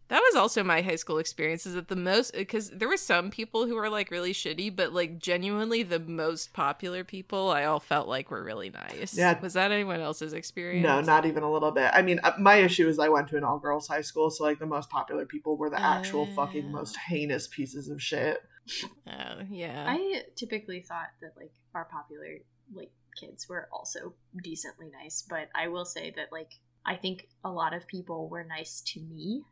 That 0.08 0.20
was 0.20 0.36
also 0.36 0.62
my 0.62 0.82
high 0.82 0.96
school 0.96 1.18
experience. 1.18 1.66
Is 1.66 1.74
that 1.74 1.88
the 1.88 1.96
most 1.96 2.32
because 2.32 2.70
there 2.70 2.86
were 2.88 2.96
some 2.96 3.30
people 3.30 3.66
who 3.66 3.74
were 3.74 3.88
like 3.88 4.10
really 4.10 4.32
shitty, 4.32 4.74
but 4.74 4.92
like 4.92 5.18
genuinely 5.18 5.82
the 5.82 5.98
most 5.98 6.52
popular 6.52 7.02
people 7.02 7.50
I 7.50 7.64
all 7.64 7.80
felt 7.80 8.06
like 8.06 8.30
were 8.30 8.42
really 8.44 8.70
nice. 8.70 9.16
Yeah. 9.16 9.38
was 9.40 9.54
that 9.54 9.72
anyone 9.72 10.00
else's 10.00 10.32
experience? 10.32 10.84
No, 10.84 11.00
not 11.00 11.26
even 11.26 11.42
a 11.42 11.50
little 11.50 11.72
bit. 11.72 11.90
I 11.92 12.02
mean, 12.02 12.20
uh, 12.22 12.32
my 12.38 12.56
issue 12.56 12.86
is 12.88 12.98
I 13.00 13.08
went 13.08 13.28
to 13.28 13.36
an 13.36 13.42
all 13.44 13.58
girls 13.58 13.88
high 13.88 14.00
school, 14.02 14.30
so 14.30 14.44
like 14.44 14.58
the 14.60 14.66
most 14.66 14.90
popular 14.90 15.26
people 15.26 15.56
were 15.56 15.70
the 15.70 15.80
actual 15.80 16.26
fucking 16.34 16.66
Oh. 16.68 16.70
most 16.72 16.96
heinous 16.96 17.48
pieces 17.48 17.88
of 17.88 18.00
shit. 18.00 18.38
Oh 19.08 19.40
yeah. 19.50 19.86
I 19.88 20.22
typically 20.36 20.80
thought 20.82 21.10
that 21.20 21.32
like 21.36 21.52
our 21.74 21.84
popular 21.84 22.38
like 22.74 22.90
kids 23.20 23.48
were 23.48 23.68
also 23.72 24.14
decently 24.42 24.88
nice, 25.02 25.24
but 25.28 25.48
I 25.54 25.68
will 25.68 25.84
say 25.84 26.12
that 26.16 26.30
like 26.30 26.52
I 26.84 26.94
think 26.96 27.28
a 27.44 27.50
lot 27.50 27.74
of 27.74 27.86
people 27.88 28.28
were 28.28 28.44
nice 28.44 28.80
to 28.92 29.00
me 29.00 29.42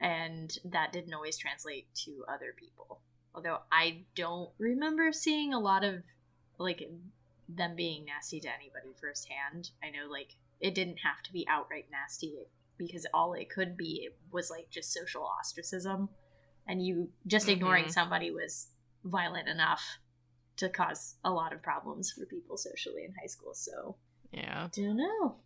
and 0.00 0.56
that 0.64 0.92
didn't 0.92 1.14
always 1.14 1.36
translate 1.36 1.92
to 1.94 2.24
other 2.28 2.54
people. 2.56 3.00
Although 3.34 3.58
I 3.70 4.04
don't 4.14 4.50
remember 4.58 5.12
seeing 5.12 5.52
a 5.54 5.58
lot 5.60 5.84
of 5.84 6.02
like 6.58 6.88
them 7.48 7.76
being 7.76 8.04
nasty 8.04 8.40
to 8.40 8.48
anybody 8.48 8.94
firsthand. 9.00 9.70
I 9.82 9.90
know 9.90 10.10
like 10.10 10.34
it 10.60 10.74
didn't 10.74 10.98
have 10.98 11.22
to 11.24 11.32
be 11.32 11.46
outright 11.48 11.86
nasty 11.90 12.34
because 12.76 13.06
all 13.14 13.34
it 13.34 13.48
could 13.50 13.76
be 13.76 14.08
was 14.32 14.50
like 14.50 14.70
just 14.70 14.92
social 14.92 15.22
ostracism 15.22 16.08
and 16.66 16.84
you 16.84 17.10
just 17.26 17.48
ignoring 17.48 17.86
Mhm. 17.86 17.92
somebody 17.92 18.30
was 18.30 18.68
violent 19.04 19.48
enough 19.48 19.98
to 20.56 20.68
cause 20.68 21.16
a 21.24 21.30
lot 21.30 21.52
of 21.52 21.62
problems 21.62 22.12
for 22.12 22.26
people 22.26 22.56
socially 22.56 23.04
in 23.04 23.14
high 23.14 23.26
school. 23.26 23.54
So 23.54 23.96
yeah. 24.32 24.64
I 24.64 24.68
don't 24.68 24.96
know. 24.96 25.36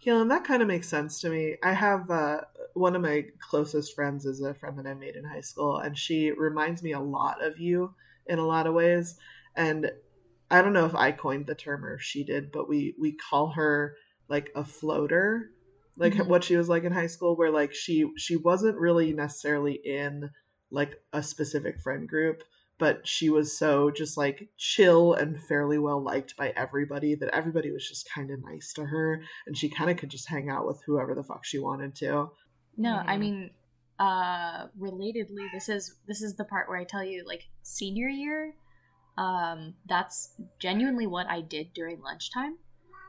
Yeah, 0.00 0.22
and 0.22 0.30
that 0.30 0.44
kind 0.44 0.62
of 0.62 0.68
makes 0.68 0.88
sense 0.88 1.20
to 1.20 1.28
me. 1.28 1.56
I 1.62 1.74
have 1.74 2.10
uh, 2.10 2.40
one 2.74 2.96
of 2.96 3.02
my 3.02 3.26
closest 3.48 3.94
friends 3.94 4.24
is 4.26 4.40
a 4.40 4.54
friend 4.54 4.78
that 4.78 4.86
I 4.86 4.94
made 4.94 5.16
in 5.16 5.24
high 5.24 5.40
school, 5.42 5.78
and 5.78 5.96
she 5.98 6.30
reminds 6.32 6.82
me 6.82 6.92
a 6.92 7.00
lot 7.00 7.42
of 7.44 7.58
you 7.58 7.94
in 8.26 8.38
a 8.38 8.46
lot 8.46 8.66
of 8.66 8.74
ways. 8.74 9.16
And 9.56 9.90
I 10.50 10.62
don't 10.62 10.72
know 10.72 10.86
if 10.86 10.94
I 10.94 11.12
coined 11.12 11.46
the 11.46 11.54
term 11.54 11.84
or 11.84 11.94
if 11.94 12.02
she 12.02 12.24
did, 12.24 12.50
but 12.52 12.68
we 12.68 12.94
we 12.98 13.12
call 13.12 13.50
her 13.52 13.96
like 14.28 14.50
a 14.54 14.64
floater, 14.64 15.50
like 15.96 16.14
Mhm. 16.14 16.26
what 16.28 16.44
she 16.44 16.56
was 16.56 16.68
like 16.68 16.84
in 16.84 16.92
high 16.92 17.06
school, 17.06 17.36
where 17.36 17.50
like 17.50 17.72
she 17.74 18.10
she 18.16 18.36
wasn't 18.36 18.78
really 18.78 19.12
necessarily 19.12 19.74
in 19.74 20.30
like 20.70 21.02
a 21.12 21.22
specific 21.22 21.80
friend 21.80 22.08
group, 22.08 22.42
but 22.78 23.06
she 23.06 23.28
was 23.30 23.56
so 23.56 23.90
just 23.90 24.16
like 24.16 24.50
chill 24.56 25.14
and 25.14 25.40
fairly 25.42 25.78
well 25.78 26.02
liked 26.02 26.36
by 26.36 26.50
everybody 26.56 27.14
that 27.16 27.34
everybody 27.34 27.70
was 27.70 27.88
just 27.88 28.08
kind 28.08 28.30
of 28.30 28.40
nice 28.44 28.72
to 28.74 28.86
her 28.86 29.22
and 29.46 29.56
she 29.56 29.68
kind 29.68 29.90
of 29.90 29.96
could 29.96 30.10
just 30.10 30.28
hang 30.28 30.48
out 30.48 30.66
with 30.66 30.82
whoever 30.86 31.14
the 31.14 31.24
fuck 31.24 31.44
she 31.44 31.58
wanted 31.58 31.94
to. 31.96 32.30
No, 32.80 33.02
I 33.06 33.16
Mhm. 33.16 33.20
mean, 33.20 33.50
uh, 33.98 34.68
relatedly, 34.78 35.52
this 35.52 35.68
is 35.68 35.96
this 36.06 36.22
is 36.22 36.36
the 36.36 36.44
part 36.44 36.68
where 36.68 36.78
I 36.78 36.84
tell 36.84 37.04
you, 37.04 37.24
like 37.26 37.50
senior 37.62 38.08
year, 38.08 38.54
um, 39.18 39.74
that's 39.86 40.34
genuinely 40.58 41.06
what 41.06 41.26
I 41.26 41.42
did 41.42 41.74
during 41.74 42.00
lunchtime. 42.00 42.58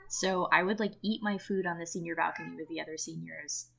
So 0.10 0.50
I 0.52 0.64
would 0.64 0.80
like 0.82 0.96
eat 1.02 1.24
my 1.24 1.38
food 1.38 1.66
on 1.66 1.80
the 1.80 1.86
senior 1.86 2.16
balcony 2.16 2.56
with 2.58 2.68
the 2.68 2.82
other 2.82 2.98
seniors, 2.98 3.70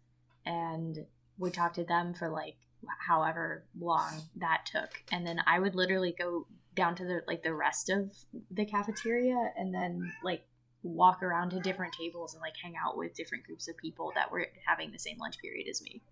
and 0.47 1.07
would 1.37 1.53
talk 1.53 1.75
to 1.75 1.85
them 1.85 2.15
for 2.15 2.31
like 2.31 2.57
however 3.07 3.65
long 3.79 4.23
that 4.37 4.65
took, 4.65 4.91
and 5.13 5.27
then 5.27 5.41
I 5.47 5.59
would 5.59 5.75
literally 5.75 6.13
go 6.13 6.47
down 6.75 6.95
to 6.97 7.05
the 7.05 7.23
like 7.27 7.43
the 7.43 7.53
rest 7.55 7.91
of 7.91 8.17
the 8.51 8.65
cafeteria, 8.65 9.53
and 9.59 9.75
then 9.75 10.11
like 10.25 10.47
walk 10.83 11.23
around 11.23 11.51
to 11.51 11.61
different 11.61 11.93
tables 11.93 12.35
and 12.35 12.41
like 12.41 12.55
hang 12.63 12.75
out 12.77 12.97
with 12.97 13.15
different 13.15 13.45
groups 13.45 13.69
of 13.69 13.77
people 13.77 14.13
that 14.15 14.31
were 14.31 14.47
having 14.67 14.91
the 14.91 14.99
same 14.99 15.19
lunch 15.19 15.39
period 15.39 15.69
as 15.69 15.83
me. 15.83 16.03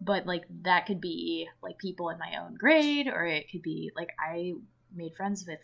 but 0.00 0.26
like 0.26 0.44
that 0.62 0.86
could 0.86 1.00
be 1.00 1.48
like 1.62 1.78
people 1.78 2.08
in 2.10 2.18
my 2.18 2.36
own 2.40 2.54
grade 2.56 3.06
or 3.06 3.24
it 3.26 3.50
could 3.50 3.62
be 3.62 3.90
like 3.96 4.10
I 4.18 4.54
made 4.94 5.14
friends 5.14 5.44
with 5.46 5.60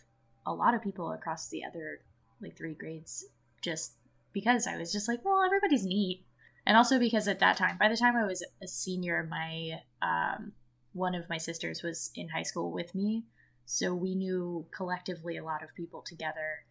a 0.47 0.53
lot 0.53 0.75
of 0.75 0.83
people 0.83 1.13
across 1.13 1.49
the 1.49 1.65
other 1.65 2.01
like 2.41 2.57
three 2.57 2.75
grades 2.75 3.27
just 3.63 3.95
because 4.33 4.67
I 4.67 4.77
was 4.77 4.93
just 4.93 5.09
like, 5.09 5.25
well, 5.25 5.43
everybody's 5.45 5.85
neat. 5.85 6.25
And 6.67 6.77
also 6.77 6.99
because 6.99 7.27
at 7.27 7.39
that 7.41 7.57
time, 7.57 7.79
by 7.79 7.89
the 7.89 7.97
time 7.97 8.17
I 8.17 8.27
was 8.27 8.45
a 8.63 8.67
senior, 8.67 9.27
my 9.31 9.81
um, 10.03 10.53
one 10.93 11.15
of 11.15 11.29
my 11.29 11.39
sisters 11.39 11.83
was 11.83 12.11
in 12.15 12.29
high 12.29 12.43
school 12.43 12.71
with 12.73 12.95
me, 12.95 13.25
so 13.65 13.95
we 13.95 14.15
knew 14.15 14.67
collectively 14.77 15.37
a 15.37 15.45
lot 15.45 15.63
of 15.63 15.75
people 15.75 16.03
together. 16.03 16.65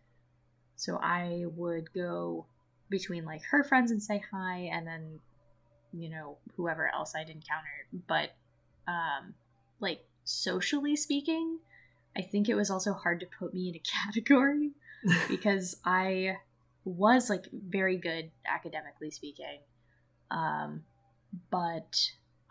So 0.76 0.98
I 1.02 1.46
would 1.56 1.94
go 1.94 2.46
between 2.90 3.26
like 3.26 3.42
her 3.52 3.64
friends 3.64 3.92
and 3.92 4.02
say 4.02 4.24
hi, 4.32 4.70
and 4.72 4.86
then 4.86 5.20
you 5.94 6.10
know 6.10 6.38
whoever 6.56 6.94
else 6.94 7.14
I'd 7.16 7.30
encountered. 7.30 8.04
But 8.08 8.32
um, 8.88 9.34
like 9.80 10.06
socially 10.24 10.96
speaking, 10.96 11.60
I 12.18 12.22
think 12.22 12.50
it 12.50 12.56
was 12.56 12.70
also 12.70 12.94
hard 12.94 13.20
to 13.22 13.28
put 13.40 13.54
me 13.54 13.70
in 13.70 13.76
a 13.76 13.80
category 14.14 14.72
because 15.30 15.78
I 15.86 16.38
was 16.84 17.30
like 17.30 17.46
very 17.52 17.98
good 17.98 18.32
academically 18.48 19.12
speaking. 19.12 19.60
Um, 20.32 20.84
but 21.52 22.00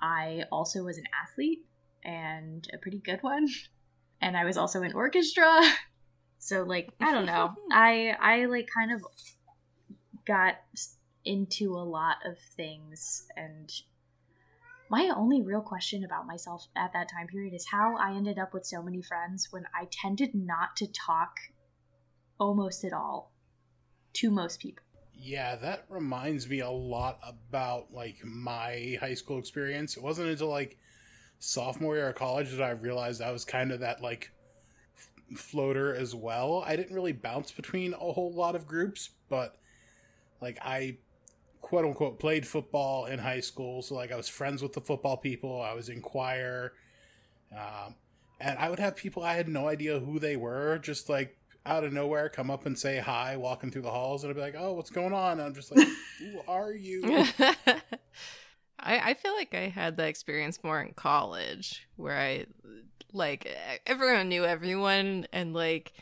I 0.00 0.44
also 0.52 0.82
was 0.84 0.98
an 0.98 1.04
athlete 1.22 1.64
and 2.04 2.66
a 2.72 2.78
pretty 2.78 2.98
good 2.98 3.22
one. 3.22 3.48
And 4.20 4.38
I 4.38 4.44
was 4.44 4.56
also 4.56 4.80
in 4.80 4.94
orchestra. 4.94 5.60
So 6.44 6.62
like, 6.62 6.90
I 7.00 7.10
don't 7.10 7.24
know. 7.24 7.54
I 7.72 8.14
I 8.20 8.44
like 8.44 8.68
kind 8.72 8.92
of 8.92 9.02
got 10.26 10.56
into 11.24 11.72
a 11.72 11.80
lot 11.80 12.16
of 12.26 12.38
things 12.38 13.26
and 13.34 13.72
my 14.90 15.10
only 15.16 15.40
real 15.40 15.62
question 15.62 16.04
about 16.04 16.26
myself 16.26 16.68
at 16.76 16.92
that 16.92 17.08
time 17.10 17.26
period 17.28 17.54
is 17.54 17.68
how 17.72 17.96
I 17.96 18.12
ended 18.14 18.38
up 18.38 18.52
with 18.52 18.66
so 18.66 18.82
many 18.82 19.00
friends 19.00 19.48
when 19.50 19.64
I 19.74 19.88
tended 19.90 20.34
not 20.34 20.76
to 20.76 20.86
talk 20.86 21.32
almost 22.38 22.84
at 22.84 22.92
all 22.92 23.32
to 24.12 24.30
most 24.30 24.60
people. 24.60 24.84
Yeah, 25.14 25.56
that 25.56 25.86
reminds 25.88 26.46
me 26.46 26.60
a 26.60 26.70
lot 26.70 27.18
about 27.22 27.90
like 27.90 28.22
my 28.22 28.98
high 29.00 29.14
school 29.14 29.38
experience. 29.38 29.96
It 29.96 30.02
wasn't 30.02 30.28
until 30.28 30.48
like 30.48 30.76
sophomore 31.38 31.96
year 31.96 32.10
of 32.10 32.16
college 32.16 32.50
that 32.50 32.62
I 32.62 32.70
realized 32.70 33.22
I 33.22 33.32
was 33.32 33.46
kind 33.46 33.72
of 33.72 33.80
that 33.80 34.02
like 34.02 34.30
f- 34.32 34.33
floater 35.36 35.94
as 35.94 36.14
well. 36.14 36.62
I 36.66 36.76
didn't 36.76 36.94
really 36.94 37.12
bounce 37.12 37.50
between 37.52 37.94
a 37.94 38.12
whole 38.12 38.32
lot 38.32 38.54
of 38.54 38.66
groups, 38.66 39.10
but 39.28 39.56
like 40.40 40.58
I 40.62 40.98
quote 41.60 41.84
unquote 41.84 42.18
played 42.18 42.46
football 42.46 43.06
in 43.06 43.18
high 43.18 43.40
school, 43.40 43.82
so 43.82 43.94
like 43.94 44.12
I 44.12 44.16
was 44.16 44.28
friends 44.28 44.62
with 44.62 44.72
the 44.72 44.80
football 44.80 45.16
people. 45.16 45.62
I 45.62 45.72
was 45.72 45.88
in 45.88 46.00
choir, 46.00 46.74
um, 47.52 47.94
and 48.40 48.58
I 48.58 48.68
would 48.70 48.78
have 48.78 48.96
people 48.96 49.22
I 49.22 49.34
had 49.34 49.48
no 49.48 49.68
idea 49.68 49.98
who 49.98 50.18
they 50.18 50.36
were, 50.36 50.78
just 50.78 51.08
like 51.08 51.36
out 51.66 51.84
of 51.84 51.92
nowhere, 51.92 52.28
come 52.28 52.50
up 52.50 52.66
and 52.66 52.78
say 52.78 52.98
hi, 52.98 53.36
walking 53.36 53.70
through 53.70 53.82
the 53.82 53.90
halls, 53.90 54.22
and 54.22 54.30
I'd 54.30 54.36
be 54.36 54.42
like, 54.42 54.56
"Oh, 54.56 54.74
what's 54.74 54.90
going 54.90 55.14
on?" 55.14 55.32
And 55.32 55.42
I'm 55.42 55.54
just 55.54 55.74
like, 55.74 55.88
"Who 56.18 56.40
are 56.46 56.72
you?" 56.72 57.02
I, 58.78 58.98
I 59.10 59.14
feel 59.14 59.34
like 59.34 59.54
I 59.54 59.68
had 59.68 59.96
that 59.96 60.08
experience 60.08 60.62
more 60.62 60.82
in 60.82 60.92
college 60.92 61.86
where 61.96 62.18
I 62.18 62.46
like 63.14 63.56
everyone 63.86 64.28
knew 64.28 64.44
everyone 64.44 65.26
and 65.32 65.54
like 65.54 65.92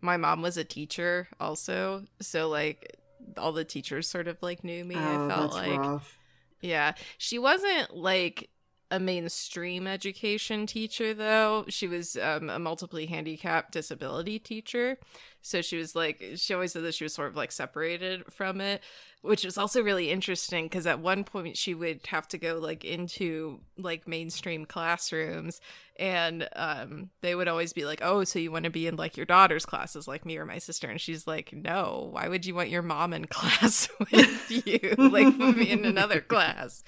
my 0.00 0.16
mom 0.16 0.42
was 0.42 0.56
a 0.56 0.64
teacher 0.64 1.26
also 1.40 2.04
so 2.20 2.48
like 2.48 2.96
all 3.38 3.52
the 3.52 3.64
teachers 3.64 4.06
sort 4.08 4.28
of 4.28 4.36
like 4.42 4.62
knew 4.62 4.84
me 4.84 4.94
Oh, 4.96 5.26
I 5.26 5.28
felt 5.28 5.52
like 5.52 5.80
rough. 5.80 6.18
yeah 6.60 6.92
she 7.18 7.38
wasn't 7.38 7.96
like 7.96 8.50
a 8.90 8.98
mainstream 8.98 9.86
education 9.86 10.66
teacher 10.66 11.14
though. 11.14 11.64
She 11.68 11.86
was 11.86 12.16
um, 12.16 12.50
a 12.50 12.58
multiply 12.58 13.06
handicapped 13.06 13.72
disability 13.72 14.38
teacher. 14.38 14.98
So 15.42 15.62
she 15.62 15.76
was 15.76 15.94
like 15.94 16.22
she 16.36 16.54
always 16.54 16.72
said 16.72 16.84
that 16.84 16.94
she 16.94 17.04
was 17.04 17.14
sort 17.14 17.28
of 17.28 17.36
like 17.36 17.52
separated 17.52 18.24
from 18.32 18.60
it 18.60 18.82
which 19.22 19.44
was 19.44 19.58
also 19.58 19.82
really 19.82 20.10
interesting 20.10 20.64
because 20.64 20.86
at 20.86 20.98
one 20.98 21.24
point 21.24 21.56
she 21.56 21.74
would 21.74 22.00
have 22.06 22.26
to 22.28 22.38
go 22.38 22.58
like 22.58 22.84
into 22.84 23.60
like 23.76 24.08
mainstream 24.08 24.64
classrooms 24.64 25.60
and 25.96 26.48
um 26.56 27.10
they 27.20 27.34
would 27.34 27.48
always 27.48 27.72
be 27.72 27.84
like 27.84 28.00
oh 28.02 28.24
so 28.24 28.38
you 28.38 28.50
want 28.50 28.64
to 28.64 28.70
be 28.70 28.86
in 28.86 28.96
like 28.96 29.16
your 29.16 29.26
daughter's 29.26 29.66
classes 29.66 30.08
like 30.08 30.24
me 30.24 30.38
or 30.38 30.46
my 30.46 30.58
sister? 30.58 30.88
And 30.88 31.00
she's 31.00 31.26
like 31.26 31.52
no. 31.52 32.08
Why 32.12 32.28
would 32.28 32.46
you 32.46 32.54
want 32.54 32.70
your 32.70 32.82
mom 32.82 33.12
in 33.12 33.26
class 33.28 33.88
with 34.10 34.66
you? 34.66 34.94
Like 34.96 35.36
put 35.36 35.56
me 35.56 35.70
in 35.70 35.84
another 35.84 36.20
class 36.20 36.82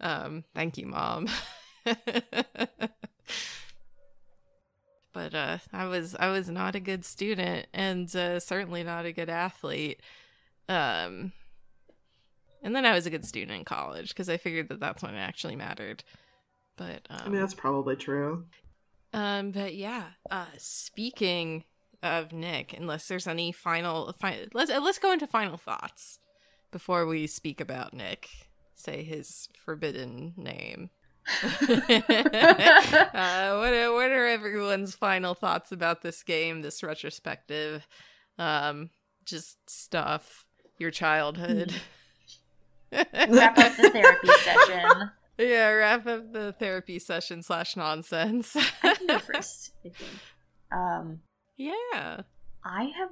um 0.00 0.44
thank 0.54 0.76
you 0.78 0.86
mom. 0.86 1.28
But 5.12 5.34
uh 5.34 5.58
i 5.72 5.86
was 5.86 6.14
i 6.18 6.28
was 6.28 6.48
not 6.50 6.74
a 6.74 6.80
good 6.80 7.04
student 7.04 7.66
and 7.72 8.14
uh, 8.14 8.38
certainly 8.38 8.82
not 8.82 9.06
a 9.06 9.12
good 9.12 9.30
athlete. 9.30 10.00
Um 10.68 11.32
and 12.62 12.74
then 12.76 12.84
i 12.84 12.92
was 12.92 13.06
a 13.06 13.10
good 13.10 13.24
student 13.24 13.58
in 13.58 13.64
college 13.64 14.08
because 14.08 14.28
i 14.28 14.36
figured 14.36 14.68
that 14.68 14.80
that's 14.80 15.02
when 15.02 15.14
it 15.14 15.18
actually 15.18 15.56
mattered. 15.56 16.04
But 16.76 17.06
um, 17.08 17.20
I 17.24 17.28
mean, 17.30 17.40
that's 17.40 17.54
probably 17.54 17.96
true. 17.96 18.44
um 19.14 19.52
but 19.52 19.74
yeah 19.74 20.04
uh 20.30 20.44
speaking 20.58 21.64
of 22.02 22.32
nick 22.32 22.74
unless 22.76 23.08
there's 23.08 23.26
any 23.26 23.52
final 23.52 24.12
fi- 24.12 24.46
let's 24.52 24.70
let's 24.70 24.98
go 24.98 25.12
into 25.12 25.26
final 25.26 25.56
thoughts 25.56 26.18
before 26.70 27.06
we 27.06 27.26
speak 27.26 27.58
about 27.58 27.94
nick 27.94 28.28
say 28.76 29.02
his 29.02 29.48
forbidden 29.64 30.34
name 30.36 30.90
uh, 31.42 31.98
what 33.58 33.72
are, 33.74 33.92
what 33.92 34.10
are 34.12 34.26
everyone's 34.26 34.94
final 34.94 35.34
thoughts 35.34 35.72
about 35.72 36.02
this 36.02 36.22
game, 36.22 36.62
this 36.62 36.82
retrospective, 36.82 37.86
um, 38.38 38.90
just 39.24 39.58
stuff, 39.68 40.46
your 40.78 40.90
childhood? 40.90 41.74
Wrap 42.92 43.58
up 43.58 43.76
the 43.76 43.90
therapy 43.90 44.28
session. 44.44 45.10
yeah, 45.38 45.68
wrap 45.70 46.06
up 46.06 46.32
the 46.32 46.54
therapy 46.58 47.00
session 47.00 47.42
slash 47.42 47.76
nonsense. 47.76 48.56
I 48.82 48.94
can 48.94 49.06
go 49.08 49.18
first, 49.18 49.72
I 49.84 49.88
think. 49.88 50.12
Um, 50.70 51.20
yeah. 51.56 52.20
I 52.64 52.84
have 52.96 53.10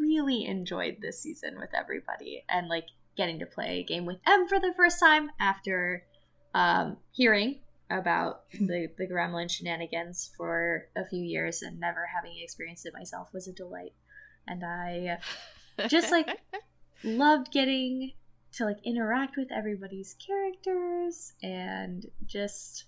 really 0.00 0.46
enjoyed 0.46 0.98
this 1.02 1.20
season 1.20 1.58
with 1.58 1.70
everybody 1.76 2.44
and 2.48 2.68
like 2.68 2.86
getting 3.18 3.38
to 3.40 3.46
play 3.46 3.80
a 3.80 3.84
game 3.84 4.06
with 4.06 4.16
Em 4.26 4.48
for 4.48 4.58
the 4.58 4.72
first 4.74 4.98
time 4.98 5.30
after 5.38 6.04
um, 6.54 6.96
hearing 7.12 7.60
about 7.90 8.50
the, 8.52 8.88
the 8.96 9.06
gremlin 9.06 9.50
shenanigans 9.50 10.30
for 10.36 10.88
a 10.96 11.04
few 11.04 11.22
years 11.22 11.60
and 11.60 11.78
never 11.78 12.08
having 12.14 12.32
experienced 12.40 12.86
it 12.86 12.94
myself 12.94 13.28
was 13.34 13.46
a 13.46 13.52
delight. 13.52 13.92
And 14.46 14.64
I 14.64 15.18
Just, 15.88 16.10
like, 16.10 16.28
loved 17.04 17.52
getting 17.52 18.12
to 18.52 18.64
like 18.64 18.78
interact 18.82 19.36
with 19.36 19.52
everybody's 19.52 20.16
characters 20.26 21.34
and 21.42 22.06
just 22.26 22.84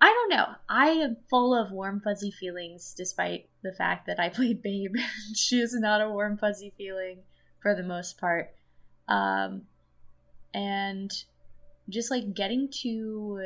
I 0.00 0.06
don't 0.08 0.36
know. 0.36 0.54
I 0.68 0.88
am 0.88 1.16
full 1.28 1.54
of 1.54 1.72
warm 1.72 2.00
fuzzy 2.00 2.30
feelings 2.30 2.94
despite 2.96 3.48
the 3.62 3.72
fact 3.72 4.06
that 4.06 4.18
I 4.18 4.30
played 4.30 4.62
Babe. 4.62 4.96
she 5.34 5.60
is 5.60 5.74
not 5.74 6.00
a 6.00 6.08
warm 6.08 6.38
fuzzy 6.38 6.72
feeling 6.76 7.18
for 7.60 7.74
the 7.74 7.82
most 7.82 8.18
part. 8.18 8.50
Um 9.10 9.62
and 10.54 11.10
just 11.88 12.10
like 12.10 12.34
getting 12.34 12.68
to 12.82 13.40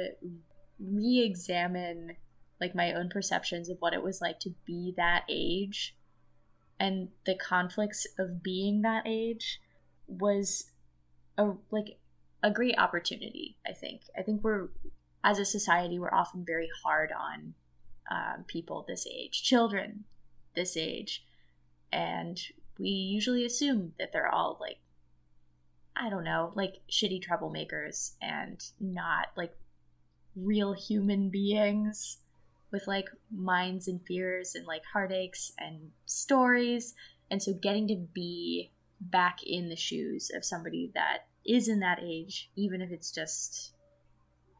re-examine 0.78 2.16
like 2.60 2.74
my 2.74 2.92
own 2.92 3.08
perceptions 3.08 3.68
of 3.68 3.78
what 3.80 3.94
it 3.94 4.02
was 4.02 4.20
like 4.20 4.38
to 4.40 4.54
be 4.66 4.94
that 4.96 5.24
age 5.28 5.96
and 6.78 7.08
the 7.26 7.36
conflicts 7.36 8.06
of 8.18 8.42
being 8.42 8.82
that 8.82 9.04
age 9.06 9.60
was 10.06 10.70
a 11.38 11.52
like 11.70 11.98
a 12.42 12.50
great 12.50 12.78
opportunity 12.78 13.56
i 13.66 13.72
think. 13.72 14.02
I 14.16 14.22
think 14.22 14.42
we're 14.42 14.68
as 15.22 15.38
a 15.38 15.44
society 15.44 15.98
we're 15.98 16.14
often 16.14 16.44
very 16.44 16.68
hard 16.82 17.10
on 17.12 17.54
um, 18.10 18.44
people 18.46 18.84
this 18.86 19.06
age 19.06 19.42
children 19.42 20.04
this 20.54 20.76
age 20.76 21.24
and 21.92 22.38
we 22.78 22.88
usually 22.88 23.44
assume 23.44 23.92
that 23.98 24.12
they're 24.12 24.28
all 24.28 24.58
like 24.60 24.78
i 25.96 26.10
don't 26.10 26.24
know 26.24 26.52
like 26.54 26.80
shitty 26.90 27.20
troublemakers 27.22 28.12
and 28.20 28.70
not 28.80 29.28
like 29.36 29.54
real 30.36 30.72
human 30.72 31.30
beings 31.30 32.18
with 32.74 32.88
like 32.88 33.08
minds 33.32 33.86
and 33.86 34.04
fears 34.04 34.56
and 34.56 34.66
like 34.66 34.82
heartaches 34.92 35.52
and 35.58 35.92
stories. 36.06 36.94
And 37.30 37.40
so 37.40 37.52
getting 37.54 37.86
to 37.86 37.94
be 38.12 38.72
back 39.00 39.38
in 39.46 39.68
the 39.68 39.76
shoes 39.76 40.30
of 40.34 40.44
somebody 40.44 40.90
that 40.94 41.26
is 41.46 41.68
in 41.68 41.78
that 41.80 42.00
age 42.02 42.50
even 42.56 42.80
if 42.80 42.90
it's 42.90 43.12
just 43.12 43.72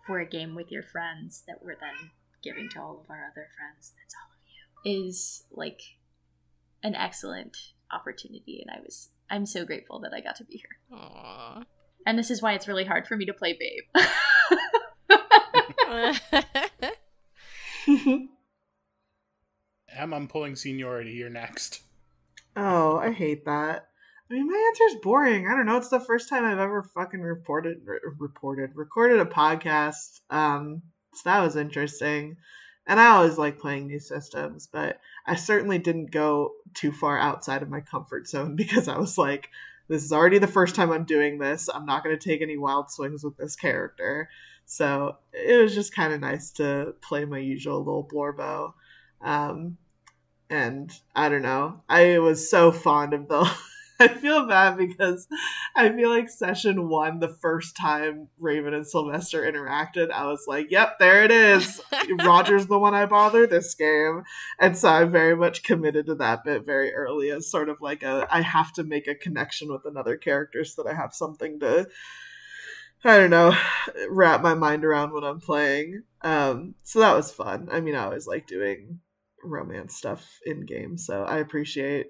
for 0.07 0.21
a 0.21 0.27
game 0.27 0.55
with 0.55 0.71
your 0.71 0.83
friends 0.83 1.43
that 1.49 1.63
we're 1.63 1.77
then 1.81 2.11
giving 2.43 2.69
to 2.69 2.81
all 2.81 3.01
of 3.03 3.11
our 3.11 3.25
other 3.25 3.49
friends 3.57 3.95
that's 3.97 4.15
all 4.15 4.29
of 4.31 4.93
you 4.95 5.09
is 5.09 5.45
like 5.51 5.81
an 6.83 6.95
excellent 6.95 7.57
opportunity. 7.91 8.63
And 8.67 8.77
i 8.77 8.83
was 8.85 9.09
i'm 9.31 9.47
so 9.47 9.65
grateful 9.65 10.01
that 10.01 10.13
i 10.15 10.21
got 10.21 10.37
to 10.37 10.45
be 10.45 10.57
here 10.57 10.99
Aww. 10.99 11.65
and 12.07 12.19
this 12.19 12.31
is 12.31 12.43
why 12.43 12.53
it's 12.53 12.69
really 12.69 12.85
hard 12.85 13.07
for 13.07 13.17
me 13.17 13.27
to 13.27 13.35
play 13.35 13.59
babe 13.59 13.85
Em, 19.97 20.13
I'm 20.13 20.27
pulling 20.29 20.57
seniority. 20.57 21.13
You're 21.13 21.31
next. 21.31 21.83
Oh, 22.57 22.99
I 22.99 23.13
hate 23.13 23.45
that. 23.45 23.87
I 24.31 24.35
mean, 24.35 24.49
my 24.51 24.73
answer's 24.73 25.01
boring. 25.03 25.47
I 25.47 25.55
don't 25.55 25.67
know. 25.67 25.77
It's 25.77 25.89
the 25.91 26.01
first 26.01 26.29
time 26.29 26.45
I've 26.45 26.59
ever 26.59 26.83
fucking 26.83 27.21
reported, 27.21 27.79
re- 27.85 27.99
reported, 28.19 28.71
recorded 28.75 29.21
a 29.21 29.25
podcast. 29.25 30.21
Um, 30.31 30.83
so 31.15 31.23
that 31.31 31.41
was 31.43 31.57
interesting. 31.57 32.37
And 32.87 33.01
I 33.01 33.09
always 33.09 33.39
like 33.39 33.59
playing 33.59 33.87
new 33.87 33.99
systems, 33.99 34.69
but 34.71 35.01
I 35.27 35.37
certainly 35.37 35.79
didn't 35.79 36.11
go 36.11 36.53
too 36.75 36.93
far 36.93 37.19
outside 37.19 37.63
of 37.63 37.71
my 37.71 37.81
comfort 37.81 38.29
zone 38.29 38.57
because 38.57 38.89
I 38.89 38.99
was 38.99 39.17
like, 39.17 39.51
this 39.89 40.03
is 40.03 40.13
already 40.13 40.39
the 40.39 40.47
first 40.47 40.75
time 40.75 40.91
I'm 40.91 41.05
doing 41.05 41.39
this. 41.39 41.69
I'm 41.73 41.87
not 41.87 42.05
going 42.05 42.19
to 42.19 42.29
take 42.29 42.41
any 42.41 42.57
wild 42.57 42.91
swings 42.91 43.23
with 43.23 43.37
this 43.37 43.57
character. 43.57 44.31
So 44.67 45.19
it 45.33 45.61
was 45.61 45.75
just 45.75 45.95
kind 45.95 46.13
of 46.13 46.21
nice 46.21 46.51
to 46.53 46.95
play 47.03 47.25
my 47.27 47.39
usual 47.39 47.79
little 47.79 48.09
Blorbo. 48.11 48.73
Um, 49.21 49.77
and 50.49 50.91
I 51.15 51.29
don't 51.29 51.43
know. 51.43 51.83
I 51.89 52.19
was 52.19 52.49
so 52.49 52.73
fond 52.73 53.13
of 53.15 53.29
the. 53.29 53.51
I 54.01 54.09
feel 54.09 54.47
bad 54.47 54.77
because 54.77 55.29
I 55.77 55.89
feel 55.91 56.11
like 56.11 56.29
session 56.29 56.89
one, 56.89 57.21
the 57.21 57.29
first 57.29 57.77
time 57.77 58.29
Raven 58.39 58.75
and 58.75 58.87
Sylvester 58.87 59.43
interacted, 59.43 60.11
I 60.11 60.27
was 60.27 60.45
like, 60.49 60.71
"Yep, 60.71 60.99
there 60.99 61.25
it 61.25 61.31
is. 61.31 61.81
Roger's 62.25 62.67
the 62.67 62.79
one 62.79 62.95
I 62.95 63.07
bother 63.07 63.47
this 63.47 63.75
game," 63.75 64.25
and 64.59 64.77
so 64.77 64.89
I'm 64.89 65.13
very 65.13 65.37
much 65.37 65.63
committed 65.63 66.07
to 66.07 66.17
that 66.17 66.43
bit 66.45 66.67
very 66.67 66.93
early 66.93 67.31
as 67.31 67.49
sort 67.51 67.69
of 67.69 67.81
like 67.81 68.03
a 68.03 68.27
I 68.31 68.41
have 68.41 68.73
to 68.75 68.85
make 68.85 69.07
a 69.07 69.15
connection 69.15 69.73
with 69.73 69.85
another 69.85 70.17
character 70.17 70.65
so 70.65 70.83
that 70.83 70.91
I 70.91 70.95
have 70.95 71.15
something 71.15 71.61
to. 71.61 71.87
I 73.07 73.19
don't 73.19 73.31
know, 73.31 73.55
wrap 74.09 74.41
my 74.41 74.55
mind 74.55 74.83
around 74.83 75.13
when 75.13 75.25
I'm 75.25 75.39
playing. 75.39 76.05
Um, 76.23 76.75
so 76.85 77.01
that 77.01 77.15
was 77.15 77.31
fun. 77.31 77.69
I 77.71 77.81
mean, 77.81 77.95
I 77.95 78.05
always 78.05 78.27
like 78.27 78.47
doing 78.47 79.01
romance 79.43 79.95
stuff 79.95 80.41
in 80.47 80.65
game. 80.65 80.97
So 80.97 81.23
I 81.23 81.37
appreciate 81.39 82.07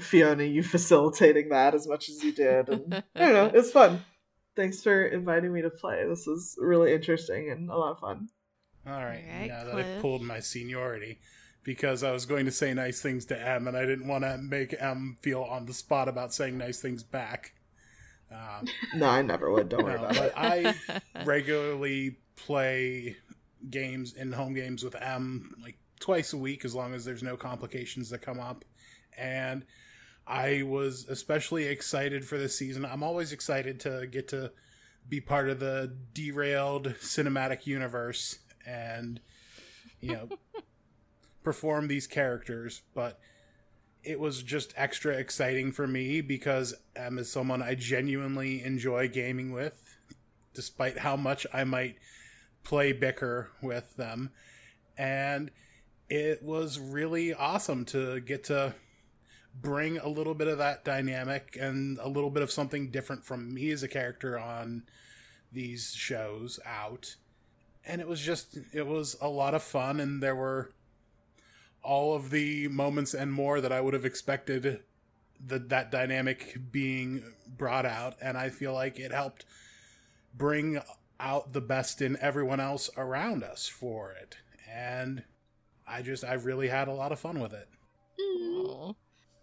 Fiona 0.00 0.44
you 0.44 0.62
facilitating 0.62 1.50
that 1.50 1.74
as 1.74 1.86
much 1.86 2.08
as 2.08 2.22
you 2.22 2.32
did. 2.32 2.68
And 2.68 2.94
I 3.14 3.18
don't 3.18 3.32
know, 3.32 3.50
it's 3.54 3.70
fun. 3.70 4.04
Thanks 4.56 4.82
for 4.82 5.06
inviting 5.06 5.52
me 5.52 5.62
to 5.62 5.70
play. 5.70 6.06
This 6.06 6.26
was 6.26 6.56
really 6.60 6.92
interesting 6.92 7.50
and 7.50 7.70
a 7.70 7.76
lot 7.76 7.92
of 7.92 7.98
fun. 8.00 8.28
All 8.86 8.92
right, 8.92 9.00
All 9.00 9.38
right, 9.40 9.48
now 9.48 9.64
that 9.64 9.76
I 9.76 10.00
pulled 10.00 10.22
my 10.22 10.40
seniority, 10.40 11.18
because 11.62 12.02
I 12.04 12.12
was 12.12 12.26
going 12.26 12.44
to 12.44 12.52
say 12.52 12.74
nice 12.74 13.00
things 13.00 13.24
to 13.26 13.40
Em, 13.48 13.66
and 13.66 13.76
I 13.76 13.86
didn't 13.86 14.06
want 14.06 14.24
to 14.24 14.36
make 14.36 14.74
Em 14.78 15.16
feel 15.22 15.42
on 15.42 15.64
the 15.64 15.72
spot 15.72 16.06
about 16.08 16.34
saying 16.34 16.58
nice 16.58 16.80
things 16.80 17.02
back. 17.02 17.54
Um, 18.30 18.66
No, 18.94 19.08
I 19.08 19.22
never 19.22 19.50
would. 19.50 19.70
Don't 19.70 19.84
worry 19.84 19.94
No, 19.94 20.04
about 20.04 20.14
but 20.16 20.26
it. 20.26 20.32
I 20.36 21.00
regularly 21.24 22.18
play 22.36 23.16
games 23.70 24.12
in 24.12 24.32
home 24.32 24.52
games 24.52 24.84
with 24.84 24.94
Em 25.00 25.54
like 25.62 25.78
twice 26.00 26.34
a 26.34 26.36
week 26.36 26.64
as 26.66 26.74
long 26.74 26.92
as 26.92 27.04
there's 27.04 27.22
no 27.22 27.36
complications 27.36 28.10
that 28.10 28.20
come 28.20 28.38
up. 28.40 28.64
And 29.16 29.64
I 30.26 30.62
was 30.62 31.06
especially 31.08 31.64
excited 31.64 32.24
for 32.24 32.38
this 32.38 32.56
season. 32.56 32.84
I'm 32.84 33.02
always 33.02 33.32
excited 33.32 33.80
to 33.80 34.06
get 34.06 34.28
to 34.28 34.52
be 35.08 35.20
part 35.20 35.50
of 35.50 35.60
the 35.60 35.94
derailed 36.14 36.94
cinematic 37.00 37.66
universe 37.66 38.38
and 38.66 39.20
you 40.00 40.12
know 40.12 40.28
perform 41.42 41.88
these 41.88 42.06
characters, 42.06 42.82
but 42.94 43.20
it 44.02 44.18
was 44.18 44.42
just 44.42 44.72
extra 44.76 45.14
exciting 45.14 45.72
for 45.72 45.86
me 45.86 46.20
because 46.20 46.74
Em 46.96 47.18
is 47.18 47.30
someone 47.30 47.62
I 47.62 47.74
genuinely 47.74 48.62
enjoy 48.62 49.08
gaming 49.08 49.52
with, 49.52 49.96
despite 50.52 50.98
how 50.98 51.16
much 51.16 51.46
I 51.52 51.64
might 51.64 51.96
play 52.64 52.92
bicker 52.92 53.50
with 53.62 53.96
them. 53.96 54.30
And 54.96 55.50
it 56.08 56.42
was 56.42 56.78
really 56.78 57.32
awesome 57.32 57.84
to 57.86 58.20
get 58.20 58.44
to 58.44 58.74
bring 59.60 59.98
a 59.98 60.08
little 60.08 60.34
bit 60.34 60.48
of 60.48 60.58
that 60.58 60.84
dynamic 60.84 61.56
and 61.60 61.98
a 61.98 62.08
little 62.08 62.30
bit 62.30 62.42
of 62.42 62.50
something 62.50 62.90
different 62.90 63.24
from 63.24 63.54
me 63.54 63.70
as 63.70 63.82
a 63.82 63.88
character 63.88 64.38
on 64.38 64.82
these 65.52 65.94
shows 65.94 66.58
out. 66.66 67.16
And 67.86 68.00
it 68.00 68.08
was 68.08 68.20
just, 68.20 68.58
it 68.72 68.86
was 68.86 69.16
a 69.20 69.28
lot 69.28 69.54
of 69.54 69.62
fun, 69.62 70.00
and 70.00 70.22
there 70.22 70.34
were 70.34 70.70
all 71.82 72.14
of 72.14 72.30
the 72.30 72.66
moments 72.68 73.12
and 73.14 73.32
more 73.32 73.60
that 73.60 73.72
I 73.72 73.80
would 73.80 73.94
have 73.94 74.06
expected 74.06 74.80
the, 75.44 75.58
that 75.58 75.90
dynamic 75.90 76.56
being 76.72 77.34
brought 77.46 77.84
out. 77.84 78.16
And 78.22 78.38
I 78.38 78.48
feel 78.48 78.72
like 78.72 78.98
it 78.98 79.12
helped 79.12 79.44
bring 80.36 80.80
out 81.20 81.52
the 81.52 81.60
best 81.60 82.00
in 82.00 82.16
everyone 82.20 82.58
else 82.58 82.90
around 82.96 83.44
us 83.44 83.68
for 83.68 84.12
it. 84.12 84.38
And 84.68 85.24
I 85.86 86.00
just, 86.00 86.24
I 86.24 86.34
really 86.34 86.68
had 86.68 86.88
a 86.88 86.92
lot 86.92 87.12
of 87.12 87.20
fun 87.20 87.38
with 87.38 87.52
it. 87.52 87.68
Aw. 88.18 88.94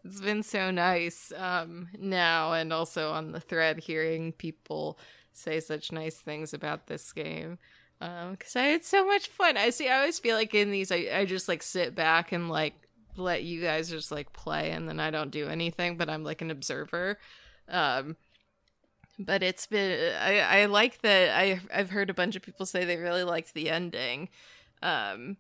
It's 0.04 0.22
been 0.22 0.44
so 0.44 0.72
nice 0.72 1.32
um, 1.38 1.90
now 1.98 2.54
and 2.54 2.74
also 2.74 3.12
on 3.12 3.32
the 3.32 3.40
thread 3.40 3.80
hearing 3.80 4.32
people 4.32 4.98
say 5.32 5.60
such 5.60 5.92
nice 5.92 6.18
things 6.18 6.54
about 6.54 6.88
this 6.88 7.12
game. 7.14 7.60
Because 8.00 8.56
I 8.56 8.64
had 8.64 8.84
so 8.84 9.06
much 9.06 9.28
fun. 9.28 9.58
I 9.58 9.70
see, 9.70 9.88
I 9.88 10.00
always 10.00 10.18
feel 10.18 10.36
like 10.36 10.56
in 10.56 10.72
these, 10.72 10.92
I, 10.92 11.08
I 11.14 11.26
just 11.26 11.48
like 11.48 11.62
sit 11.62 11.94
back 11.94 12.32
and 12.32 12.50
like 12.50 12.74
let 13.16 13.44
you 13.44 13.62
guys 13.62 13.90
just 13.90 14.12
like 14.12 14.34
play 14.34 14.72
and 14.72 14.90
then 14.90 15.00
I 15.00 15.12
don't 15.12 15.30
do 15.30 15.48
anything, 15.48 15.98
but 15.98 16.10
I'm 16.10 16.24
like 16.24 16.42
an 16.42 16.50
observer. 16.50 17.20
Um, 17.70 18.16
but 19.20 19.44
it's 19.44 19.68
been, 19.68 20.16
I, 20.20 20.40
I 20.40 20.66
like 20.66 21.02
that. 21.02 21.38
I, 21.38 21.62
I've 21.72 21.92
heard 21.92 22.10
a 22.10 22.16
bunch 22.16 22.36
of 22.36 22.42
people 22.42 22.66
say 22.66 22.86
they 22.86 22.98
really 22.98 23.24
liked 23.24 23.54
the 23.54 23.70
ending 23.70 24.30
um, 24.82 25.38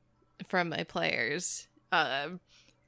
from 0.47 0.70
my 0.70 0.84
players. 0.84 1.68
Um, 1.91 2.41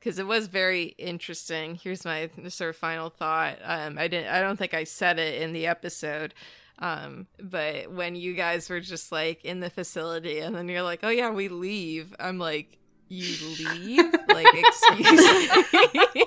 because 0.04 0.20
it 0.20 0.28
was 0.28 0.47
very 0.47 0.95
interesting. 0.97 1.80
Here's 1.82 2.04
my 2.04 2.30
sort 2.49 2.72
of 2.72 2.76
final 2.76 3.10
thought. 3.10 3.58
Um, 3.64 3.97
I 3.97 4.10
didn't. 4.10 4.34
I 4.34 4.41
don't 4.41 4.58
think 4.58 4.74
I 4.74 4.84
said 4.84 5.18
it 5.18 5.41
in 5.41 5.54
the 5.54 5.66
episode. 5.68 6.34
Um, 6.80 7.28
but 7.41 7.89
when 7.89 8.16
you 8.16 8.34
guys 8.34 8.70
were 8.70 8.82
just 8.82 9.12
like 9.12 9.45
in 9.45 9.62
the 9.62 9.70
facility, 9.70 10.39
and 10.39 10.54
then 10.56 10.68
you're 10.68 10.82
like, 10.82 10.99
"Oh 11.04 11.10
yeah, 11.10 11.30
we 11.30 11.47
leave," 11.47 12.14
I'm 12.20 12.38
like, 12.38 12.78
"You 13.08 13.34
leave? 13.58 14.14
like, 14.28 14.47
excuse 14.54 15.12
me?" 15.12 16.26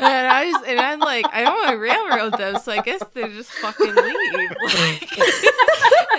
and 0.00 0.26
I 0.26 0.50
just, 0.52 0.66
and 0.66 0.78
I'm 0.78 1.00
like, 1.00 1.24
I 1.32 1.42
don't 1.44 1.54
want 1.54 1.70
to 1.70 1.76
railroad 1.76 2.36
them, 2.36 2.60
so 2.60 2.72
I 2.72 2.82
guess 2.82 3.02
they 3.14 3.28
just 3.28 3.50
fucking 3.52 3.94
leave. 3.94 4.50
Like, 4.60 5.18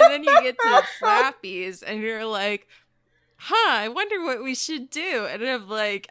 and 0.01 0.11
then 0.11 0.23
you 0.23 0.41
get 0.41 0.57
to 0.59 0.83
Slappies, 0.99 1.83
and 1.85 2.01
you're 2.01 2.25
like, 2.25 2.67
huh, 3.39 3.71
I 3.71 3.87
wonder 3.87 4.23
what 4.23 4.43
we 4.43 4.53
should 4.53 4.89
do. 4.89 5.25
And 5.29 5.41
I'm 5.43 5.67
like, 5.69 6.07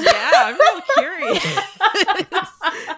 yeah, 0.00 0.30
I'm 0.34 0.54
real 0.54 0.82
curious. 0.96 1.44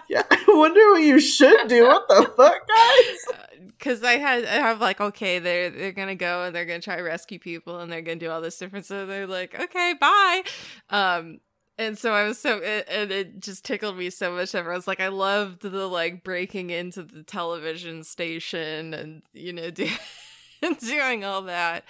yeah, 0.07 0.23
I 0.29 0.43
wonder 0.47 0.91
what 0.91 1.01
you 1.01 1.19
should 1.19 1.67
do. 1.67 1.85
What 1.87 2.07
the 2.07 2.31
fuck, 2.37 2.67
guys? 2.67 3.37
Because 3.77 4.03
I 4.03 4.17
had, 4.17 4.45
I 4.45 4.57
have 4.57 4.79
like, 4.79 5.01
okay, 5.01 5.39
they're 5.39 5.71
they're 5.71 5.91
gonna 5.91 6.13
go 6.13 6.43
and 6.43 6.55
they're 6.55 6.65
gonna 6.65 6.81
try 6.81 6.97
to 6.97 7.01
rescue 7.01 7.39
people 7.39 7.79
and 7.79 7.91
they're 7.91 8.03
gonna 8.03 8.19
do 8.19 8.29
all 8.29 8.39
this 8.39 8.55
different 8.55 8.85
So 8.85 9.07
They're 9.07 9.25
like, 9.25 9.59
okay, 9.59 9.95
bye. 9.99 10.43
Um, 10.91 11.39
and 11.79 11.97
so 11.97 12.13
I 12.13 12.27
was 12.27 12.37
so, 12.37 12.57
it, 12.59 12.87
and 12.87 13.11
it 13.11 13.39
just 13.39 13.65
tickled 13.65 13.97
me 13.97 14.11
so 14.11 14.35
much. 14.35 14.53
Ever, 14.53 14.71
I 14.71 14.75
was 14.75 14.87
like, 14.87 14.99
I 14.99 15.07
loved 15.07 15.63
the 15.63 15.87
like 15.87 16.23
breaking 16.23 16.69
into 16.69 17.01
the 17.01 17.23
television 17.23 18.03
station 18.03 18.93
and 18.93 19.23
you 19.33 19.51
know 19.51 19.71
do, 19.71 19.89
doing 20.79 21.25
all 21.25 21.41
that. 21.43 21.83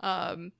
Um, 0.00 0.52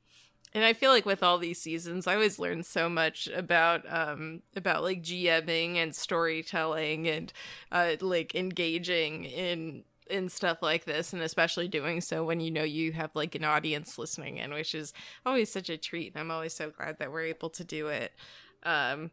and 0.53 0.65
I 0.65 0.73
feel 0.73 0.91
like 0.91 1.07
with 1.07 1.23
all 1.23 1.39
these 1.39 1.61
seasons, 1.61 2.07
I 2.07 2.15
always 2.15 2.39
learn 2.39 2.63
so 2.65 2.89
much 2.89 3.29
about 3.35 3.91
um 3.93 4.43
about 4.57 4.83
like 4.83 5.03
GMing 5.03 5.77
and 5.77 5.95
storytelling 5.95 7.09
and 7.09 7.33
uh 7.71 7.97
like 8.01 8.35
engaging 8.35 9.25
in 9.25 9.85
in 10.09 10.29
stuff 10.29 10.59
like 10.61 10.85
this 10.85 11.13
and 11.13 11.23
especially 11.23 11.69
doing 11.69 12.01
so 12.01 12.25
when 12.25 12.41
you 12.41 12.51
know 12.51 12.65
you 12.65 12.93
have 12.93 13.11
like 13.15 13.35
an 13.37 13.45
audience 13.45 13.97
listening 13.97 14.39
in 14.39 14.53
which 14.53 14.75
is 14.75 14.93
always 15.25 15.53
such 15.53 15.71
a 15.71 15.77
treat 15.77 16.13
and 16.13 16.21
i'm 16.21 16.33
always 16.33 16.53
so 16.53 16.69
glad 16.71 16.99
that 16.99 17.13
we're 17.13 17.23
able 17.23 17.49
to 17.49 17.63
do 17.63 17.87
it. 17.87 18.13
Um 18.65 19.13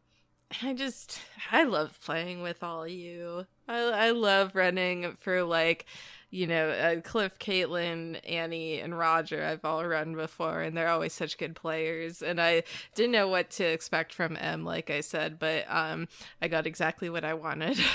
i 0.64 0.74
just 0.74 1.20
i 1.52 1.64
love 1.64 2.00
playing 2.04 2.42
with 2.42 2.64
all 2.64 2.88
you. 2.88 3.46
I, 3.68 3.80
I 3.80 4.12
love 4.12 4.56
running 4.56 5.14
for 5.20 5.44
like 5.44 5.86
you 6.30 6.46
know 6.46 6.70
uh, 6.70 7.02
cliff 7.02 7.40
Kaitlyn 7.40 8.20
annie 8.30 8.80
and 8.80 8.98
roger 8.98 9.44
i've 9.44 9.64
all 9.64 9.86
run 9.86 10.14
before 10.16 10.62
and 10.62 10.76
they're 10.76 10.90
always 10.90 11.14
such 11.14 11.38
good 11.38 11.56
players 11.56 12.22
and 12.22 12.42
i 12.42 12.64
didn't 12.96 13.14
know 13.14 13.28
what 13.28 13.50
to 13.52 13.64
expect 13.64 14.14
from 14.14 14.36
Em 14.38 14.66
like 14.66 14.90
i 14.90 15.02
said 15.02 15.40
but 15.40 15.66
um 15.70 16.08
i 16.42 16.48
got 16.48 16.68
exactly 16.68 17.10
what 17.10 17.24
i 17.24 17.34
wanted 17.34 17.80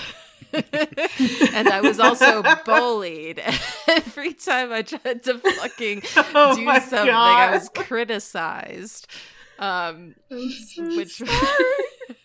and 0.53 1.69
I 1.69 1.81
was 1.81 1.99
also 1.99 2.43
bullied 2.65 3.43
every 3.89 4.35
time 4.35 4.73
I 4.73 4.83
tried 4.83 5.23
to 5.25 5.39
fucking 5.39 6.03
Oh 6.35 6.55
do 6.55 6.65
something. 6.65 7.07
God. 7.07 7.51
I 7.51 7.55
was 7.55 7.69
criticized, 7.71 9.07
um, 9.59 10.15
which 10.31 11.23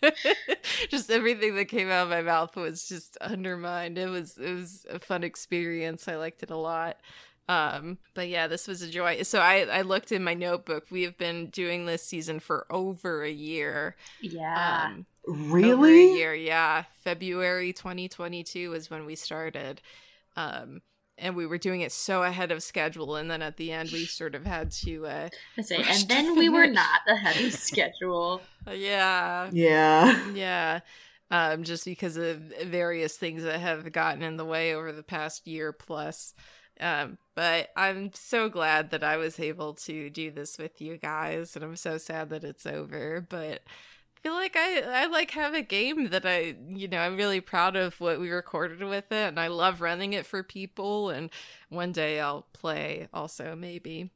just 0.88 1.10
everything 1.10 1.54
that 1.56 1.66
came 1.66 1.90
out 1.90 2.04
of 2.04 2.10
my 2.10 2.22
mouth 2.22 2.56
was 2.56 2.86
just 2.86 3.16
undermined. 3.18 3.98
It 3.98 4.08
was 4.08 4.36
it 4.38 4.52
was 4.54 4.86
a 4.90 4.98
fun 4.98 5.24
experience. 5.24 6.08
I 6.08 6.16
liked 6.16 6.42
it 6.42 6.50
a 6.50 6.56
lot. 6.56 6.98
Um, 7.48 7.98
but 8.14 8.28
yeah, 8.28 8.46
this 8.46 8.68
was 8.68 8.82
a 8.82 8.90
joy. 8.90 9.22
So 9.22 9.40
I, 9.40 9.60
I 9.60 9.82
looked 9.82 10.12
in 10.12 10.22
my 10.22 10.34
notebook. 10.34 10.86
We 10.90 11.02
have 11.04 11.16
been 11.16 11.46
doing 11.48 11.86
this 11.86 12.02
season 12.02 12.40
for 12.40 12.66
over 12.70 13.22
a 13.22 13.30
year. 13.30 13.96
Yeah. 14.20 14.88
Um, 14.88 15.06
Really? 15.26 15.72
over 15.72 15.86
a 15.86 16.16
year, 16.16 16.34
yeah. 16.34 16.84
February 17.04 17.72
2022 17.72 18.72
is 18.74 18.90
when 18.90 19.04
we 19.06 19.14
started. 19.14 19.80
Um, 20.36 20.80
and 21.18 21.36
we 21.36 21.46
were 21.46 21.58
doing 21.58 21.80
it 21.80 21.92
so 21.92 22.22
ahead 22.22 22.50
of 22.52 22.62
schedule. 22.62 23.16
And 23.16 23.30
then 23.30 23.42
at 23.42 23.56
the 23.56 23.72
end, 23.72 23.90
we 23.92 24.06
sort 24.06 24.34
of 24.34 24.46
had 24.46 24.70
to, 24.72 25.06
uh, 25.06 25.28
say, 25.62 25.76
and 25.76 26.08
then 26.08 26.36
we 26.36 26.48
were 26.48 26.66
not 26.66 27.00
ahead 27.08 27.44
of 27.44 27.52
schedule. 27.54 28.40
yeah, 28.72 29.50
Yeah. 29.52 30.32
yeah. 30.32 30.80
Um, 31.30 31.62
just 31.64 31.84
because 31.84 32.16
of 32.16 32.38
various 32.64 33.16
things 33.16 33.42
that 33.42 33.60
have 33.60 33.92
gotten 33.92 34.22
in 34.22 34.36
the 34.36 34.46
way 34.46 34.74
over 34.74 34.92
the 34.92 35.02
past 35.02 35.46
year 35.46 35.72
plus. 35.72 36.32
Um, 36.80 37.18
but 37.34 37.68
I'm 37.76 38.12
so 38.14 38.48
glad 38.48 38.90
that 38.92 39.02
I 39.04 39.16
was 39.16 39.38
able 39.40 39.74
to 39.74 40.08
do 40.10 40.30
this 40.30 40.56
with 40.58 40.80
you 40.80 40.96
guys, 40.96 41.54
and 41.54 41.64
I'm 41.64 41.76
so 41.76 41.98
sad 41.98 42.30
that 42.30 42.44
it's 42.44 42.64
over. 42.66 43.20
But 43.28 43.62
I 43.66 43.97
feel 44.22 44.34
like 44.34 44.56
I 44.56 44.80
I 44.80 45.06
like 45.06 45.32
have 45.32 45.54
a 45.54 45.62
game 45.62 46.10
that 46.10 46.26
I 46.26 46.56
you 46.68 46.88
know 46.88 46.98
I'm 46.98 47.16
really 47.16 47.40
proud 47.40 47.76
of 47.76 48.00
what 48.00 48.20
we 48.20 48.30
recorded 48.30 48.82
with 48.82 49.10
it, 49.10 49.28
and 49.28 49.40
I 49.40 49.48
love 49.48 49.80
running 49.80 50.12
it 50.12 50.26
for 50.26 50.42
people. 50.42 51.10
And 51.10 51.30
one 51.68 51.92
day 51.92 52.20
I'll 52.20 52.46
play 52.52 53.08
also 53.12 53.54
maybe. 53.56 54.10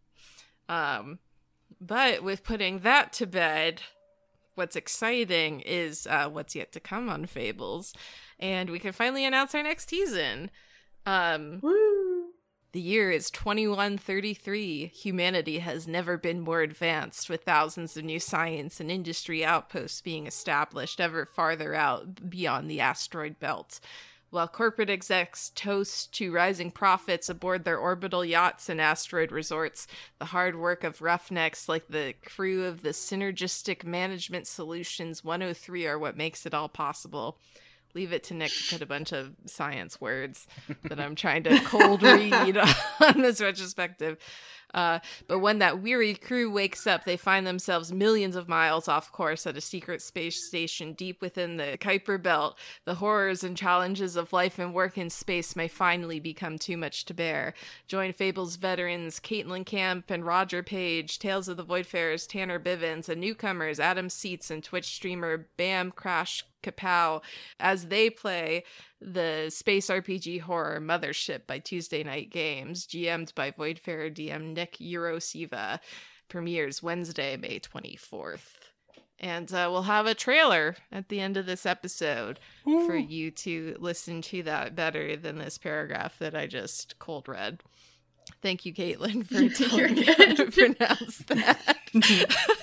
Um, 0.68 1.18
but 1.80 2.22
with 2.22 2.44
putting 2.44 2.80
that 2.80 3.12
to 3.14 3.26
bed, 3.26 3.82
what's 4.54 4.76
exciting 4.76 5.60
is 5.60 6.06
uh, 6.06 6.28
what's 6.28 6.54
yet 6.54 6.72
to 6.72 6.80
come 6.80 7.08
on 7.08 7.26
Fables, 7.26 7.92
and 8.38 8.70
we 8.70 8.78
can 8.78 8.92
finally 8.92 9.24
announce 9.24 9.54
our 9.54 9.62
next 9.62 9.88
season. 9.88 10.50
Um, 11.06 11.58
Woo. 11.62 12.01
The 12.72 12.80
year 12.80 13.10
is 13.10 13.30
2133. 13.30 14.86
Humanity 14.94 15.58
has 15.58 15.86
never 15.86 16.16
been 16.16 16.40
more 16.40 16.62
advanced, 16.62 17.28
with 17.28 17.44
thousands 17.44 17.98
of 17.98 18.04
new 18.04 18.18
science 18.18 18.80
and 18.80 18.90
industry 18.90 19.44
outposts 19.44 20.00
being 20.00 20.26
established 20.26 20.98
ever 20.98 21.26
farther 21.26 21.74
out 21.74 22.30
beyond 22.30 22.70
the 22.70 22.80
asteroid 22.80 23.38
belt. 23.38 23.78
While 24.30 24.48
corporate 24.48 24.88
execs 24.88 25.50
toast 25.54 26.14
to 26.14 26.32
rising 26.32 26.70
profits 26.70 27.28
aboard 27.28 27.64
their 27.64 27.76
orbital 27.76 28.24
yachts 28.24 28.70
and 28.70 28.80
asteroid 28.80 29.30
resorts, 29.30 29.86
the 30.18 30.24
hard 30.24 30.56
work 30.56 30.82
of 30.82 31.02
roughnecks 31.02 31.68
like 31.68 31.88
the 31.88 32.14
crew 32.24 32.64
of 32.64 32.80
the 32.82 32.94
Synergistic 32.94 33.84
Management 33.84 34.46
Solutions 34.46 35.22
103 35.22 35.86
are 35.86 35.98
what 35.98 36.16
makes 36.16 36.46
it 36.46 36.54
all 36.54 36.70
possible 36.70 37.36
leave 37.94 38.12
it 38.12 38.24
to 38.24 38.34
Nick 38.34 38.50
to 38.52 38.74
put 38.74 38.82
a 38.82 38.86
bunch 38.86 39.12
of 39.12 39.32
science 39.46 40.00
words 40.00 40.46
that 40.84 40.98
I'm 40.98 41.14
trying 41.14 41.42
to 41.44 41.58
cold 41.64 42.02
read 42.02 42.56
on 43.00 43.22
this 43.22 43.40
retrospective. 43.40 44.18
Uh, 44.74 44.98
but 45.26 45.38
when 45.38 45.58
that 45.58 45.80
weary 45.80 46.14
crew 46.14 46.50
wakes 46.50 46.86
up, 46.86 47.04
they 47.04 47.16
find 47.16 47.46
themselves 47.46 47.92
millions 47.92 48.36
of 48.36 48.48
miles 48.48 48.88
off 48.88 49.12
course 49.12 49.46
at 49.46 49.56
a 49.56 49.60
secret 49.60 50.02
space 50.02 50.46
station 50.46 50.92
deep 50.92 51.20
within 51.20 51.56
the 51.56 51.76
Kuiper 51.80 52.22
Belt. 52.22 52.58
The 52.84 52.96
horrors 52.96 53.44
and 53.44 53.56
challenges 53.56 54.16
of 54.16 54.32
life 54.32 54.58
and 54.58 54.74
work 54.74 54.96
in 54.96 55.10
space 55.10 55.54
may 55.54 55.68
finally 55.68 56.20
become 56.20 56.58
too 56.58 56.76
much 56.76 57.04
to 57.06 57.14
bear. 57.14 57.54
Join 57.86 58.12
Fables 58.12 58.56
veterans 58.56 59.20
Kaitlyn 59.20 59.66
Camp 59.66 60.10
and 60.10 60.24
Roger 60.24 60.62
Page, 60.62 61.18
Tales 61.18 61.48
of 61.48 61.56
the 61.56 61.64
Voidfarers 61.64 62.26
Tanner 62.26 62.58
Bivens, 62.58 63.08
and 63.08 63.20
newcomers 63.20 63.80
Adam 63.80 64.08
Seats 64.08 64.50
and 64.50 64.62
Twitch 64.62 64.86
streamer 64.86 65.48
Bam 65.56 65.90
Crash 65.90 66.44
Kapow 66.62 67.22
as 67.58 67.86
they 67.86 68.08
play 68.08 68.64
the 69.04 69.50
space 69.50 69.88
RPG 69.88 70.42
horror 70.42 70.80
Mothership 70.80 71.46
by 71.46 71.58
Tuesday 71.58 72.02
Night 72.02 72.30
Games, 72.30 72.86
GM'd 72.86 73.34
by 73.34 73.50
Voidfarer 73.50 74.14
DM 74.14 74.54
Nick 74.54 74.78
Eurosiva, 74.78 75.80
premieres 76.28 76.82
Wednesday, 76.82 77.36
May 77.36 77.60
24th. 77.60 78.58
And 79.18 79.52
uh, 79.52 79.68
we'll 79.70 79.82
have 79.82 80.06
a 80.06 80.14
trailer 80.14 80.76
at 80.90 81.08
the 81.08 81.20
end 81.20 81.36
of 81.36 81.46
this 81.46 81.64
episode 81.64 82.40
for 82.64 82.96
you 82.96 83.30
to 83.30 83.76
listen 83.78 84.20
to 84.22 84.42
that 84.42 84.74
better 84.74 85.16
than 85.16 85.38
this 85.38 85.58
paragraph 85.58 86.18
that 86.18 86.34
I 86.34 86.48
just 86.48 86.98
cold 86.98 87.28
read. 87.28 87.62
Thank 88.40 88.64
you, 88.64 88.74
Kaitlyn, 88.74 89.24
for 89.24 89.48
telling 89.68 89.94
me 89.94 90.02
how 90.04 90.34
to 90.34 90.50
pronounce 90.50 91.18
that. 91.18 91.78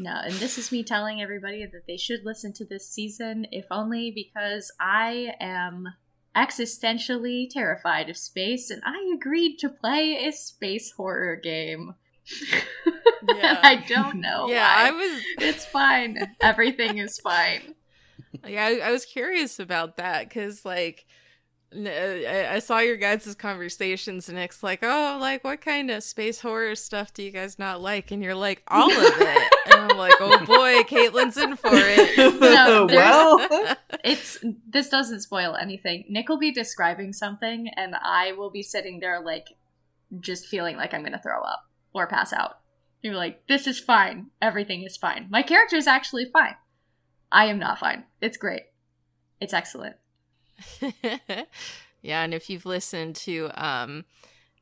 No, 0.00 0.18
and 0.24 0.32
this 0.32 0.56
is 0.56 0.72
me 0.72 0.82
telling 0.82 1.20
everybody 1.20 1.66
that 1.66 1.86
they 1.86 1.98
should 1.98 2.24
listen 2.24 2.54
to 2.54 2.64
this 2.64 2.88
season, 2.88 3.46
if 3.52 3.66
only 3.70 4.10
because 4.10 4.72
I 4.80 5.34
am 5.38 5.88
existentially 6.34 7.50
terrified 7.50 8.08
of 8.08 8.16
space 8.16 8.70
and 8.70 8.80
I 8.86 9.12
agreed 9.14 9.58
to 9.58 9.68
play 9.68 10.24
a 10.26 10.32
space 10.32 10.92
horror 10.92 11.36
game. 11.36 11.96
Yeah. 13.28 13.60
I 13.62 13.84
don't 13.86 14.22
know. 14.22 14.48
yeah, 14.48 14.74
why. 14.74 14.88
I 14.88 14.90
was 14.92 15.22
It's 15.38 15.66
fine. 15.66 16.34
Everything 16.40 16.96
is 16.96 17.18
fine. 17.18 17.74
Yeah, 18.46 18.64
I, 18.64 18.88
I 18.88 18.92
was 18.92 19.04
curious 19.04 19.58
about 19.58 19.98
that 19.98 20.30
because, 20.30 20.64
like, 20.64 21.04
Uh, 21.74 21.88
I, 21.88 22.54
I 22.54 22.58
saw 22.58 22.78
your 22.80 22.96
guys' 22.96 23.34
conversations, 23.36 24.28
and 24.28 24.36
it's 24.38 24.62
like, 24.62 24.80
oh, 24.82 25.18
like, 25.20 25.44
what 25.44 25.60
kind 25.60 25.90
of 25.90 26.02
space 26.02 26.40
horror 26.40 26.74
stuff 26.74 27.12
do 27.14 27.22
you 27.22 27.30
guys 27.30 27.58
not 27.58 27.80
like? 27.80 28.10
And 28.10 28.22
you're 28.22 28.34
like, 28.34 28.62
all 28.68 28.90
of 28.90 28.98
it. 28.98 29.52
and 29.66 29.90
I'm 29.92 29.96
like, 29.96 30.14
oh 30.20 30.38
boy, 30.46 30.82
Kaitlyn's 30.82 31.36
in 31.36 31.56
for 31.56 31.70
it. 31.72 32.30
No, 32.40 32.86
well, 32.90 33.76
It's 34.04 34.38
this 34.68 34.88
doesn't 34.88 35.20
spoil 35.20 35.54
anything. 35.56 36.04
Nick 36.08 36.28
will 36.28 36.38
be 36.38 36.50
describing 36.52 37.12
something 37.12 37.68
and 37.76 37.94
I 38.02 38.32
will 38.32 38.50
be 38.50 38.62
sitting 38.62 39.00
there 39.00 39.20
like 39.20 39.48
just 40.20 40.46
feeling 40.46 40.76
like 40.76 40.92
I'm 40.94 41.02
gonna 41.04 41.20
throw 41.22 41.40
up 41.42 41.64
or 41.92 42.06
pass 42.06 42.32
out. 42.32 42.58
You're 43.02 43.14
like, 43.14 43.46
this 43.46 43.66
is 43.66 43.78
fine. 43.78 44.26
Everything 44.42 44.82
is 44.82 44.96
fine. 44.96 45.28
My 45.30 45.42
character 45.42 45.76
is 45.76 45.86
actually 45.86 46.26
fine. 46.26 46.56
I 47.30 47.46
am 47.46 47.58
not 47.58 47.78
fine. 47.78 48.04
It's 48.20 48.36
great. 48.36 48.62
It's 49.40 49.54
excellent. 49.54 49.96
yeah, 52.02 52.22
and 52.22 52.34
if 52.34 52.48
you've 52.50 52.66
listened 52.66 53.16
to 53.16 53.50
um 53.54 54.04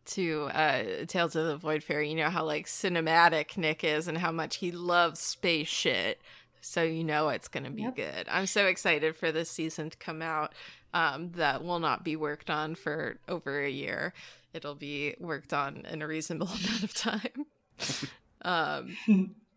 to 0.07 0.45
uh 0.55 1.05
Tales 1.07 1.37
of 1.37 1.47
the 1.47 1.59
Voidfarer, 1.69 2.09
you 2.09 2.15
know 2.15 2.31
how 2.31 2.45
like 2.45 2.67
cinematic 2.67 3.57
Nick 3.57 3.85
is 3.85 4.09
and 4.09 4.19
how 4.19 4.33
much 4.33 4.57
he 4.57 4.71
loves 4.71 5.21
space 5.21 5.69
shit. 5.69 6.21
So 6.61 6.83
you 6.83 7.05
know 7.05 7.29
it's 7.29 7.49
gonna 7.49 7.71
be 7.71 7.83
Yep. 7.83 7.97
good. 7.97 8.29
I'm 8.31 8.47
so 8.47 8.67
excited 8.67 9.17
for 9.17 9.31
this 9.33 9.51
season 9.51 9.91
to 9.91 9.97
come 9.97 10.23
out. 10.23 10.55
Um, 10.95 11.33
that 11.33 11.63
will 11.63 11.81
not 11.81 12.03
be 12.03 12.17
worked 12.17 12.49
on 12.49 12.75
for 12.75 13.19
over 13.29 13.61
a 13.61 13.69
year. 13.71 14.15
It'll 14.55 14.75
be 14.75 15.15
worked 15.21 15.53
on 15.53 15.85
in 15.91 16.01
a 16.01 16.07
reasonable 16.09 16.47
amount 16.65 16.83
of 16.83 16.95
time. 16.95 17.47
um, 18.43 18.97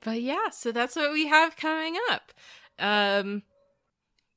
but 0.04 0.22
yeah, 0.22 0.50
so 0.52 0.72
that's 0.74 0.96
what 0.96 1.14
we 1.14 1.28
have 1.28 1.56
coming 1.56 1.96
up. 2.12 2.34
Um, 2.78 3.44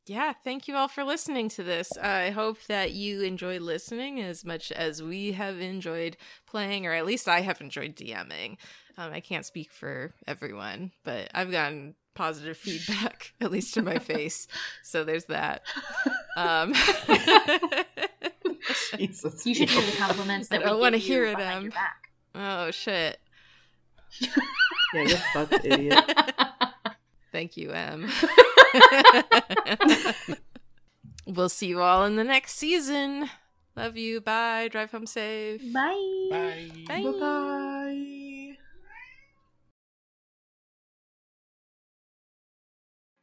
yeah, 0.07 0.33
thank 0.45 0.69
you 0.69 0.77
all 0.77 0.89
for 0.89 1.05
listening 1.05 1.49
to 1.51 1.63
this. 1.63 1.97
I 1.97 2.31
hope 2.31 2.59
that 2.69 2.93
you 2.93 3.23
enjoyed 3.23 3.63
listening 3.63 4.21
as 4.21 4.45
much 4.45 4.71
as 4.73 5.03
we 5.03 5.33
have 5.33 5.61
enjoyed 5.61 6.17
playing, 6.47 6.87
or 6.87 6.93
at 6.93 7.07
least 7.07 7.29
I 7.29 7.41
have 7.41 7.61
enjoyed 7.61 7.97
DMing. 7.97 8.57
Um, 8.97 9.13
I 9.13 9.21
can't 9.21 9.45
speak 9.47 9.73
for 9.73 10.15
everyone, 10.27 10.93
but 11.05 11.29
I've 11.35 11.51
gotten 11.51 11.95
positive 12.15 12.57
feedback, 12.57 13.33
at 13.41 13.51
least 13.51 13.75
to 13.75 13.83
my 13.83 13.99
face. 14.11 14.47
So 14.83 15.05
there's 15.05 15.25
that. 15.27 15.63
Um, 16.37 16.75
Jesus. 18.97 19.45
You 19.47 19.55
should 19.55 19.71
hear 19.71 19.83
the 19.91 19.97
compliments 19.97 20.51
I 20.51 20.59
that 20.59 20.65
don't 20.65 20.77
we 20.77 20.81
wanna 20.81 20.99
hear 20.99 21.25
it, 21.27 21.37
behind 21.37 21.57
Em. 21.57 21.63
your 21.65 21.73
back. 21.73 22.09
oh, 22.35 22.71
shit. 22.71 23.19
Yeah, 24.21 25.03
you're 25.03 25.19
fucked, 25.33 25.65
idiot. 25.65 26.05
Thank 27.33 27.57
you, 27.57 27.73
Em. 27.73 28.09
we'll 31.27 31.49
see 31.49 31.67
you 31.69 31.81
all 31.81 32.05
in 32.05 32.17
the 32.17 32.25
next 32.25 32.57
season. 32.57 33.31
Love 33.77 33.97
you. 33.97 34.21
Bye. 34.21 34.69
Drive 34.69 34.91
home 34.93 35.07
safe. 35.07 35.61
Bye. 35.73 36.29
Bye. 36.31 36.71
Bye. 36.87 37.03
Bye-bye. 37.03 38.15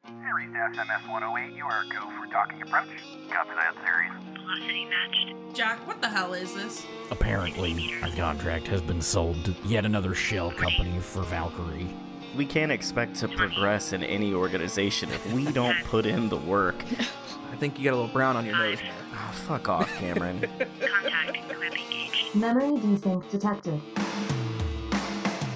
Series 0.08 0.50
SMS 0.50 1.08
108, 1.10 1.56
you 1.56 1.64
are 1.64 1.84
go 1.86 2.10
for 2.18 2.26
docking 2.32 2.62
approach. 2.62 2.90
Copy 3.30 3.50
that, 3.56 3.76
Series. 3.86 4.12
Velocity 4.34 4.86
matched. 4.86 5.56
Jack, 5.56 5.86
what 5.88 6.02
the 6.02 6.10
hell 6.10 6.34
is 6.34 6.54
this? 6.54 6.86
Apparently, 7.12 7.94
our 8.02 8.10
contract 8.10 8.68
has 8.68 8.82
been 8.82 9.02
sold 9.02 9.46
to 9.46 9.56
yet 9.64 9.86
another 9.86 10.14
shell 10.14 10.52
company 10.52 11.00
for 11.00 11.24
Valkyrie. 11.24 11.90
We 12.36 12.46
can't 12.46 12.72
expect 12.72 13.16
to 13.18 13.28
progress 13.28 13.92
in 13.92 14.04
any 14.04 14.34
organization 14.34 15.10
if 15.12 15.34
we 15.34 15.52
don't 15.52 15.78
put 15.86 16.06
in 16.06 16.30
the 16.30 16.38
work. 16.38 16.84
I 17.52 17.56
think 17.58 17.78
you 17.78 17.84
got 17.84 17.92
a 17.92 17.98
little 18.00 18.12
brown 18.12 18.38
on 18.38 18.46
your 18.46 18.58
nose 18.58 18.80
there. 18.80 18.90
Oh, 19.12 19.16
ah, 19.16 19.32
fuck 19.48 19.68
off, 19.68 19.90
Cameron. 19.98 20.40
Contact 20.40 21.36
equip 21.36 21.78
engaged. 21.78 22.34
Memory 22.36 22.80
desync 22.80 23.30
detected. 23.30 23.82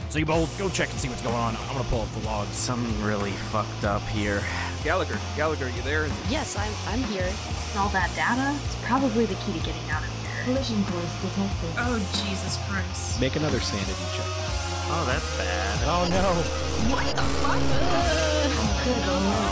Seabold, 0.09 0.57
go 0.59 0.69
check 0.69 0.89
and 0.91 0.99
see 0.99 1.07
what's 1.07 1.21
going 1.21 1.35
on. 1.35 1.55
I'm 1.55 1.77
gonna 1.77 1.83
pull 1.85 2.01
up 2.01 2.11
the 2.13 2.25
logs. 2.25 2.55
Something 2.55 3.03
really 3.03 3.31
fucked 3.31 3.85
up 3.85 4.01
here. 4.03 4.43
Gallagher, 4.83 5.17
Gallagher, 5.35 5.69
you 5.69 5.81
there? 5.81 6.07
Yes, 6.29 6.57
I'm, 6.57 6.71
I'm 6.87 7.03
here. 7.09 7.31
All 7.77 7.89
that 7.89 8.13
data 8.15 8.51
is 8.51 8.75
probably 8.83 9.25
the 9.25 9.35
key 9.35 9.53
to 9.53 9.65
getting 9.65 9.89
out 9.89 10.03
of 10.03 10.09
here. 10.21 10.43
Collision 10.43 10.83
course 10.85 11.21
detected. 11.21 11.69
Oh, 11.77 11.97
Jesus 12.13 12.59
Christ. 12.69 13.19
Make 13.19 13.35
another 13.35 13.59
sanity 13.59 13.93
check. 14.15 14.64
Oh, 14.97 15.03
that's 15.05 15.37
bad. 15.37 15.79
Oh 15.83 16.07
no. 16.09 16.23
What 16.89 17.05
the 17.15 17.21
fuck? 17.43 17.59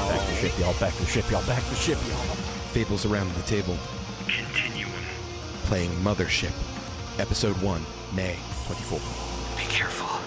Back 0.10 0.24
to 0.30 0.36
ship, 0.36 0.58
y'all. 0.58 0.74
Back 0.80 0.96
to 0.96 1.06
ship, 1.06 1.30
y'all. 1.30 1.46
Back 1.46 1.68
to 1.68 1.76
ship, 1.76 1.98
y'all. 2.08 2.36
Fables 2.72 3.06
around 3.06 3.30
the 3.34 3.42
table. 3.42 3.78
Continuum. 4.26 4.92
Playing 5.66 5.92
Mothership. 5.96 6.54
Episode 7.20 7.58
1, 7.62 7.86
May 8.16 8.38
24. 8.68 9.00
Be 9.58 9.64
careful. 9.66 10.23